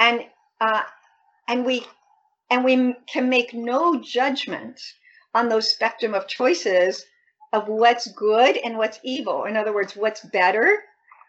and 0.00 0.24
uh, 0.60 0.82
and 1.46 1.64
we 1.64 1.86
and 2.50 2.64
we 2.64 2.94
can 3.06 3.28
make 3.28 3.54
no 3.54 4.00
judgment 4.00 4.80
on 5.34 5.48
those 5.48 5.68
spectrum 5.68 6.14
of 6.14 6.26
choices 6.26 7.04
of 7.52 7.68
what's 7.68 8.10
good 8.12 8.56
and 8.56 8.76
what's 8.76 8.98
evil. 9.04 9.44
In 9.44 9.56
other 9.56 9.72
words, 9.72 9.94
what's 9.94 10.24
better 10.26 10.78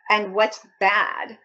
and 0.10 0.34
what's 0.34 0.66
bad. 0.80 1.38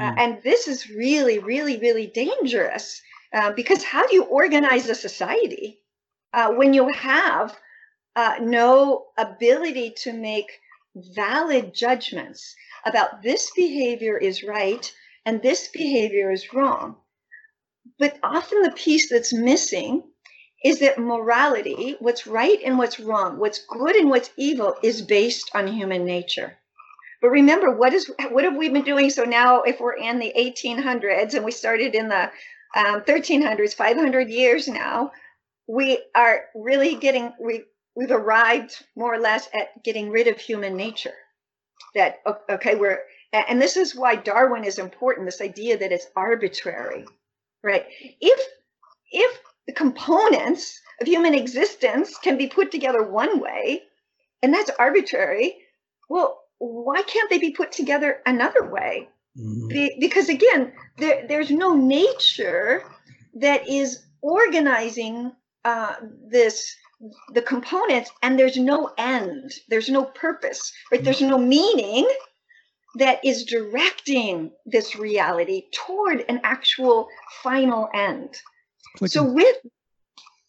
Uh, 0.00 0.14
and 0.18 0.42
this 0.42 0.68
is 0.68 0.90
really, 0.90 1.38
really, 1.38 1.78
really 1.78 2.06
dangerous 2.06 3.00
uh, 3.32 3.52
because 3.52 3.82
how 3.82 4.06
do 4.06 4.14
you 4.14 4.24
organize 4.24 4.88
a 4.88 4.94
society 4.94 5.80
uh, 6.32 6.52
when 6.52 6.74
you 6.74 6.88
have 6.92 7.56
uh, 8.14 8.36
no 8.40 9.06
ability 9.16 9.90
to 9.90 10.12
make 10.12 10.50
valid 10.94 11.74
judgments 11.74 12.54
about 12.84 13.22
this 13.22 13.50
behavior 13.54 14.16
is 14.16 14.42
right 14.42 14.92
and 15.24 15.42
this 15.42 15.68
behavior 15.68 16.30
is 16.30 16.52
wrong? 16.52 16.96
But 17.98 18.18
often 18.22 18.62
the 18.62 18.72
piece 18.72 19.08
that's 19.08 19.32
missing 19.32 20.02
is 20.64 20.80
that 20.80 20.98
morality, 20.98 21.96
what's 22.00 22.26
right 22.26 22.58
and 22.64 22.78
what's 22.78 22.98
wrong, 22.98 23.38
what's 23.38 23.64
good 23.66 23.96
and 23.96 24.10
what's 24.10 24.30
evil, 24.36 24.76
is 24.82 25.02
based 25.02 25.50
on 25.54 25.66
human 25.66 26.04
nature. 26.04 26.58
But 27.26 27.32
remember, 27.32 27.72
what 27.72 27.92
is 27.92 28.08
what 28.30 28.44
have 28.44 28.54
we 28.54 28.68
been 28.68 28.84
doing? 28.84 29.10
So 29.10 29.24
now, 29.24 29.62
if 29.62 29.80
we're 29.80 29.96
in 29.96 30.20
the 30.20 30.32
1800s 30.38 31.34
and 31.34 31.44
we 31.44 31.50
started 31.50 31.96
in 31.96 32.08
the 32.08 32.30
um, 32.76 33.00
1300s, 33.00 33.74
500 33.74 34.30
years 34.30 34.68
now, 34.68 35.10
we 35.66 35.98
are 36.14 36.44
really 36.54 36.94
getting 36.94 37.32
we 37.40 37.64
we've 37.96 38.12
arrived 38.12 38.80
more 38.94 39.12
or 39.12 39.18
less 39.18 39.48
at 39.52 39.82
getting 39.82 40.10
rid 40.10 40.28
of 40.28 40.38
human 40.38 40.76
nature. 40.76 41.16
That 41.96 42.18
okay, 42.48 42.76
we're 42.76 43.00
and 43.32 43.60
this 43.60 43.76
is 43.76 43.96
why 43.96 44.14
Darwin 44.14 44.62
is 44.62 44.78
important. 44.78 45.26
This 45.26 45.40
idea 45.40 45.76
that 45.78 45.90
it's 45.90 46.06
arbitrary, 46.14 47.06
right? 47.60 47.86
If 48.20 48.40
if 49.10 49.40
the 49.66 49.72
components 49.72 50.80
of 51.00 51.08
human 51.08 51.34
existence 51.34 52.18
can 52.18 52.38
be 52.38 52.46
put 52.46 52.70
together 52.70 53.02
one 53.02 53.40
way, 53.40 53.82
and 54.44 54.54
that's 54.54 54.70
arbitrary, 54.78 55.56
well, 56.08 56.44
why 56.58 57.02
can't 57.02 57.30
they 57.30 57.38
be 57.38 57.50
put 57.50 57.72
together 57.72 58.20
another 58.26 58.64
way? 58.70 59.08
Mm-hmm. 59.38 59.68
Be, 59.68 59.96
because 60.00 60.28
again, 60.28 60.72
there, 60.98 61.26
there's 61.28 61.50
no 61.50 61.74
nature 61.74 62.82
that 63.34 63.68
is 63.68 64.04
organizing 64.22 65.32
uh, 65.64 65.96
this 66.28 66.74
the 67.34 67.42
components 67.42 68.10
and 68.22 68.38
there's 68.38 68.56
no 68.56 68.90
end. 68.96 69.52
There's 69.68 69.90
no 69.90 70.04
purpose 70.04 70.72
right? 70.90 71.04
There's 71.04 71.20
no 71.20 71.36
meaning 71.38 72.08
that 72.94 73.22
is 73.22 73.44
directing 73.44 74.50
this 74.64 74.96
reality 74.96 75.64
toward 75.72 76.24
an 76.30 76.40
actual 76.42 77.08
final 77.42 77.90
end. 77.94 78.40
Clicking. 78.96 79.12
so 79.12 79.30
with 79.30 79.56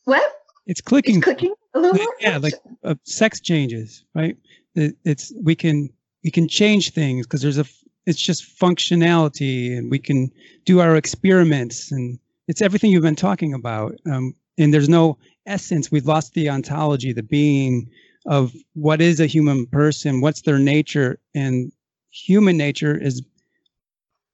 what? 0.06 0.32
It's 0.66 0.80
clicking. 0.80 1.18
It's 1.18 1.24
clicking 1.26 1.54
a 1.74 1.80
little 1.80 2.08
yeah 2.20 2.38
like 2.38 2.54
uh, 2.84 2.96
sex 3.04 3.40
changes 3.42 4.06
right? 4.16 4.38
It's 4.76 5.34
we 5.42 5.56
can 5.56 5.90
we 6.24 6.32
can 6.32 6.48
change 6.48 6.92
things 6.92 7.26
because 7.26 7.42
there's 7.42 7.58
a 7.58 7.66
it's 8.06 8.20
just 8.22 8.58
functionality 8.58 9.78
and 9.78 9.92
we 9.92 10.00
can 10.00 10.32
do 10.66 10.80
our 10.80 10.96
experiments 10.96 11.92
and 11.92 12.18
it's 12.48 12.62
everything 12.62 12.92
you've 12.92 13.04
been 13.04 13.16
talking 13.16 13.54
about 13.54 13.94
um, 14.10 14.34
and 14.58 14.74
there's 14.74 14.90
no 14.90 15.18
essence 15.46 15.92
we've 15.92 16.06
lost 16.06 16.34
the 16.34 16.50
ontology 16.50 17.14
the 17.14 17.24
being 17.24 17.90
of 18.26 18.54
what 18.74 19.02
is 19.02 19.20
a 19.20 19.26
human 19.26 19.66
person 19.68 20.22
what's 20.22 20.42
their 20.42 20.60
nature 20.60 21.20
and 21.36 21.72
human 22.10 22.58
nature 22.58 22.98
is 22.98 23.22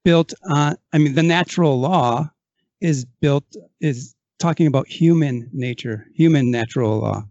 built 0.03 0.33
on 0.49 0.75
i 0.93 0.97
mean 0.97 1.15
the 1.15 1.23
natural 1.23 1.79
law 1.79 2.29
is 2.81 3.05
built 3.21 3.45
is 3.81 4.15
talking 4.39 4.67
about 4.67 4.87
human 4.87 5.49
nature 5.53 6.05
human 6.15 6.51
natural 6.51 6.99
law 6.99 7.23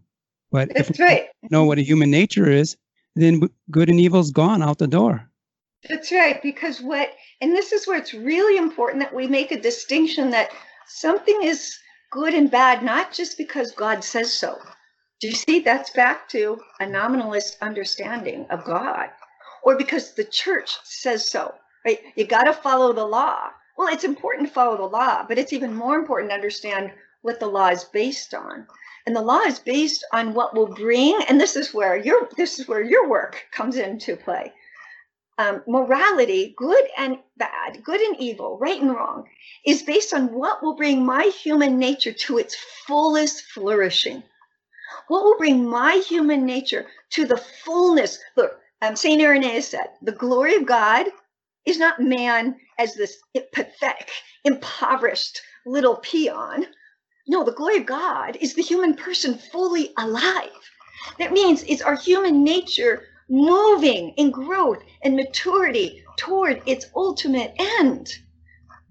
but 0.51 0.69
That's 0.73 0.91
if 0.91 0.99
right. 0.99 1.27
know 1.49 1.63
what 1.65 1.77
a 1.77 1.81
human 1.81 2.11
nature 2.11 2.49
is 2.49 2.77
then 3.15 3.49
good 3.69 3.89
and 3.89 3.99
evil's 3.99 4.31
gone 4.31 4.61
out 4.61 4.77
the 4.77 4.87
door. 4.87 5.29
That's 5.89 6.11
right. 6.11 6.41
Because 6.41 6.81
what, 6.81 7.09
and 7.41 7.51
this 7.51 7.71
is 7.71 7.87
where 7.87 7.97
it's 7.97 8.13
really 8.13 8.57
important 8.57 9.03
that 9.03 9.13
we 9.13 9.27
make 9.27 9.51
a 9.51 9.59
distinction 9.59 10.31
that 10.31 10.51
something 10.87 11.39
is 11.43 11.77
good 12.11 12.33
and 12.33 12.49
bad, 12.49 12.83
not 12.83 13.11
just 13.11 13.37
because 13.37 13.71
God 13.71 14.03
says 14.03 14.31
so. 14.31 14.57
Do 15.19 15.27
you 15.27 15.33
see? 15.33 15.59
That's 15.59 15.89
back 15.91 16.27
to 16.29 16.59
a 16.79 16.85
nominalist 16.85 17.57
understanding 17.61 18.45
of 18.49 18.65
God, 18.65 19.09
or 19.63 19.77
because 19.77 20.13
the 20.13 20.25
church 20.25 20.77
says 20.83 21.29
so, 21.29 21.53
right? 21.85 21.99
You 22.15 22.25
got 22.25 22.43
to 22.43 22.53
follow 22.53 22.93
the 22.93 23.05
law. 23.05 23.49
Well, 23.77 23.87
it's 23.87 24.03
important 24.03 24.47
to 24.47 24.53
follow 24.53 24.77
the 24.77 24.83
law, 24.83 25.25
but 25.27 25.37
it's 25.37 25.53
even 25.53 25.73
more 25.73 25.95
important 25.95 26.31
to 26.31 26.35
understand 26.35 26.91
what 27.21 27.39
the 27.39 27.47
law 27.47 27.69
is 27.69 27.85
based 27.85 28.33
on 28.33 28.67
and 29.05 29.15
the 29.15 29.21
law 29.21 29.41
is 29.41 29.59
based 29.59 30.05
on 30.13 30.33
what 30.33 30.55
will 30.55 30.67
bring 30.67 31.19
and 31.27 31.39
this 31.39 31.55
is 31.55 31.73
where 31.73 31.97
your 31.97 32.29
this 32.37 32.59
is 32.59 32.67
where 32.67 32.81
your 32.81 33.09
work 33.09 33.45
comes 33.51 33.75
into 33.75 34.15
play. 34.15 34.53
Um, 35.37 35.63
morality 35.67 36.53
good 36.57 36.85
and 36.97 37.17
bad 37.37 37.83
good 37.83 37.99
and 37.99 38.15
evil 38.19 38.57
right 38.59 38.79
and 38.79 38.91
wrong 38.91 39.27
is 39.65 39.83
based 39.83 40.13
on 40.13 40.31
what 40.33 40.61
will 40.61 40.75
bring 40.75 41.05
my 41.05 41.23
human 41.23 41.79
nature 41.79 42.13
to 42.13 42.37
its 42.37 42.55
fullest 42.85 43.43
flourishing. 43.45 44.23
What 45.07 45.23
will 45.23 45.37
bring 45.37 45.65
my 45.65 45.95
human 46.07 46.45
nature 46.45 46.85
to 47.11 47.25
the 47.25 47.37
fullness? 47.37 48.19
Look 48.37 48.59
um, 48.81 48.95
saint 48.95 49.21
irenaeus 49.21 49.69
said 49.69 49.87
the 50.01 50.11
glory 50.11 50.55
of 50.55 50.65
god 50.65 51.07
is 51.65 51.77
not 51.77 52.01
man 52.01 52.55
as 52.77 52.93
this 52.93 53.17
pathetic 53.53 54.11
impoverished 54.43 55.41
little 55.65 55.95
peon 55.97 56.67
no, 57.27 57.43
the 57.43 57.53
glory 57.53 57.77
of 57.77 57.85
God 57.85 58.37
is 58.41 58.53
the 58.53 58.61
human 58.61 58.95
person 58.95 59.35
fully 59.37 59.93
alive. 59.97 60.49
That 61.19 61.31
means 61.31 61.63
it's 61.63 61.81
our 61.81 61.95
human 61.95 62.43
nature 62.43 63.03
moving 63.29 64.09
in 64.17 64.31
growth 64.31 64.83
and 65.03 65.15
maturity 65.15 66.03
toward 66.17 66.61
its 66.65 66.85
ultimate 66.95 67.53
end. 67.57 68.09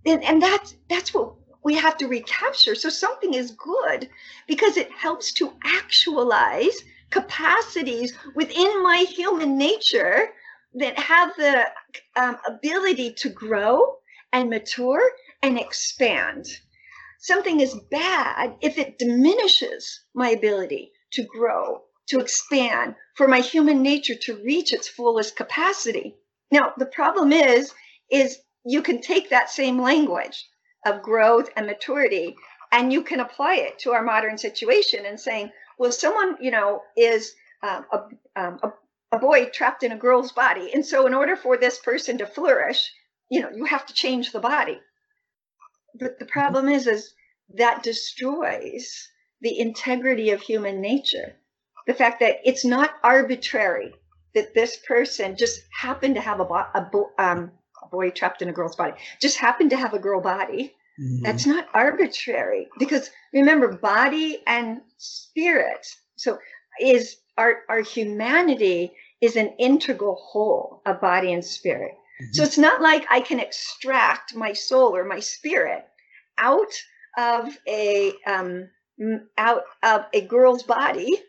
And, 0.07 0.24
and 0.24 0.43
that's 0.43 0.74
that's 0.89 1.12
what 1.12 1.35
we 1.62 1.74
have 1.74 1.97
to 1.99 2.09
recapture. 2.09 2.74
So 2.74 2.89
something 2.89 3.35
is 3.35 3.53
good 3.53 4.09
because 4.47 4.76
it 4.76 4.91
helps 4.91 5.33
to 5.35 5.53
actualize 5.64 6.76
capacities 7.11 8.14
within 8.35 8.83
my 8.83 8.99
human 9.09 9.59
nature 9.59 10.30
that 10.74 10.99
have 10.99 11.37
the 11.37 11.66
um, 12.16 12.39
ability 12.47 13.12
to 13.12 13.28
grow 13.28 13.97
and 14.33 14.49
mature 14.49 15.03
and 15.43 15.59
expand 15.59 16.47
something 17.23 17.61
is 17.61 17.81
bad 17.91 18.57
if 18.61 18.79
it 18.79 18.99
diminishes 18.99 20.05
my 20.12 20.31
ability 20.31 20.93
to 21.12 21.23
grow, 21.25 21.81
to 22.09 22.18
expand, 22.18 22.97
for 23.16 23.29
my 23.29 23.39
human 23.39 23.81
nature 23.81 24.16
to 24.16 24.43
reach 24.43 24.73
its 24.73 24.89
fullest 24.89 25.37
capacity. 25.37 26.16
Now, 26.51 26.73
the 26.77 26.87
problem 26.87 27.33
is, 27.33 27.73
is 28.11 28.39
you 28.64 28.83
can 28.83 29.01
take 29.01 29.31
that 29.31 29.51
same 29.51 29.81
language 29.81 30.49
of 30.85 31.03
growth 31.03 31.49
and 31.57 31.66
maturity 31.66 32.35
and 32.73 32.93
you 32.93 33.05
can 33.05 33.20
apply 33.20 33.57
it 33.57 33.79
to 33.81 33.93
our 33.93 34.03
modern 34.03 34.37
situation 34.37 35.07
and 35.07 35.20
saying, 35.20 35.53
well, 35.79 35.93
someone, 35.93 36.37
you 36.41 36.51
know, 36.51 36.83
is 36.97 37.35
um, 37.62 37.87
a, 37.93 37.99
um, 38.35 38.59
a, 38.64 38.73
a 39.12 39.18
boy 39.18 39.45
trapped 39.47 39.85
in 39.85 39.93
a 39.93 39.97
girl's 39.97 40.33
body. 40.33 40.73
And 40.75 40.85
so 40.85 41.07
in 41.07 41.14
order 41.14 41.37
for 41.37 41.57
this 41.57 41.79
person 41.79 42.18
to 42.18 42.27
flourish, 42.27 42.91
you 43.31 43.41
know, 43.41 43.51
you 43.55 43.64
have 43.66 43.87
to 43.87 43.95
change 43.95 44.33
the 44.33 44.41
body 44.41 44.81
but 45.99 46.18
the 46.18 46.26
problem 46.26 46.68
is 46.68 46.86
is 46.86 47.14
that 47.55 47.82
destroys 47.82 49.09
the 49.40 49.59
integrity 49.59 50.30
of 50.30 50.40
human 50.40 50.80
nature 50.80 51.36
the 51.86 51.95
fact 51.95 52.20
that 52.20 52.36
it's 52.45 52.64
not 52.64 52.95
arbitrary 53.03 53.95
that 54.34 54.55
this 54.55 54.78
person 54.86 55.36
just 55.36 55.61
happened 55.78 56.14
to 56.14 56.20
have 56.20 56.40
a, 56.40 56.45
bo- 56.45 56.66
a, 56.74 56.88
bo- 56.90 57.11
um, 57.18 57.51
a 57.82 57.88
boy 57.88 58.11
trapped 58.11 58.43
in 58.43 58.49
a 58.49 58.53
girl's 58.53 58.76
body, 58.76 58.95
just 59.20 59.36
happened 59.36 59.70
to 59.70 59.76
have 59.76 59.95
a 59.95 59.99
girl 59.99 60.20
body. 60.20 60.74
Mhm. 61.01 61.22
That's 61.22 61.47
not 61.47 61.68
arbitrary 61.74 62.68
because 62.78 63.11
remember, 63.32 63.68
body 63.72 64.43
and 64.47 64.80
spirit. 64.99 65.86
So 66.16 66.38
is 66.80 67.16
our 67.38 67.62
our 67.68 67.80
humanity 67.82 68.93
is 69.20 69.36
an 69.36 69.55
integral 69.59 70.16
whole 70.16 70.82
of 70.86 71.01
body 71.01 71.32
and 71.32 71.45
spirit. 71.45 71.93
So 72.31 72.43
it's 72.43 72.59
not 72.59 72.81
like 72.81 73.07
I 73.11 73.20
can 73.20 73.41
extract 73.41 74.35
my 74.35 74.53
soul 74.53 74.95
or 74.95 75.05
my 75.05 75.20
spirit 75.20 75.85
out 76.39 76.73
of 77.18 77.57
a 77.68 78.12
um, 78.27 78.68
out 79.37 79.62
of 79.83 80.07
a 80.12 80.20
girl's 80.23 80.62
body 80.62 81.20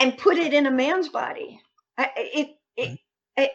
and 0.00 0.16
put 0.18 0.38
it 0.38 0.54
in 0.54 0.66
a 0.66 0.70
man's 0.70 1.08
body. 1.08 1.60
I, 1.98 2.10
it, 2.16 2.56
it, 2.76 2.98
I, 3.38 3.50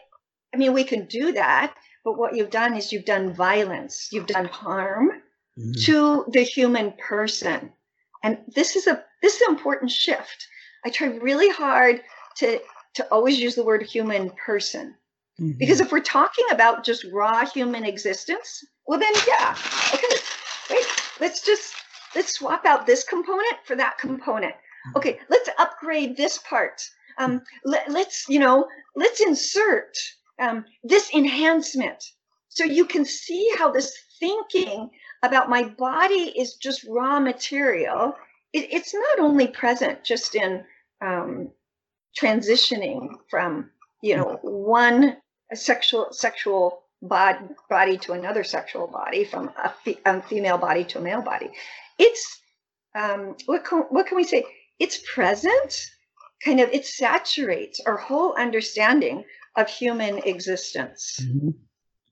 I 0.54 0.58
mean, 0.58 0.74
we 0.74 0.84
can 0.84 1.06
do 1.06 1.34
that, 1.34 1.76
but 2.04 2.18
what 2.18 2.36
you've 2.36 2.50
done 2.50 2.76
is 2.76 2.92
you've 2.92 3.06
done 3.06 3.34
violence, 3.34 4.10
you've 4.12 4.28
done 4.28 4.46
harm 4.46 5.22
Mhm. 5.58 5.84
to 5.86 6.26
the 6.32 6.44
human 6.44 6.94
person, 6.94 7.74
and 8.24 8.40
this 8.56 8.76
is 8.78 8.88
a 8.88 9.04
this 9.22 9.36
is 9.36 9.42
an 9.42 9.50
important 9.56 9.92
shift. 9.92 10.48
I 10.86 10.90
try 10.90 11.08
really 11.08 11.50
hard 11.50 12.02
to 12.38 12.60
to 12.96 13.08
always 13.12 13.40
use 13.40 13.56
the 13.56 13.64
word 13.64 13.84
human 13.84 14.30
person 14.32 14.96
Mhm. 15.40 15.58
because 15.58 15.80
if 15.80 15.92
we're 15.92 16.00
talking 16.02 16.46
about 16.52 16.84
just 16.84 17.06
raw 17.12 17.46
human 17.46 17.86
existence, 17.86 18.64
well 18.86 19.00
then 19.00 19.14
yeah, 19.28 19.56
okay, 19.94 20.16
wait, 20.70 20.86
let's 21.20 21.42
just 21.46 21.74
let's 22.16 22.34
swap 22.34 22.66
out 22.66 22.86
this 22.86 23.04
component 23.04 23.58
for 23.66 23.76
that 23.76 23.98
component. 23.98 24.54
Okay, 24.96 25.20
let's 25.30 25.50
upgrade 25.60 26.18
this 26.18 26.40
part. 26.40 26.82
Um, 27.18 27.42
let, 27.64 27.90
let's 27.90 28.26
you 28.28 28.40
know 28.40 28.68
let's 28.96 29.22
insert 29.22 29.98
um, 30.40 30.66
this 30.84 31.14
enhancement 31.14 32.04
so 32.50 32.66
you 32.66 32.86
can 32.86 33.06
see 33.06 33.50
how 33.58 33.72
this 33.72 33.98
thinking 34.20 34.90
about 35.24 35.50
my 35.50 35.64
body 35.64 36.34
is 36.38 36.56
just 36.56 36.84
raw 36.90 37.20
material. 37.20 38.14
It, 38.54 38.68
it's 38.74 38.94
not 38.94 39.20
only 39.20 39.48
present 39.48 40.04
just 40.04 40.36
in 40.36 40.64
um, 41.02 41.52
transitioning 42.20 43.16
from 43.30 43.70
you 44.02 44.16
know 44.18 44.40
one 44.44 45.18
sexual 45.54 46.08
sexual 46.12 46.84
body 47.02 47.40
body 47.70 47.98
to 47.98 48.14
another 48.14 48.44
sexual 48.44 48.88
body 48.88 49.24
from 49.24 49.50
a, 49.64 49.74
fe- 49.84 50.00
a 50.06 50.22
female 50.22 50.58
body 50.58 50.84
to 50.84 51.00
a 51.00 51.02
male 51.02 51.22
body. 51.22 51.50
It's 51.98 52.40
um 52.96 53.36
what 53.46 53.66
can, 53.66 53.80
what 53.90 54.08
can 54.08 54.18
we 54.18 54.24
say? 54.24 54.44
It's 54.80 55.00
present 55.14 55.86
kind 56.44 56.60
of 56.60 56.70
it 56.70 56.86
saturates 56.86 57.80
our 57.86 57.98
whole 57.98 58.34
understanding 58.36 59.24
of 59.56 59.68
human 59.68 60.18
existence. 60.20 61.20
Mhm. 61.22 61.54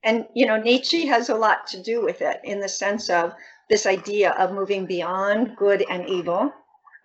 and 0.03 0.25
you 0.33 0.45
know 0.45 0.57
nietzsche 0.57 1.05
has 1.07 1.29
a 1.29 1.35
lot 1.35 1.67
to 1.67 1.81
do 1.83 2.03
with 2.03 2.21
it 2.21 2.39
in 2.43 2.59
the 2.59 2.69
sense 2.69 3.09
of 3.09 3.33
this 3.69 3.85
idea 3.85 4.31
of 4.31 4.53
moving 4.53 4.85
beyond 4.85 5.55
good 5.57 5.83
and 5.89 6.07
evil 6.07 6.51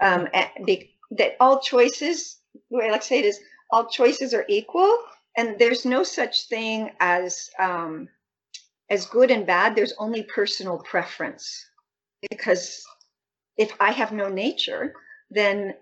um, 0.00 0.28
and 0.32 0.48
be, 0.66 0.94
that 1.10 1.36
all 1.40 1.60
choices 1.60 2.38
the 2.70 2.76
way 2.78 2.86
i 2.86 2.90
like 2.92 3.00
to 3.00 3.06
say 3.06 3.18
it 3.18 3.24
is 3.24 3.40
all 3.74 3.86
choices 3.86 4.32
are 4.32 4.44
equal 4.48 4.96
and 5.36 5.58
there's 5.58 5.84
no 5.84 6.04
such 6.04 6.46
thing 6.46 6.92
as 7.00 7.50
um, 7.58 8.08
as 8.88 9.06
good 9.06 9.32
and 9.32 9.44
bad. 9.44 9.74
There's 9.74 9.94
only 9.98 10.22
personal 10.22 10.78
preference. 10.78 11.66
Because 12.30 12.84
if 13.56 13.72
i 13.80 13.90
have 13.90 14.12
no 14.12 14.28
nature 14.28 14.94
then 15.30 15.74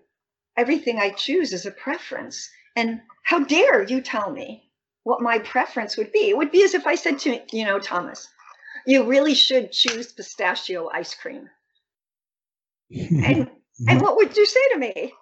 everything 0.56 0.98
i 0.98 1.10
choose 1.10 1.52
is 1.52 1.66
a 1.66 1.70
preference. 1.70 2.48
And 2.76 3.00
how 3.24 3.40
dare 3.44 3.82
you 3.82 4.00
tell 4.00 4.30
me 4.30 4.70
what 5.04 5.20
my 5.20 5.38
preference 5.38 5.96
would 5.96 6.12
be? 6.12 6.30
It 6.30 6.36
would 6.36 6.50
be 6.50 6.64
as 6.64 6.74
if 6.74 6.86
i 6.86 6.94
said 6.94 7.18
to 7.20 7.40
you 7.52 7.64
know 7.66 7.78
thomas 7.78 8.28
you 8.86 9.04
really 9.04 9.34
should 9.34 9.70
choose 9.70 10.12
pistachio 10.12 10.88
ice 10.92 11.14
cream. 11.14 11.44
And 13.28 13.50
and 13.88 14.00
what 14.00 14.16
would 14.16 14.36
you 14.36 14.46
say 14.46 14.64
to 14.72 14.78
me 14.78 15.12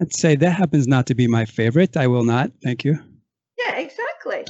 I'd 0.00 0.14
say 0.14 0.34
that 0.36 0.50
happens 0.52 0.86
not 0.88 1.06
to 1.06 1.14
be 1.14 1.26
my 1.26 1.44
favorite. 1.44 1.96
I 1.96 2.06
will 2.06 2.24
not. 2.24 2.50
Thank 2.62 2.84
you. 2.84 2.98
Yeah, 3.58 3.76
exactly. 3.76 4.44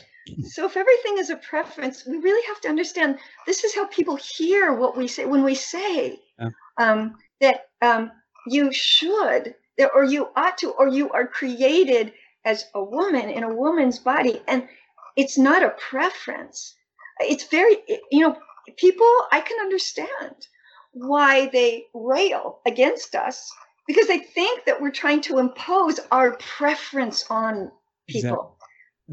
So 0.45 0.65
if 0.67 0.77
everything 0.77 1.19
is 1.19 1.31
a 1.31 1.37
preference, 1.37 2.07
we 2.07 2.19
really 2.19 2.47
have 2.47 2.61
to 2.61 2.69
understand 2.69 3.19
this 3.47 3.65
is 3.65 3.75
how 3.75 3.87
people 3.87 4.17
hear 4.17 4.73
what 4.73 4.97
we 4.97 5.09
say 5.09 5.25
when 5.25 5.43
we 5.43 5.57
say 5.57 6.21
Yeah. 6.39 6.51
um, 6.79 7.17
that 7.41 7.69
um, 7.83 8.13
you 8.47 8.73
should, 8.73 9.55
or 9.95 10.05
you 10.05 10.29
ought 10.37 10.59
to, 10.59 10.71
or 10.71 10.87
you 10.89 11.11
are 11.11 11.27
created 11.27 12.13
as 12.45 12.67
a 12.75 12.85
woman 12.85 13.29
in 13.29 13.43
a 13.43 13.53
woman's 13.53 13.99
body, 13.99 14.41
and 14.47 14.69
it's 15.17 15.37
not 15.37 15.65
a 15.65 15.71
preference. 15.71 16.75
It's 17.19 17.45
very, 17.45 17.79
you 18.11 18.21
know, 18.21 18.37
people. 18.77 19.11
I 19.33 19.41
can 19.41 19.59
understand 19.61 20.47
why 20.93 21.49
they 21.49 21.87
rail 21.93 22.61
against 22.67 23.15
us 23.15 23.51
because 23.87 24.07
they 24.07 24.19
think 24.19 24.65
that 24.67 24.81
we're 24.81 24.91
trying 24.91 25.21
to 25.23 25.39
impose 25.39 25.99
our 26.11 26.37
preference 26.37 27.25
on 27.31 27.71
people. 28.09 28.57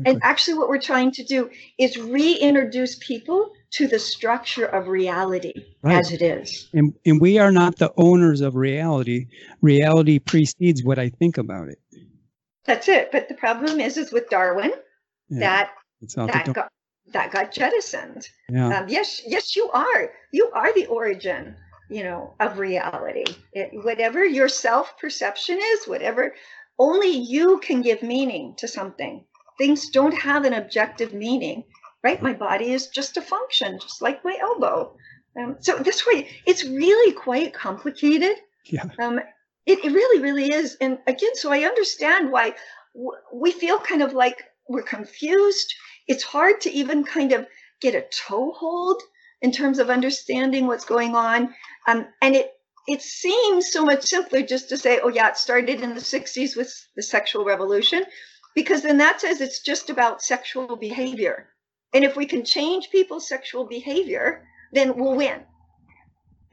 And 0.06 0.20
actually, 0.22 0.60
what 0.60 0.70
we're 0.70 0.80
trying 0.80 1.12
to 1.14 1.24
do 1.24 1.50
is 1.80 1.98
reintroduce 1.98 2.98
people 3.00 3.52
to 3.72 3.88
the 3.88 3.98
structure 3.98 4.66
of 4.66 4.88
reality 4.88 5.54
Right. 5.82 5.98
as 5.98 6.12
it 6.12 6.22
is. 6.22 6.70
and, 6.74 6.94
and 7.04 7.20
we 7.20 7.40
are 7.40 7.52
not 7.52 7.78
the 7.78 7.92
owners 7.98 8.42
of 8.42 8.56
reality. 8.56 9.26
Reality 9.62 10.20
precedes 10.20 10.84
what 10.84 11.00
I 11.00 11.10
think 11.10 11.40
about 11.40 11.70
it. 11.70 11.80
That's 12.66 12.88
it. 12.88 13.12
But 13.12 13.28
the 13.28 13.34
problem 13.34 13.80
is, 13.80 13.98
is 13.98 14.12
with 14.12 14.30
Darwin, 14.30 14.72
Yeah, 15.30 15.40
that 15.40 15.72
that 16.16 16.54
got 16.54 16.72
that 17.14 17.32
got 17.32 17.52
jettisoned. 17.52 18.28
Yeah. 18.50 18.80
Um, 18.80 18.90
yes, 18.90 19.22
yes, 19.26 19.56
you 19.56 19.70
are. 19.72 20.12
You 20.32 20.52
are 20.54 20.72
the 20.74 20.86
origin, 20.88 21.56
you 21.90 22.04
know, 22.04 22.34
of 22.40 22.60
reality. 22.60 23.26
It, 23.54 23.72
whatever 23.74 24.26
your 24.26 24.50
self 24.50 24.98
perception 24.98 25.60
is, 25.62 25.88
whatever, 25.88 26.36
only 26.80 27.10
you 27.10 27.60
can 27.60 27.82
give 27.82 28.04
meaning 28.04 28.56
to 28.58 28.68
something. 28.68 29.26
Things 29.58 29.90
don't 29.90 30.14
have 30.14 30.46
an 30.46 30.54
objective 30.54 31.14
meaning, 31.14 31.64
right? 32.04 32.22
My 32.22 32.34
body 32.34 32.72
is 32.74 32.88
just 32.88 33.18
a 33.18 33.22
function, 33.22 33.80
just 33.80 34.02
like 34.02 34.24
my 34.24 34.38
elbow. 34.40 34.96
Um, 35.40 35.58
so 35.60 35.78
this 35.78 36.06
way, 36.06 36.30
it's 36.46 36.64
really 36.64 37.14
quite 37.14 37.54
complicated. 37.54 38.38
Yeah. 38.66 38.86
Um, 39.00 39.20
it, 39.66 39.80
it 39.84 39.92
really, 39.92 40.22
really 40.22 40.52
is. 40.52 40.78
And 40.82 41.00
again, 41.08 41.36
so 41.36 41.52
I 41.52 41.62
understand 41.62 42.32
why 42.32 42.56
w- 42.94 43.12
we 43.34 43.52
feel 43.52 43.80
kind 43.80 44.02
of 44.02 44.14
like 44.14 44.44
we're 44.68 44.84
confused. 44.84 45.74
It's 46.08 46.24
hard 46.24 46.62
to 46.62 46.72
even 46.72 47.04
kind 47.04 47.34
of 47.34 47.48
get 47.82 47.96
a 47.96 48.06
toehold 48.28 49.02
in 49.42 49.52
terms 49.52 49.80
of 49.80 49.90
understanding 49.90 50.68
what's 50.68 50.86
going 50.86 51.16
on. 51.16 51.54
Um, 51.88 52.08
and 52.22 52.36
it 52.36 52.52
it 52.88 53.02
seems 53.02 53.72
so 53.72 53.84
much 53.84 54.04
simpler 54.04 54.42
just 54.42 54.70
to 54.70 54.78
say, 54.78 55.00
oh 55.04 55.10
yeah, 55.10 55.28
it 55.28 55.38
started 55.38 55.82
in 55.82 55.94
the 55.94 56.00
60s 56.02 56.56
with 56.56 56.74
the 56.96 57.04
sexual 57.04 57.44
revolution, 57.44 58.06
because 58.56 58.82
then 58.82 58.98
that 58.98 59.20
says 59.20 59.42
it's 59.42 59.62
just 59.62 59.90
about 59.90 60.22
sexual 60.22 60.78
behavior. 60.78 61.50
And 61.94 62.06
if 62.06 62.16
we 62.16 62.26
can 62.26 62.46
change 62.46 62.90
people's 62.90 63.28
sexual 63.28 63.66
behavior, 63.66 64.46
then 64.72 64.96
we'll 64.96 65.16
win. 65.16 65.44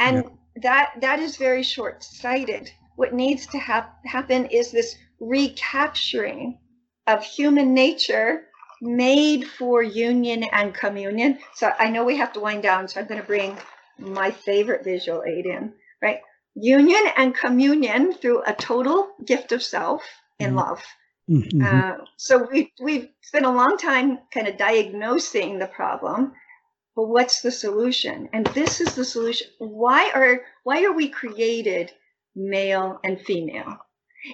And 0.01 0.24
that 0.57 0.95
that 1.01 1.20
is 1.20 1.37
very 1.37 1.62
short-sighted. 1.62 2.70
What 2.97 3.14
needs 3.14 3.47
to 3.49 3.59
hap- 3.59 4.05
happen 4.05 4.47
is 4.47 4.70
this 4.70 4.97
recapturing 5.20 6.59
of 7.07 7.24
human 7.24 7.74
nature 7.74 8.49
made 8.85 9.47
for 9.47 9.82
union 9.82 10.45
and 10.53 10.74
communion. 10.74 11.39
So 11.55 11.72
I 11.78 11.91
know 11.91 12.05
we 12.05 12.16
have 12.18 12.32
to 12.35 12.41
wind 12.41 12.62
down, 12.62 12.89
so 12.89 13.01
I'm 13.01 13.07
going 13.07 13.20
to 13.20 13.26
bring 13.26 13.59
my 13.99 14.30
favorite 14.30 14.85
visual 14.85 15.24
aid 15.24 15.47
in, 15.47 15.72
right? 16.03 16.20
Union 16.55 17.05
and 17.16 17.35
communion 17.35 18.12
through 18.14 18.43
a 18.47 18.55
total 18.55 19.11
gift 19.24 19.53
of 19.53 19.62
self 19.62 20.03
in 20.39 20.53
Mhm. 20.53 20.57
love. 20.57 20.82
Mhm. 21.28 21.62
Uh, 21.64 21.99
so 22.16 22.49
we 22.51 22.72
we've 22.80 23.09
spent 23.22 23.47
a 23.47 23.51
long 23.51 23.76
time 23.78 24.18
kind 24.32 24.49
of 24.49 24.57
diagnosing 24.59 25.59
the 25.59 25.66
problem, 25.66 26.32
but 26.97 27.05
what's 27.09 27.43
the 27.43 27.51
solution? 27.53 28.28
And 28.32 28.47
this 28.49 28.80
is 28.80 28.95
the 28.95 29.05
solution. 29.05 29.49
Why 29.59 30.11
are 30.14 30.43
why 30.64 30.85
are 30.85 30.93
we 30.93 31.09
created 31.09 31.93
male 32.37 33.01
and 33.05 33.20
female? 33.20 33.78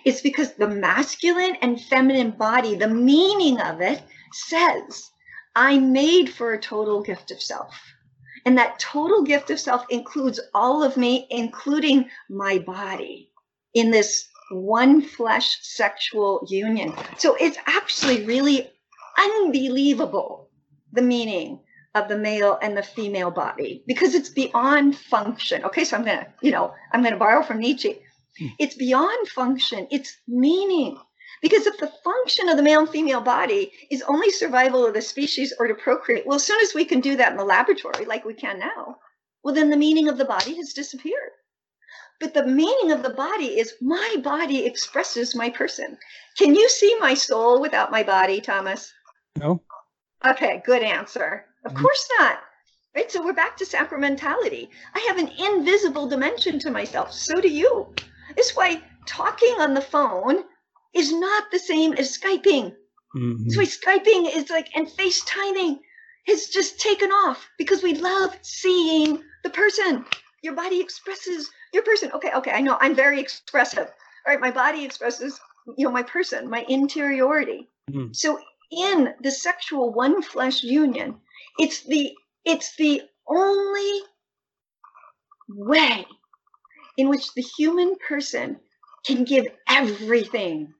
It's 0.05 0.21
because 0.23 0.55
the 0.55 0.69
masculine 0.69 1.57
and 1.63 1.81
feminine 1.81 2.33
body, 2.33 2.75
the 2.77 2.89
meaning 2.89 3.61
of 3.61 3.81
it 3.81 4.03
says, 4.33 5.11
I'm 5.55 5.93
made 5.93 6.31
for 6.31 6.53
a 6.53 6.61
total 6.61 7.03
gift 7.03 7.31
of 7.31 7.43
self. 7.43 7.75
And 8.47 8.57
that 8.57 8.79
total 8.79 9.23
gift 9.23 9.51
of 9.51 9.61
self 9.61 9.85
includes 9.91 10.41
all 10.55 10.83
of 10.83 10.97
me, 10.97 11.27
including 11.31 12.09
my 12.29 12.59
body, 12.59 13.31
in 13.75 13.91
this 13.91 14.29
one 14.51 15.03
flesh 15.03 15.59
sexual 15.63 16.47
union. 16.49 16.93
So 17.19 17.37
it's 17.39 17.59
actually 17.67 18.25
really 18.25 18.71
unbelievable 19.19 20.51
the 20.93 21.03
meaning 21.03 21.61
of 21.95 22.09
the 22.09 22.17
male 22.17 22.59
and 22.63 22.77
the 22.77 22.83
female 22.83 23.31
body 23.31 23.83
because 23.87 24.15
it's 24.15 24.29
beyond 24.29 24.97
function. 24.97 25.65
Okay, 25.65 25.85
so 25.85 25.97
I'm 25.97 26.05
gonna, 26.05 26.27
you 26.41 26.51
know, 26.51 26.73
I'm 26.93 27.03
gonna 27.03 27.17
borrow 27.17 27.43
from 27.43 27.59
Nietzsche. 27.59 28.01
Hmm. 28.39 28.47
It's 28.59 28.75
beyond 28.75 29.29
function, 29.29 29.87
it's 29.91 30.17
meaning. 30.27 30.99
Because 31.41 31.67
if 31.67 31.79
the 31.79 31.93
function 32.05 32.49
of 32.49 32.57
the 32.57 32.63
male 32.63 32.81
and 32.81 32.89
female 32.89 33.23
body 33.23 33.73
is 33.91 34.03
only 34.03 34.31
survival 34.31 34.85
of 34.85 34.93
the 34.93 35.01
species 35.01 35.55
or 35.59 35.67
to 35.69 35.75
procreate, 35.75 36.27
well, 36.27 36.37
as 36.37 36.45
soon 36.45 36.61
as 36.61 36.75
we 36.75 36.85
can 36.85 37.01
do 37.01 37.17
that 37.17 37.33
in 37.33 37.39
the 37.39 37.45
laboratory, 37.45 38.05
like 38.05 38.25
we 38.25 38.35
can 38.35 38.59
now, 38.59 38.97
well, 39.43 39.55
then 39.55 39.71
the 39.71 39.77
meaning 39.77 40.09
of 40.09 40.19
the 40.19 40.25
body 40.25 40.55
has 40.57 40.75
disappeared. 40.75 41.33
But 42.21 42.35
the 42.35 42.47
meaning 42.47 42.93
of 42.93 43.03
the 43.03 43.15
body 43.15 43.59
is 43.59 43.75
my 43.81 44.17
body 44.23 44.67
expresses 44.67 45.35
my 45.35 45.49
person. 45.49 45.97
Can 46.37 46.55
you 46.55 46.69
see 46.69 46.95
my 47.01 47.15
soul 47.15 47.61
without 47.61 47.91
my 47.91 48.03
body, 48.03 48.43
Thomas? 48.43 48.93
No. 49.39 49.63
Okay, 50.25 50.63
good 50.67 50.83
answer. 50.83 51.47
Of 51.65 51.73
mm-hmm. 51.73 51.83
course 51.83 52.09
not. 52.19 52.41
Right? 52.95 53.11
So 53.11 53.25
we're 53.25 53.33
back 53.33 53.57
to 53.57 53.65
sacramentality. 53.65 54.69
I 54.95 54.99
have 55.09 55.17
an 55.17 55.29
invisible 55.29 56.07
dimension 56.07 56.59
to 56.59 56.71
myself. 56.71 57.13
So 57.13 57.41
do 57.41 57.49
you. 57.49 57.95
It's 58.37 58.55
why 58.55 58.83
talking 59.07 59.55
on 59.59 59.73
the 59.73 59.81
phone 59.81 60.45
is 60.95 61.13
not 61.13 61.51
the 61.51 61.59
same 61.59 61.93
as 61.95 62.17
Skyping. 62.17 62.75
Mm-hmm. 63.17 63.57
Why 63.57 63.65
Skyping 63.65 64.37
is 64.37 64.51
like, 64.51 64.69
and 64.75 64.87
FaceTiming 64.87 65.79
has 66.27 66.47
just 66.47 66.81
taken 66.81 67.11
off 67.11 67.49
because 67.59 67.83
we 67.83 67.95
love 67.95 68.37
seeing 68.43 69.23
the 69.43 69.51
person. 69.51 70.05
Your 70.43 70.55
body 70.55 70.81
expresses 70.81 71.51
your 71.73 71.83
person. 71.83 72.11
Okay, 72.13 72.33
okay, 72.35 72.53
I 72.53 72.61
know 72.61 72.77
I'm 72.81 72.95
very 72.95 73.21
expressive. 73.21 73.87
All 73.87 74.33
right, 74.33 74.41
my 74.41 74.51
body 74.51 74.85
expresses, 74.85 75.41
you 75.77 75.85
know, 75.85 75.93
my 75.93 76.03
person, 76.03 76.49
my 76.49 76.65
interiority. 76.69 77.69
Mm-hmm. 77.91 78.13
So 78.13 78.39
in 78.71 79.15
the 79.23 79.31
sexual 79.31 79.93
one 79.93 80.23
flesh 80.23 80.63
union, 80.63 81.17
it's 81.59 81.83
the 81.85 82.13
it's 82.45 82.77
the 82.77 83.03
only 83.27 84.01
way 85.49 86.07
in 86.97 87.09
which 87.09 87.33
the 87.35 87.43
human 87.43 87.97
person 88.07 88.59
can 89.07 89.25
give 89.25 89.47
everything 89.69 90.73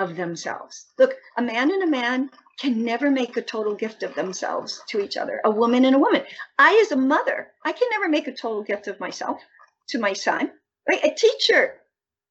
of 0.00 0.16
themselves. 0.16 0.86
Look, 0.98 1.14
a 1.36 1.42
man 1.42 1.70
and 1.70 1.82
a 1.82 1.86
man 1.86 2.30
can 2.58 2.84
never 2.84 3.10
make 3.10 3.36
a 3.36 3.42
total 3.42 3.74
gift 3.74 4.02
of 4.02 4.14
themselves 4.14 4.82
to 4.88 5.00
each 5.00 5.16
other, 5.16 5.40
a 5.44 5.50
woman 5.50 5.84
and 5.84 5.94
a 5.94 5.98
woman. 5.98 6.22
I, 6.58 6.82
as 6.84 6.92
a 6.92 6.96
mother, 6.96 7.48
I 7.64 7.72
can 7.72 7.88
never 7.90 8.08
make 8.08 8.26
a 8.26 8.32
total 8.32 8.62
gift 8.62 8.88
of 8.88 8.98
myself 8.98 9.40
to 9.88 9.98
my 9.98 10.12
son. 10.12 10.50
Right? 10.88 11.04
A 11.04 11.14
teacher, 11.14 11.74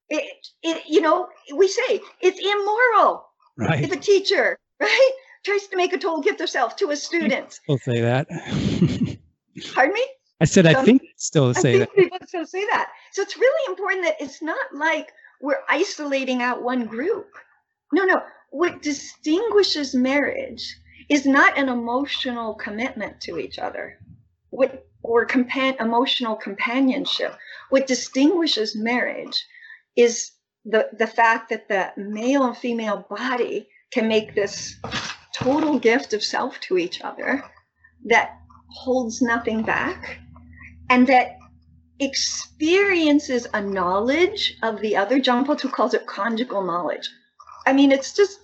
it, 0.09 0.47
it, 0.63 0.83
you 0.87 1.01
know, 1.01 1.29
we 1.55 1.67
say 1.67 2.01
it's 2.21 2.39
immoral 2.39 3.25
right. 3.57 3.83
if 3.83 3.91
a 3.91 3.97
teacher, 3.97 4.57
right, 4.79 5.11
tries 5.45 5.67
to 5.67 5.77
make 5.77 5.93
a 5.93 5.97
total 5.97 6.21
gift 6.21 6.41
of 6.41 6.49
self 6.49 6.75
to 6.77 6.89
a 6.89 6.95
student. 6.95 7.59
We'll 7.67 7.77
say 7.77 8.01
that. 8.01 8.27
Pardon 9.73 9.93
me? 9.93 10.05
I 10.41 10.45
said 10.45 10.65
I 10.65 10.83
think 10.83 11.03
still 11.17 11.53
say 11.53 11.81
I 11.81 11.85
think 11.85 11.89
that. 11.89 11.95
People 11.95 12.19
still 12.27 12.45
say 12.45 12.65
that. 12.67 12.89
So 13.11 13.21
it's 13.21 13.37
really 13.37 13.71
important 13.71 14.05
that 14.05 14.15
it's 14.19 14.41
not 14.41 14.73
like 14.73 15.11
we're 15.41 15.61
isolating 15.69 16.41
out 16.41 16.61
one 16.61 16.85
group. 16.85 17.27
No, 17.91 18.03
no. 18.05 18.21
What 18.51 18.81
distinguishes 18.81 19.93
marriage 19.93 20.77
is 21.09 21.25
not 21.25 21.57
an 21.57 21.69
emotional 21.69 22.53
commitment 22.55 23.21
to 23.21 23.37
each 23.39 23.59
other 23.59 23.99
what, 24.49 24.87
or 25.03 25.25
compan- 25.25 25.79
emotional 25.79 26.35
companionship. 26.35 27.35
What 27.69 27.87
distinguishes 27.87 28.75
marriage 28.75 29.45
is 29.95 30.31
the, 30.65 30.89
the 30.97 31.07
fact 31.07 31.49
that 31.49 31.67
the 31.67 31.91
male 31.97 32.45
and 32.45 32.57
female 32.57 33.05
body 33.09 33.67
can 33.91 34.07
make 34.07 34.35
this 34.35 34.75
total 35.33 35.79
gift 35.79 36.13
of 36.13 36.23
self 36.23 36.59
to 36.61 36.77
each 36.77 37.01
other 37.01 37.43
that 38.05 38.37
holds 38.67 39.21
nothing 39.21 39.63
back 39.63 40.19
and 40.89 41.07
that 41.07 41.37
experiences 41.99 43.47
a 43.53 43.61
knowledge 43.61 44.57
of 44.63 44.79
the 44.81 44.95
other. 44.95 45.19
John 45.19 45.45
Paul 45.45 45.57
II 45.63 45.71
calls 45.71 45.93
it 45.93 46.05
conjugal 46.07 46.63
knowledge. 46.63 47.09
I 47.69 47.73
mean, 47.73 47.91
it's 47.91 48.13
just, 48.13 48.39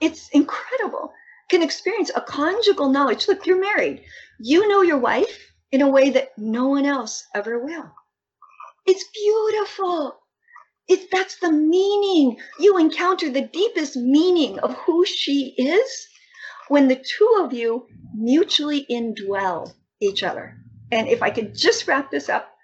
it's 0.00 0.28
incredible. 0.28 1.12
Can 1.50 1.60
experience 1.60 2.12
a 2.14 2.20
conjugal 2.20 2.88
knowledge. 2.88 3.26
Look, 3.26 3.44
you're 3.44 3.60
married. 3.60 4.04
You 4.38 4.68
know 4.68 4.82
your 4.82 4.98
wife 4.98 5.52
in 5.72 5.82
a 5.82 5.88
way 5.88 6.10
that 6.10 6.38
no 6.38 6.68
one 6.68 6.86
else 6.86 7.26
ever 7.34 7.58
will. 7.58 7.90
It's 8.86 9.04
beautiful. 9.12 10.20
It's 10.86 11.06
that's 11.10 11.40
the 11.40 11.50
meaning. 11.50 12.38
You 12.60 12.78
encounter 12.78 13.28
the 13.28 13.48
deepest 13.52 13.96
meaning 13.96 14.60
of 14.60 14.74
who 14.74 15.04
she 15.04 15.52
is 15.58 16.06
when 16.68 16.86
the 16.86 17.02
two 17.18 17.40
of 17.40 17.52
you 17.52 17.88
mutually 18.14 18.86
indwell 18.88 19.74
each 20.00 20.22
other. 20.22 20.56
And 20.92 21.08
if 21.08 21.24
I 21.24 21.30
could 21.30 21.56
just 21.56 21.88
wrap 21.88 22.12
this 22.12 22.28
up, 22.28 22.54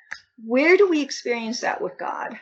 where 0.44 0.76
do 0.76 0.88
we 0.88 1.02
experience 1.02 1.62
that 1.62 1.80
with 1.80 1.98
God? 1.98 2.38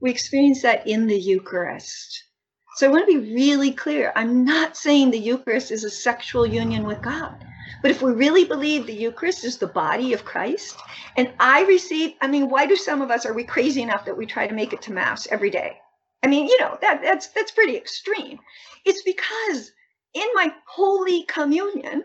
We 0.00 0.12
experience 0.12 0.62
that 0.62 0.86
in 0.86 1.08
the 1.08 1.18
Eucharist. 1.18 2.29
So 2.76 2.86
I 2.86 2.90
want 2.90 3.08
to 3.08 3.20
be 3.20 3.34
really 3.34 3.72
clear. 3.72 4.12
I'm 4.14 4.44
not 4.44 4.76
saying 4.76 5.10
the 5.10 5.18
Eucharist 5.18 5.70
is 5.70 5.84
a 5.84 5.90
sexual 5.90 6.46
union 6.46 6.84
with 6.84 7.02
God. 7.02 7.34
But 7.82 7.90
if 7.90 8.02
we 8.02 8.12
really 8.12 8.44
believe 8.44 8.86
the 8.86 8.92
Eucharist 8.92 9.44
is 9.44 9.56
the 9.58 9.66
body 9.66 10.12
of 10.12 10.24
Christ, 10.24 10.78
and 11.16 11.32
I 11.40 11.62
receive, 11.62 12.14
I 12.20 12.28
mean, 12.28 12.50
why 12.50 12.66
do 12.66 12.76
some 12.76 13.00
of 13.00 13.10
us 13.10 13.26
are 13.26 13.32
we 13.32 13.44
crazy 13.44 13.82
enough 13.82 14.04
that 14.04 14.16
we 14.16 14.26
try 14.26 14.46
to 14.46 14.54
make 14.54 14.72
it 14.72 14.82
to 14.82 14.92
Mass 14.92 15.26
every 15.30 15.50
day? 15.50 15.78
I 16.22 16.26
mean, 16.26 16.46
you 16.46 16.60
know, 16.60 16.76
that 16.82 17.00
that's 17.02 17.28
that's 17.28 17.50
pretty 17.50 17.76
extreme. 17.76 18.38
It's 18.84 19.02
because 19.02 19.72
in 20.14 20.26
my 20.34 20.52
holy 20.66 21.24
communion, 21.24 22.04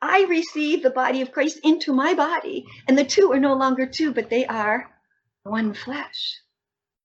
I 0.00 0.26
receive 0.28 0.82
the 0.82 0.90
body 0.90 1.22
of 1.22 1.32
Christ 1.32 1.58
into 1.64 1.92
my 1.92 2.14
body, 2.14 2.66
and 2.86 2.96
the 2.96 3.04
two 3.04 3.32
are 3.32 3.40
no 3.40 3.54
longer 3.54 3.86
two, 3.86 4.12
but 4.12 4.30
they 4.30 4.46
are 4.46 4.88
one 5.42 5.74
flesh. 5.74 6.38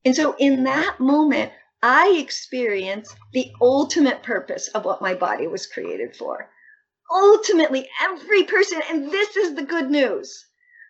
And 0.05 0.15
so 0.15 0.35
in 0.37 0.65
that 0.65 0.99
moment, 0.99 1.51
I 1.83 2.15
experience 2.17 3.13
the 3.33 3.51
ultimate 3.61 4.23
purpose 4.23 4.69
of 4.69 4.85
what 4.85 5.01
my 5.01 5.13
body 5.13 5.47
was 5.47 5.67
created 5.67 6.15
for. 6.15 6.49
Ultimately, 7.13 7.89
every 8.01 8.43
person, 8.43 8.81
and 8.89 9.11
this 9.11 9.35
is 9.35 9.53
the 9.53 9.63
good 9.63 9.91
news, 9.91 10.45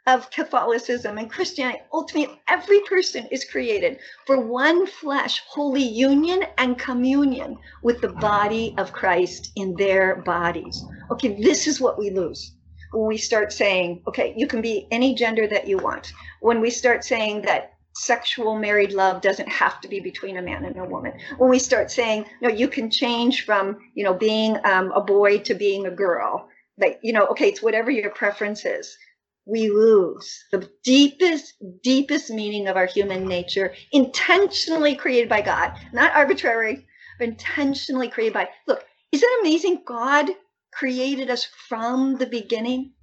of 0.06 0.30
Catholicism 0.30 1.18
and 1.18 1.32
Christianity. 1.32 1.82
Ultimately, 1.92 2.40
every 2.48 2.82
person 2.82 3.26
is 3.32 3.44
created 3.46 4.00
for 4.28 4.40
one 4.40 4.86
flesh, 4.86 5.42
holy 5.48 5.82
union 5.82 6.44
and 6.58 6.78
communion 6.78 7.58
with 7.82 8.02
the 8.02 8.10
body 8.10 8.76
of 8.78 8.94
Christ 8.94 9.52
in 9.56 9.76
their 9.76 10.18
bodies. 10.18 10.84
Okay, 11.10 11.42
this 11.42 11.68
is 11.68 11.82
what 11.82 11.98
we 11.98 12.10
lose 12.10 12.54
when 12.92 13.08
we 13.08 13.18
start 13.18 13.52
saying, 13.52 14.04
okay, 14.08 14.34
you 14.38 14.46
can 14.46 14.62
be 14.62 14.88
any 14.92 15.16
gender 15.16 15.48
that 15.48 15.68
you 15.68 15.78
want. 15.78 16.14
When 16.42 16.62
we 16.62 16.70
start 16.70 17.04
saying 17.04 17.42
that 17.44 17.73
sexual 17.96 18.58
married 18.58 18.92
love 18.92 19.22
doesn't 19.22 19.50
have 19.50 19.80
to 19.82 19.88
be 19.88 20.00
between 20.00 20.38
a 20.38 20.42
man 20.42 20.66
and 20.66 20.78
a 20.78 20.86
woman. 20.86 21.14
When 21.38 21.50
we 21.50 21.60
start 21.60 21.92
saying, 21.92 22.26
no, 22.42 22.50
you 22.50 22.68
can 22.68 22.90
change 22.90 23.46
from, 23.46 23.78
you 23.94 24.04
know, 24.04 24.14
being 24.14 24.58
um, 24.66 24.92
a 24.92 25.02
boy 25.02 25.40
to 25.40 25.54
being 25.54 25.86
a 25.86 25.92
girl. 25.92 26.48
Like, 26.78 27.00
you 27.04 27.14
know, 27.14 27.28
okay, 27.28 27.50
it's 27.50 27.62
whatever 27.62 27.92
your 27.92 28.10
preference 28.10 28.66
is 28.66 28.98
we 29.46 29.70
lose 29.70 30.46
the 30.52 30.70
deepest, 30.84 31.56
deepest 31.82 32.30
meaning 32.30 32.68
of 32.68 32.78
our 32.78 32.86
human 32.86 33.28
nature, 33.28 33.74
intentionally 33.92 34.96
created 34.96 35.30
by 35.30 35.42
God, 35.42 35.74
not 35.92 36.16
arbitrary, 36.16 36.86
but 37.20 37.28
intentionally 37.28 38.08
created 38.08 38.34
by. 38.34 38.50
Look, 38.68 38.86
isn't 39.12 39.30
it 39.30 39.42
amazing? 39.42 39.84
God 39.86 40.30
created 40.72 41.30
us 41.30 41.46
from 41.68 42.18
the 42.18 42.26
beginning 42.26 42.94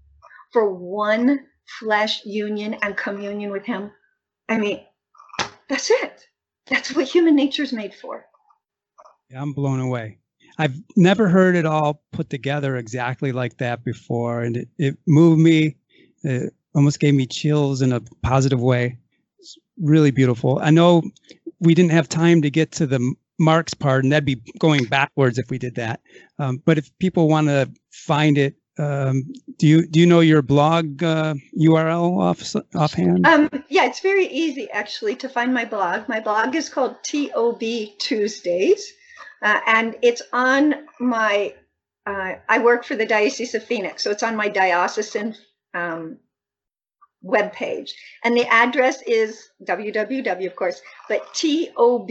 for 0.53 0.73
one 0.73 1.47
flesh 1.79 2.25
union 2.25 2.75
and 2.83 2.97
communion 2.97 3.51
with 3.53 3.65
Him. 3.65 3.91
I 4.51 4.59
mean, 4.59 4.85
that's 5.69 5.91
it. 5.91 6.27
That's 6.67 6.95
what 6.95 7.09
human 7.09 7.35
nature 7.35 7.63
is 7.63 7.73
made 7.73 7.95
for. 7.95 8.27
Yeah, 9.31 9.41
I'm 9.41 9.55
blown 9.55 9.81
away. 9.81 10.19
I've 10.59 10.77
never 10.97 11.29
heard 11.29 11.57
it 11.57 11.65
all 11.65 12.03
put 12.13 12.29
together 12.29 12.77
exactly 12.77 13.33
like 13.33 13.57
that 13.59 13.83
before, 13.85 14.43
and 14.43 14.59
it, 14.59 14.69
it 14.77 14.99
moved 15.07 15.41
me 15.41 15.77
it 16.23 16.55
almost 16.75 17.01
gave 17.01 17.15
me 17.15 17.27
chills 17.27 17.83
in 17.83 17.93
a 17.93 18.01
positive 18.23 18.61
way. 18.61 18.99
It's 19.39 19.59
really 19.79 20.11
beautiful. 20.11 20.59
I 20.63 20.71
know 20.71 21.03
we 21.61 21.75
didn't 21.75 21.93
have 21.93 22.09
time 22.09 22.43
to 22.43 22.51
get 22.51 22.73
to 22.73 22.87
the 22.87 23.15
Marx 23.39 23.73
part, 23.73 24.05
and 24.05 24.13
that'd 24.13 24.25
be 24.25 24.43
going 24.59 24.85
backwards 24.85 25.39
if 25.39 25.51
we 25.51 25.59
did 25.59 25.75
that. 25.77 26.01
Um, 26.39 26.63
but 26.65 26.79
if 26.79 26.97
people 26.99 27.29
want 27.29 27.47
to 27.49 27.71
find 27.91 28.37
it, 28.37 28.55
um, 28.79 29.33
do 29.59 29.67
you 29.67 29.87
do 29.87 30.01
you 30.01 30.07
know 30.07 30.21
your 30.21 30.43
blog 30.43 31.03
uh, 31.03 31.35
URL 31.59 32.19
off 32.19 32.55
offhand? 32.75 33.27
Um, 33.27 33.51
yeah, 33.69 33.85
it's 33.85 34.01
very 34.01 34.27
easy 34.27 34.71
actually 34.71 35.17
to 35.17 35.29
find 35.29 35.53
my 35.53 35.65
blog. 35.65 36.09
My 36.09 36.21
blog 36.21 36.55
is 36.55 36.69
called 36.69 36.97
TOB 37.03 37.63
Tuesdays, 37.99 38.93
uh, 39.43 39.61
and 39.67 39.97
it's 40.03 40.23
on 40.33 40.87
my. 40.99 41.55
Uh, 42.07 42.35
I 42.49 42.59
work 42.61 42.85
for 42.85 42.97
the 42.97 43.07
Diocese 43.07 43.55
of 43.55 43.65
Phoenix, 43.65 44.03
so 44.03 44.11
it's 44.11 44.23
on 44.23 44.35
my 44.35 44.49
diocesan 44.49 45.37
um, 45.75 46.19
web 47.23 47.53
page. 47.53 47.95
And 48.25 48.37
the 48.37 48.47
address 48.47 49.03
is 49.07 49.51
www, 49.65 50.47
of 50.47 50.57
course, 50.57 50.83
but 51.09 51.33
TOB, 51.35 52.11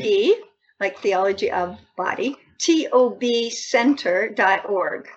like 0.80 1.00
theology 1.00 1.52
of 1.52 1.78
body, 1.98 2.38
tobcenter.org. 2.60 5.10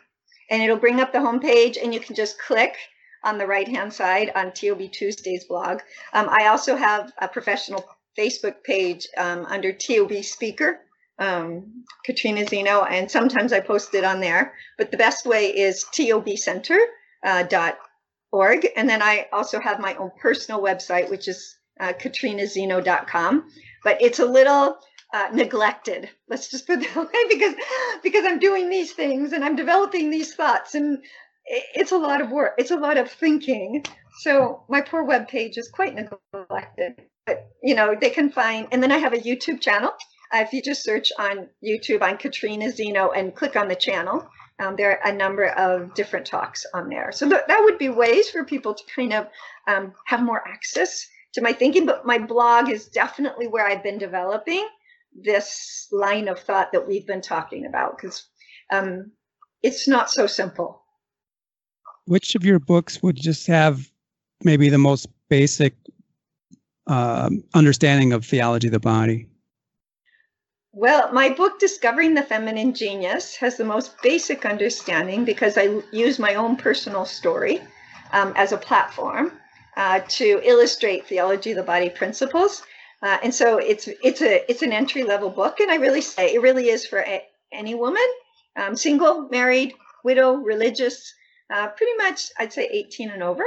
And 0.52 0.62
it'll 0.62 0.76
bring 0.76 1.00
up 1.00 1.12
the 1.12 1.18
homepage, 1.18 1.78
and 1.82 1.94
you 1.94 1.98
can 1.98 2.14
just 2.14 2.38
click 2.38 2.76
on 3.24 3.38
the 3.38 3.46
right 3.46 3.66
hand 3.66 3.90
side 3.90 4.30
on 4.34 4.52
TOB 4.52 4.92
Tuesday's 4.92 5.46
blog. 5.46 5.80
Um, 6.12 6.28
I 6.28 6.48
also 6.48 6.76
have 6.76 7.10
a 7.22 7.26
professional 7.26 7.82
Facebook 8.18 8.62
page 8.62 9.08
um, 9.16 9.46
under 9.46 9.72
TOB 9.72 10.22
Speaker, 10.22 10.80
um, 11.18 11.84
Katrina 12.04 12.46
Zeno, 12.46 12.82
and 12.82 13.10
sometimes 13.10 13.54
I 13.54 13.60
post 13.60 13.94
it 13.94 14.04
on 14.04 14.20
there. 14.20 14.52
But 14.76 14.90
the 14.90 14.98
best 14.98 15.24
way 15.24 15.46
is 15.46 15.86
tobcenter.org. 15.86 16.84
Uh, 17.24 18.68
and 18.76 18.90
then 18.90 19.00
I 19.00 19.28
also 19.32 19.58
have 19.58 19.80
my 19.80 19.94
own 19.94 20.10
personal 20.20 20.60
website, 20.60 21.08
which 21.08 21.28
is 21.28 21.56
uh, 21.80 21.94
katrinazeno.com. 21.94 23.48
But 23.84 24.02
it's 24.02 24.18
a 24.18 24.26
little 24.26 24.76
uh, 25.12 25.28
neglected. 25.32 26.08
Let's 26.28 26.50
just 26.50 26.66
put 26.66 26.80
that 26.80 26.96
way 26.96 27.24
because 27.28 27.54
because 28.02 28.24
I'm 28.24 28.38
doing 28.38 28.68
these 28.68 28.92
things 28.92 29.32
and 29.32 29.44
I'm 29.44 29.56
developing 29.56 30.10
these 30.10 30.34
thoughts 30.34 30.74
and 30.74 31.02
it's 31.44 31.92
a 31.92 31.98
lot 31.98 32.20
of 32.20 32.30
work. 32.30 32.54
It's 32.58 32.70
a 32.70 32.76
lot 32.76 32.96
of 32.96 33.10
thinking. 33.10 33.84
So 34.20 34.64
my 34.68 34.80
poor 34.80 35.04
web 35.04 35.28
page 35.28 35.58
is 35.58 35.68
quite 35.68 35.94
neglected. 35.94 37.02
But 37.26 37.46
you 37.62 37.74
know 37.74 37.94
they 38.00 38.10
can 38.10 38.30
find, 38.30 38.66
and 38.72 38.82
then 38.82 38.90
I 38.90 38.98
have 38.98 39.12
a 39.12 39.18
YouTube 39.18 39.60
channel. 39.60 39.92
Uh, 40.32 40.38
if 40.38 40.52
you 40.52 40.62
just 40.62 40.82
search 40.82 41.12
on 41.18 41.48
YouTube 41.64 42.02
on 42.02 42.16
Katrina 42.16 42.70
Zeno 42.70 43.10
and 43.10 43.34
click 43.34 43.54
on 43.54 43.68
the 43.68 43.76
channel, 43.76 44.26
um, 44.58 44.76
there 44.76 44.90
are 44.90 45.10
a 45.10 45.14
number 45.14 45.46
of 45.46 45.94
different 45.94 46.26
talks 46.26 46.64
on 46.74 46.88
there. 46.88 47.12
So 47.12 47.28
th- 47.28 47.42
that 47.46 47.60
would 47.62 47.78
be 47.78 47.90
ways 47.90 48.30
for 48.30 48.44
people 48.44 48.74
to 48.74 48.82
kind 48.96 49.12
of 49.12 49.28
um, 49.68 49.92
have 50.06 50.22
more 50.22 50.42
access 50.48 51.06
to 51.34 51.42
my 51.42 51.52
thinking. 51.52 51.86
But 51.86 52.06
my 52.06 52.18
blog 52.18 52.70
is 52.70 52.88
definitely 52.88 53.46
where 53.46 53.66
I've 53.66 53.82
been 53.84 53.98
developing 53.98 54.66
this 55.14 55.88
line 55.92 56.28
of 56.28 56.38
thought 56.38 56.72
that 56.72 56.86
we've 56.86 57.06
been 57.06 57.20
talking 57.20 57.66
about 57.66 57.96
because 57.96 58.26
um, 58.70 59.12
it's 59.62 59.86
not 59.86 60.10
so 60.10 60.26
simple. 60.26 60.82
Which 62.06 62.34
of 62.34 62.44
your 62.44 62.58
books 62.58 63.02
would 63.02 63.16
just 63.16 63.46
have 63.46 63.90
maybe 64.42 64.68
the 64.68 64.78
most 64.78 65.08
basic 65.28 65.74
uh, 66.86 67.30
understanding 67.54 68.12
of 68.12 68.24
theology 68.24 68.68
of 68.68 68.72
the 68.72 68.80
body? 68.80 69.28
Well, 70.74 71.12
my 71.12 71.28
book, 71.28 71.58
Discovering 71.58 72.14
the 72.14 72.22
Feminine 72.22 72.72
Genius, 72.72 73.36
has 73.36 73.56
the 73.56 73.64
most 73.64 74.00
basic 74.02 74.46
understanding 74.46 75.24
because 75.24 75.58
I 75.58 75.82
use 75.92 76.18
my 76.18 76.34
own 76.34 76.56
personal 76.56 77.04
story 77.04 77.60
um, 78.12 78.32
as 78.36 78.52
a 78.52 78.56
platform 78.56 79.32
uh, 79.76 80.00
to 80.08 80.40
illustrate 80.42 81.06
theology 81.06 81.50
of 81.50 81.56
the 81.56 81.62
body 81.62 81.90
principles. 81.90 82.62
Uh, 83.02 83.18
and 83.24 83.34
so 83.34 83.58
it's 83.58 83.88
it's 84.02 84.22
a 84.22 84.48
it's 84.48 84.62
an 84.62 84.72
entry 84.72 85.02
level 85.02 85.28
book, 85.28 85.58
and 85.58 85.70
I 85.70 85.76
really 85.76 86.00
say 86.00 86.34
it 86.34 86.40
really 86.40 86.68
is 86.68 86.86
for 86.86 87.00
a, 87.00 87.22
any 87.52 87.74
woman, 87.74 88.06
um, 88.56 88.76
single, 88.76 89.28
married, 89.28 89.74
widow, 90.04 90.34
religious, 90.34 91.12
uh, 91.52 91.68
pretty 91.68 91.94
much 91.96 92.30
I'd 92.38 92.52
say 92.52 92.68
18 92.70 93.10
and 93.10 93.22
over. 93.22 93.44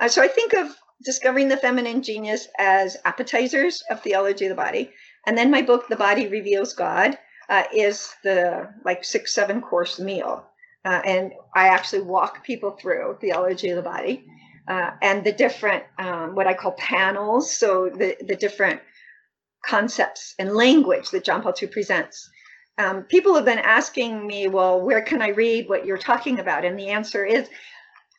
Uh, 0.00 0.08
so 0.08 0.20
I 0.20 0.26
think 0.26 0.52
of 0.52 0.76
discovering 1.04 1.48
the 1.48 1.56
feminine 1.56 2.02
genius 2.02 2.48
as 2.58 2.96
appetizers 3.04 3.84
of 3.88 4.02
theology 4.02 4.46
of 4.46 4.50
the 4.50 4.56
body, 4.56 4.90
and 5.26 5.38
then 5.38 5.50
my 5.50 5.62
book, 5.62 5.86
The 5.88 5.96
Body 5.96 6.26
Reveals 6.26 6.74
God, 6.74 7.16
uh, 7.48 7.64
is 7.72 8.12
the 8.24 8.68
like 8.84 9.04
six 9.04 9.32
seven 9.32 9.60
course 9.60 10.00
meal, 10.00 10.44
uh, 10.84 11.02
and 11.04 11.32
I 11.54 11.68
actually 11.68 12.02
walk 12.02 12.42
people 12.42 12.72
through 12.72 13.18
theology 13.20 13.70
of 13.70 13.76
the 13.76 13.82
body. 13.82 14.26
Uh, 14.66 14.90
and 15.00 15.24
the 15.24 15.32
different 15.32 15.82
um, 15.98 16.34
what 16.34 16.46
I 16.46 16.52
call 16.52 16.72
panels. 16.72 17.50
So 17.50 17.88
the 17.88 18.18
the 18.20 18.36
different 18.36 18.82
concepts 19.64 20.34
and 20.38 20.54
language 20.54 21.10
that 21.10 21.24
John 21.24 21.42
Paul 21.42 21.54
II 21.60 21.68
presents. 21.68 22.28
Um, 22.78 23.02
people 23.02 23.34
have 23.34 23.44
been 23.44 23.58
asking 23.58 24.26
me, 24.26 24.46
well, 24.46 24.80
where 24.80 25.02
can 25.02 25.20
I 25.20 25.28
read 25.28 25.68
what 25.68 25.84
you're 25.84 25.98
talking 25.98 26.38
about? 26.38 26.64
And 26.64 26.78
the 26.78 26.88
answer 26.88 27.24
is, 27.24 27.48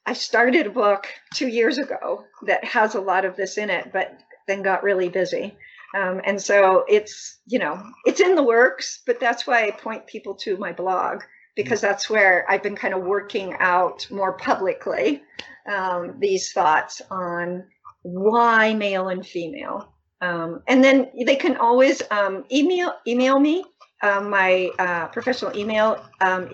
I 0.05 0.13
started 0.13 0.67
a 0.67 0.71
book 0.71 1.07
two 1.33 1.47
years 1.47 1.77
ago 1.77 2.25
that 2.45 2.63
has 2.63 2.95
a 2.95 3.01
lot 3.01 3.25
of 3.25 3.35
this 3.35 3.57
in 3.57 3.69
it, 3.69 3.91
but 3.93 4.19
then 4.47 4.63
got 4.63 4.83
really 4.83 5.09
busy. 5.09 5.57
Um, 5.95 6.21
and 6.23 6.41
so 6.41 6.85
it's, 6.87 7.39
you 7.47 7.59
know, 7.59 7.81
it's 8.05 8.19
in 8.19 8.35
the 8.35 8.43
works, 8.43 9.01
but 9.05 9.19
that's 9.19 9.47
why 9.47 9.65
I 9.65 9.71
point 9.71 10.07
people 10.07 10.35
to 10.35 10.57
my 10.57 10.71
blog 10.71 11.23
because 11.55 11.81
that's 11.81 12.09
where 12.09 12.45
I've 12.49 12.63
been 12.63 12.75
kind 12.75 12.93
of 12.93 13.03
working 13.03 13.55
out 13.59 14.07
more 14.09 14.33
publicly 14.33 15.21
um, 15.69 16.15
these 16.19 16.51
thoughts 16.51 17.01
on 17.11 17.65
why 18.03 18.73
male 18.73 19.09
and 19.09 19.25
female 19.25 19.93
um, 20.21 20.61
and 20.67 20.83
then 20.83 21.09
they 21.25 21.35
can 21.35 21.57
always 21.57 22.01
um, 22.11 22.45
email 22.51 22.93
email 23.07 23.39
me. 23.39 23.63
Um, 24.01 24.29
my 24.29 24.69
uh, 24.79 25.07
professional 25.07 25.57
email 25.57 26.03
um, 26.21 26.49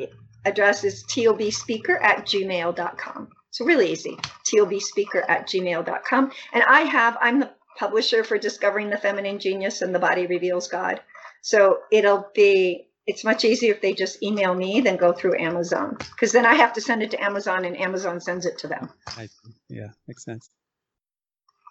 address 0.45 0.83
is 0.83 1.03
tobspeaker 1.03 2.01
at 2.01 2.25
gmail.com. 2.25 3.29
So 3.51 3.65
really 3.65 3.91
easy, 3.91 4.17
tobspeaker 4.45 5.23
at 5.27 5.47
gmail.com. 5.47 6.31
And 6.53 6.63
I 6.63 6.81
have, 6.81 7.17
I'm 7.21 7.39
the 7.39 7.51
publisher 7.77 8.23
for 8.23 8.37
Discovering 8.37 8.89
the 8.89 8.97
Feminine 8.97 9.39
Genius 9.39 9.81
and 9.81 9.93
The 9.93 9.99
Body 9.99 10.27
Reveals 10.27 10.67
God. 10.67 11.01
So 11.41 11.79
it'll 11.91 12.27
be, 12.33 12.87
it's 13.05 13.23
much 13.23 13.45
easier 13.45 13.73
if 13.73 13.81
they 13.81 13.93
just 13.93 14.23
email 14.23 14.53
me 14.53 14.81
than 14.81 14.97
go 14.97 15.13
through 15.13 15.39
Amazon 15.39 15.97
because 16.15 16.31
then 16.31 16.45
I 16.45 16.55
have 16.55 16.73
to 16.73 16.81
send 16.81 17.03
it 17.03 17.11
to 17.11 17.23
Amazon 17.23 17.65
and 17.65 17.79
Amazon 17.79 18.19
sends 18.19 18.45
it 18.45 18.57
to 18.59 18.67
them. 18.67 18.89
I. 19.15 19.29
Yeah, 19.69 19.89
makes 20.07 20.25
sense. 20.25 20.49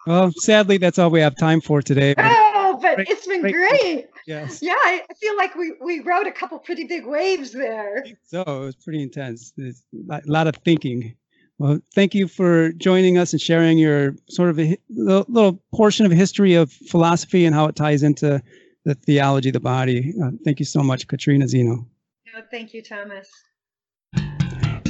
Well, 0.07 0.31
sadly, 0.37 0.77
that's 0.77 0.99
all 0.99 1.09
we 1.09 1.21
have 1.21 1.35
time 1.35 1.61
for 1.61 1.81
today. 1.81 2.13
Oh, 2.17 2.77
but 2.81 2.95
great, 2.95 3.09
it's 3.09 3.25
been 3.25 3.41
great. 3.41 3.53
great. 3.53 4.07
Yes. 4.27 4.61
Yeah, 4.61 4.73
I 4.73 5.03
feel 5.19 5.35
like 5.37 5.55
we, 5.55 5.73
we 5.83 5.99
rode 6.01 6.27
a 6.27 6.31
couple 6.31 6.59
pretty 6.59 6.85
big 6.85 7.05
waves 7.05 7.51
there. 7.51 8.05
So 8.23 8.41
it 8.41 8.59
was 8.59 8.75
pretty 8.75 9.01
intense. 9.01 9.53
It's 9.57 9.83
a 10.09 10.21
lot 10.25 10.47
of 10.47 10.55
thinking. 10.57 11.15
Well, 11.57 11.79
thank 11.93 12.13
you 12.13 12.27
for 12.27 12.71
joining 12.73 13.17
us 13.17 13.31
and 13.31 13.41
sharing 13.41 13.77
your 13.77 14.15
sort 14.29 14.49
of 14.49 14.59
a 14.59 14.77
little 14.89 15.61
portion 15.73 16.05
of 16.05 16.11
history 16.11 16.55
of 16.55 16.71
philosophy 16.71 17.45
and 17.45 17.55
how 17.55 17.65
it 17.67 17.75
ties 17.75 18.03
into 18.03 18.41
the 18.83 18.95
theology 18.95 19.49
of 19.49 19.53
the 19.53 19.59
body. 19.59 20.13
Uh, 20.21 20.31
thank 20.43 20.59
you 20.59 20.65
so 20.65 20.83
much, 20.83 21.07
Katrina 21.07 21.47
Zeno. 21.47 21.87
No, 22.33 22.41
thank 22.51 22.73
you, 22.73 22.81
Thomas. 22.81 23.29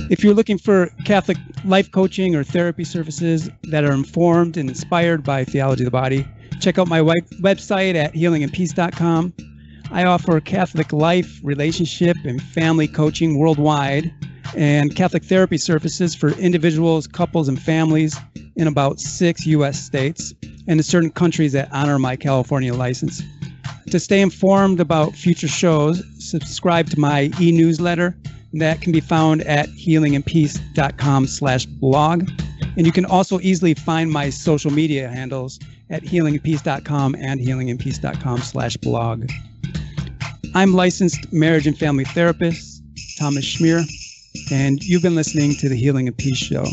If 0.08 0.24
you're 0.24 0.36
looking 0.36 0.60
for 0.60 0.92
Catholic 1.04 1.38
life 1.64 1.92
coaching 1.92 2.36
or 2.36 2.44
therapy 2.44 2.84
services 2.84 3.50
that 3.64 3.84
are 3.84 3.92
informed 3.92 4.56
and 4.56 4.70
inspired 4.70 5.24
by 5.24 5.44
theology 5.44 5.82
of 5.82 5.86
the 5.86 5.92
body, 5.92 6.28
check 6.62 6.78
out 6.78 6.88
my 6.88 7.00
website 7.00 7.96
at 7.96 8.14
healingandpeace.com. 8.14 9.34
I 9.92 10.04
offer 10.04 10.40
Catholic 10.42 10.94
life, 10.94 11.40
relationship, 11.42 12.18
and 12.24 12.40
family 12.40 12.88
coaching 12.88 13.40
worldwide 13.40 14.14
and 14.56 14.96
Catholic 14.96 15.24
therapy 15.24 15.58
services 15.58 16.14
for 16.14 16.30
individuals, 16.34 17.08
couples, 17.08 17.48
and 17.48 17.60
families 17.60 18.16
in 18.56 18.68
about 18.68 19.00
six 19.00 19.48
U.S. 19.48 19.82
states 19.82 20.36
and 20.68 20.80
in 20.80 20.84
certain 20.84 21.10
countries 21.10 21.52
that 21.54 21.68
honor 21.72 21.98
my 21.98 22.16
California 22.16 22.76
license. 22.76 23.24
To 23.90 24.00
stay 24.00 24.22
informed 24.22 24.80
about 24.80 25.16
future 25.16 25.48
shows, 25.48 26.04
subscribe 26.20 26.92
to 26.92 27.00
my 27.00 27.32
e-newsletter 27.42 28.16
that 28.56 28.82
can 28.82 28.92
be 28.92 29.00
found 29.00 29.42
at 29.44 29.68
healingandpeace.com 29.70 31.28
slash 31.28 31.66
blog. 31.66 32.30
And 32.78 32.86
you 32.86 32.92
can 32.92 33.06
also 33.06 33.40
easily 33.42 33.74
find 33.74 34.12
my 34.12 34.30
social 34.30 34.72
media 34.72 35.10
handles 35.10 35.60
at 35.90 36.04
healingandpeace.com 36.04 37.16
and 37.16 37.40
healingandpeace.com 37.40 38.40
slash 38.40 38.78
blog. 38.78 39.30
I'm 40.54 40.74
licensed 40.74 41.32
marriage 41.34 41.68
and 41.68 41.78
family 41.78 42.06
therapist, 42.06 42.82
Thomas 43.20 43.46
Schmier, 43.46 43.84
and 44.52 44.82
you've 44.82 45.02
been 45.02 45.16
listening 45.16 45.56
to 45.56 45.70
the 45.70 45.76
Healing 45.76 46.08
and 46.08 46.18
Peace 46.18 46.38
Show. 46.38 46.66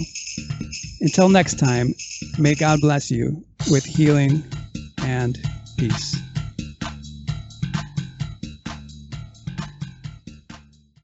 Until 1.00 1.28
next 1.28 1.58
time, 1.58 1.94
may 2.38 2.54
God 2.54 2.80
bless 2.80 3.10
you 3.10 3.44
with 3.70 3.84
healing 3.84 4.44
and 5.02 5.38
peace. 5.76 6.16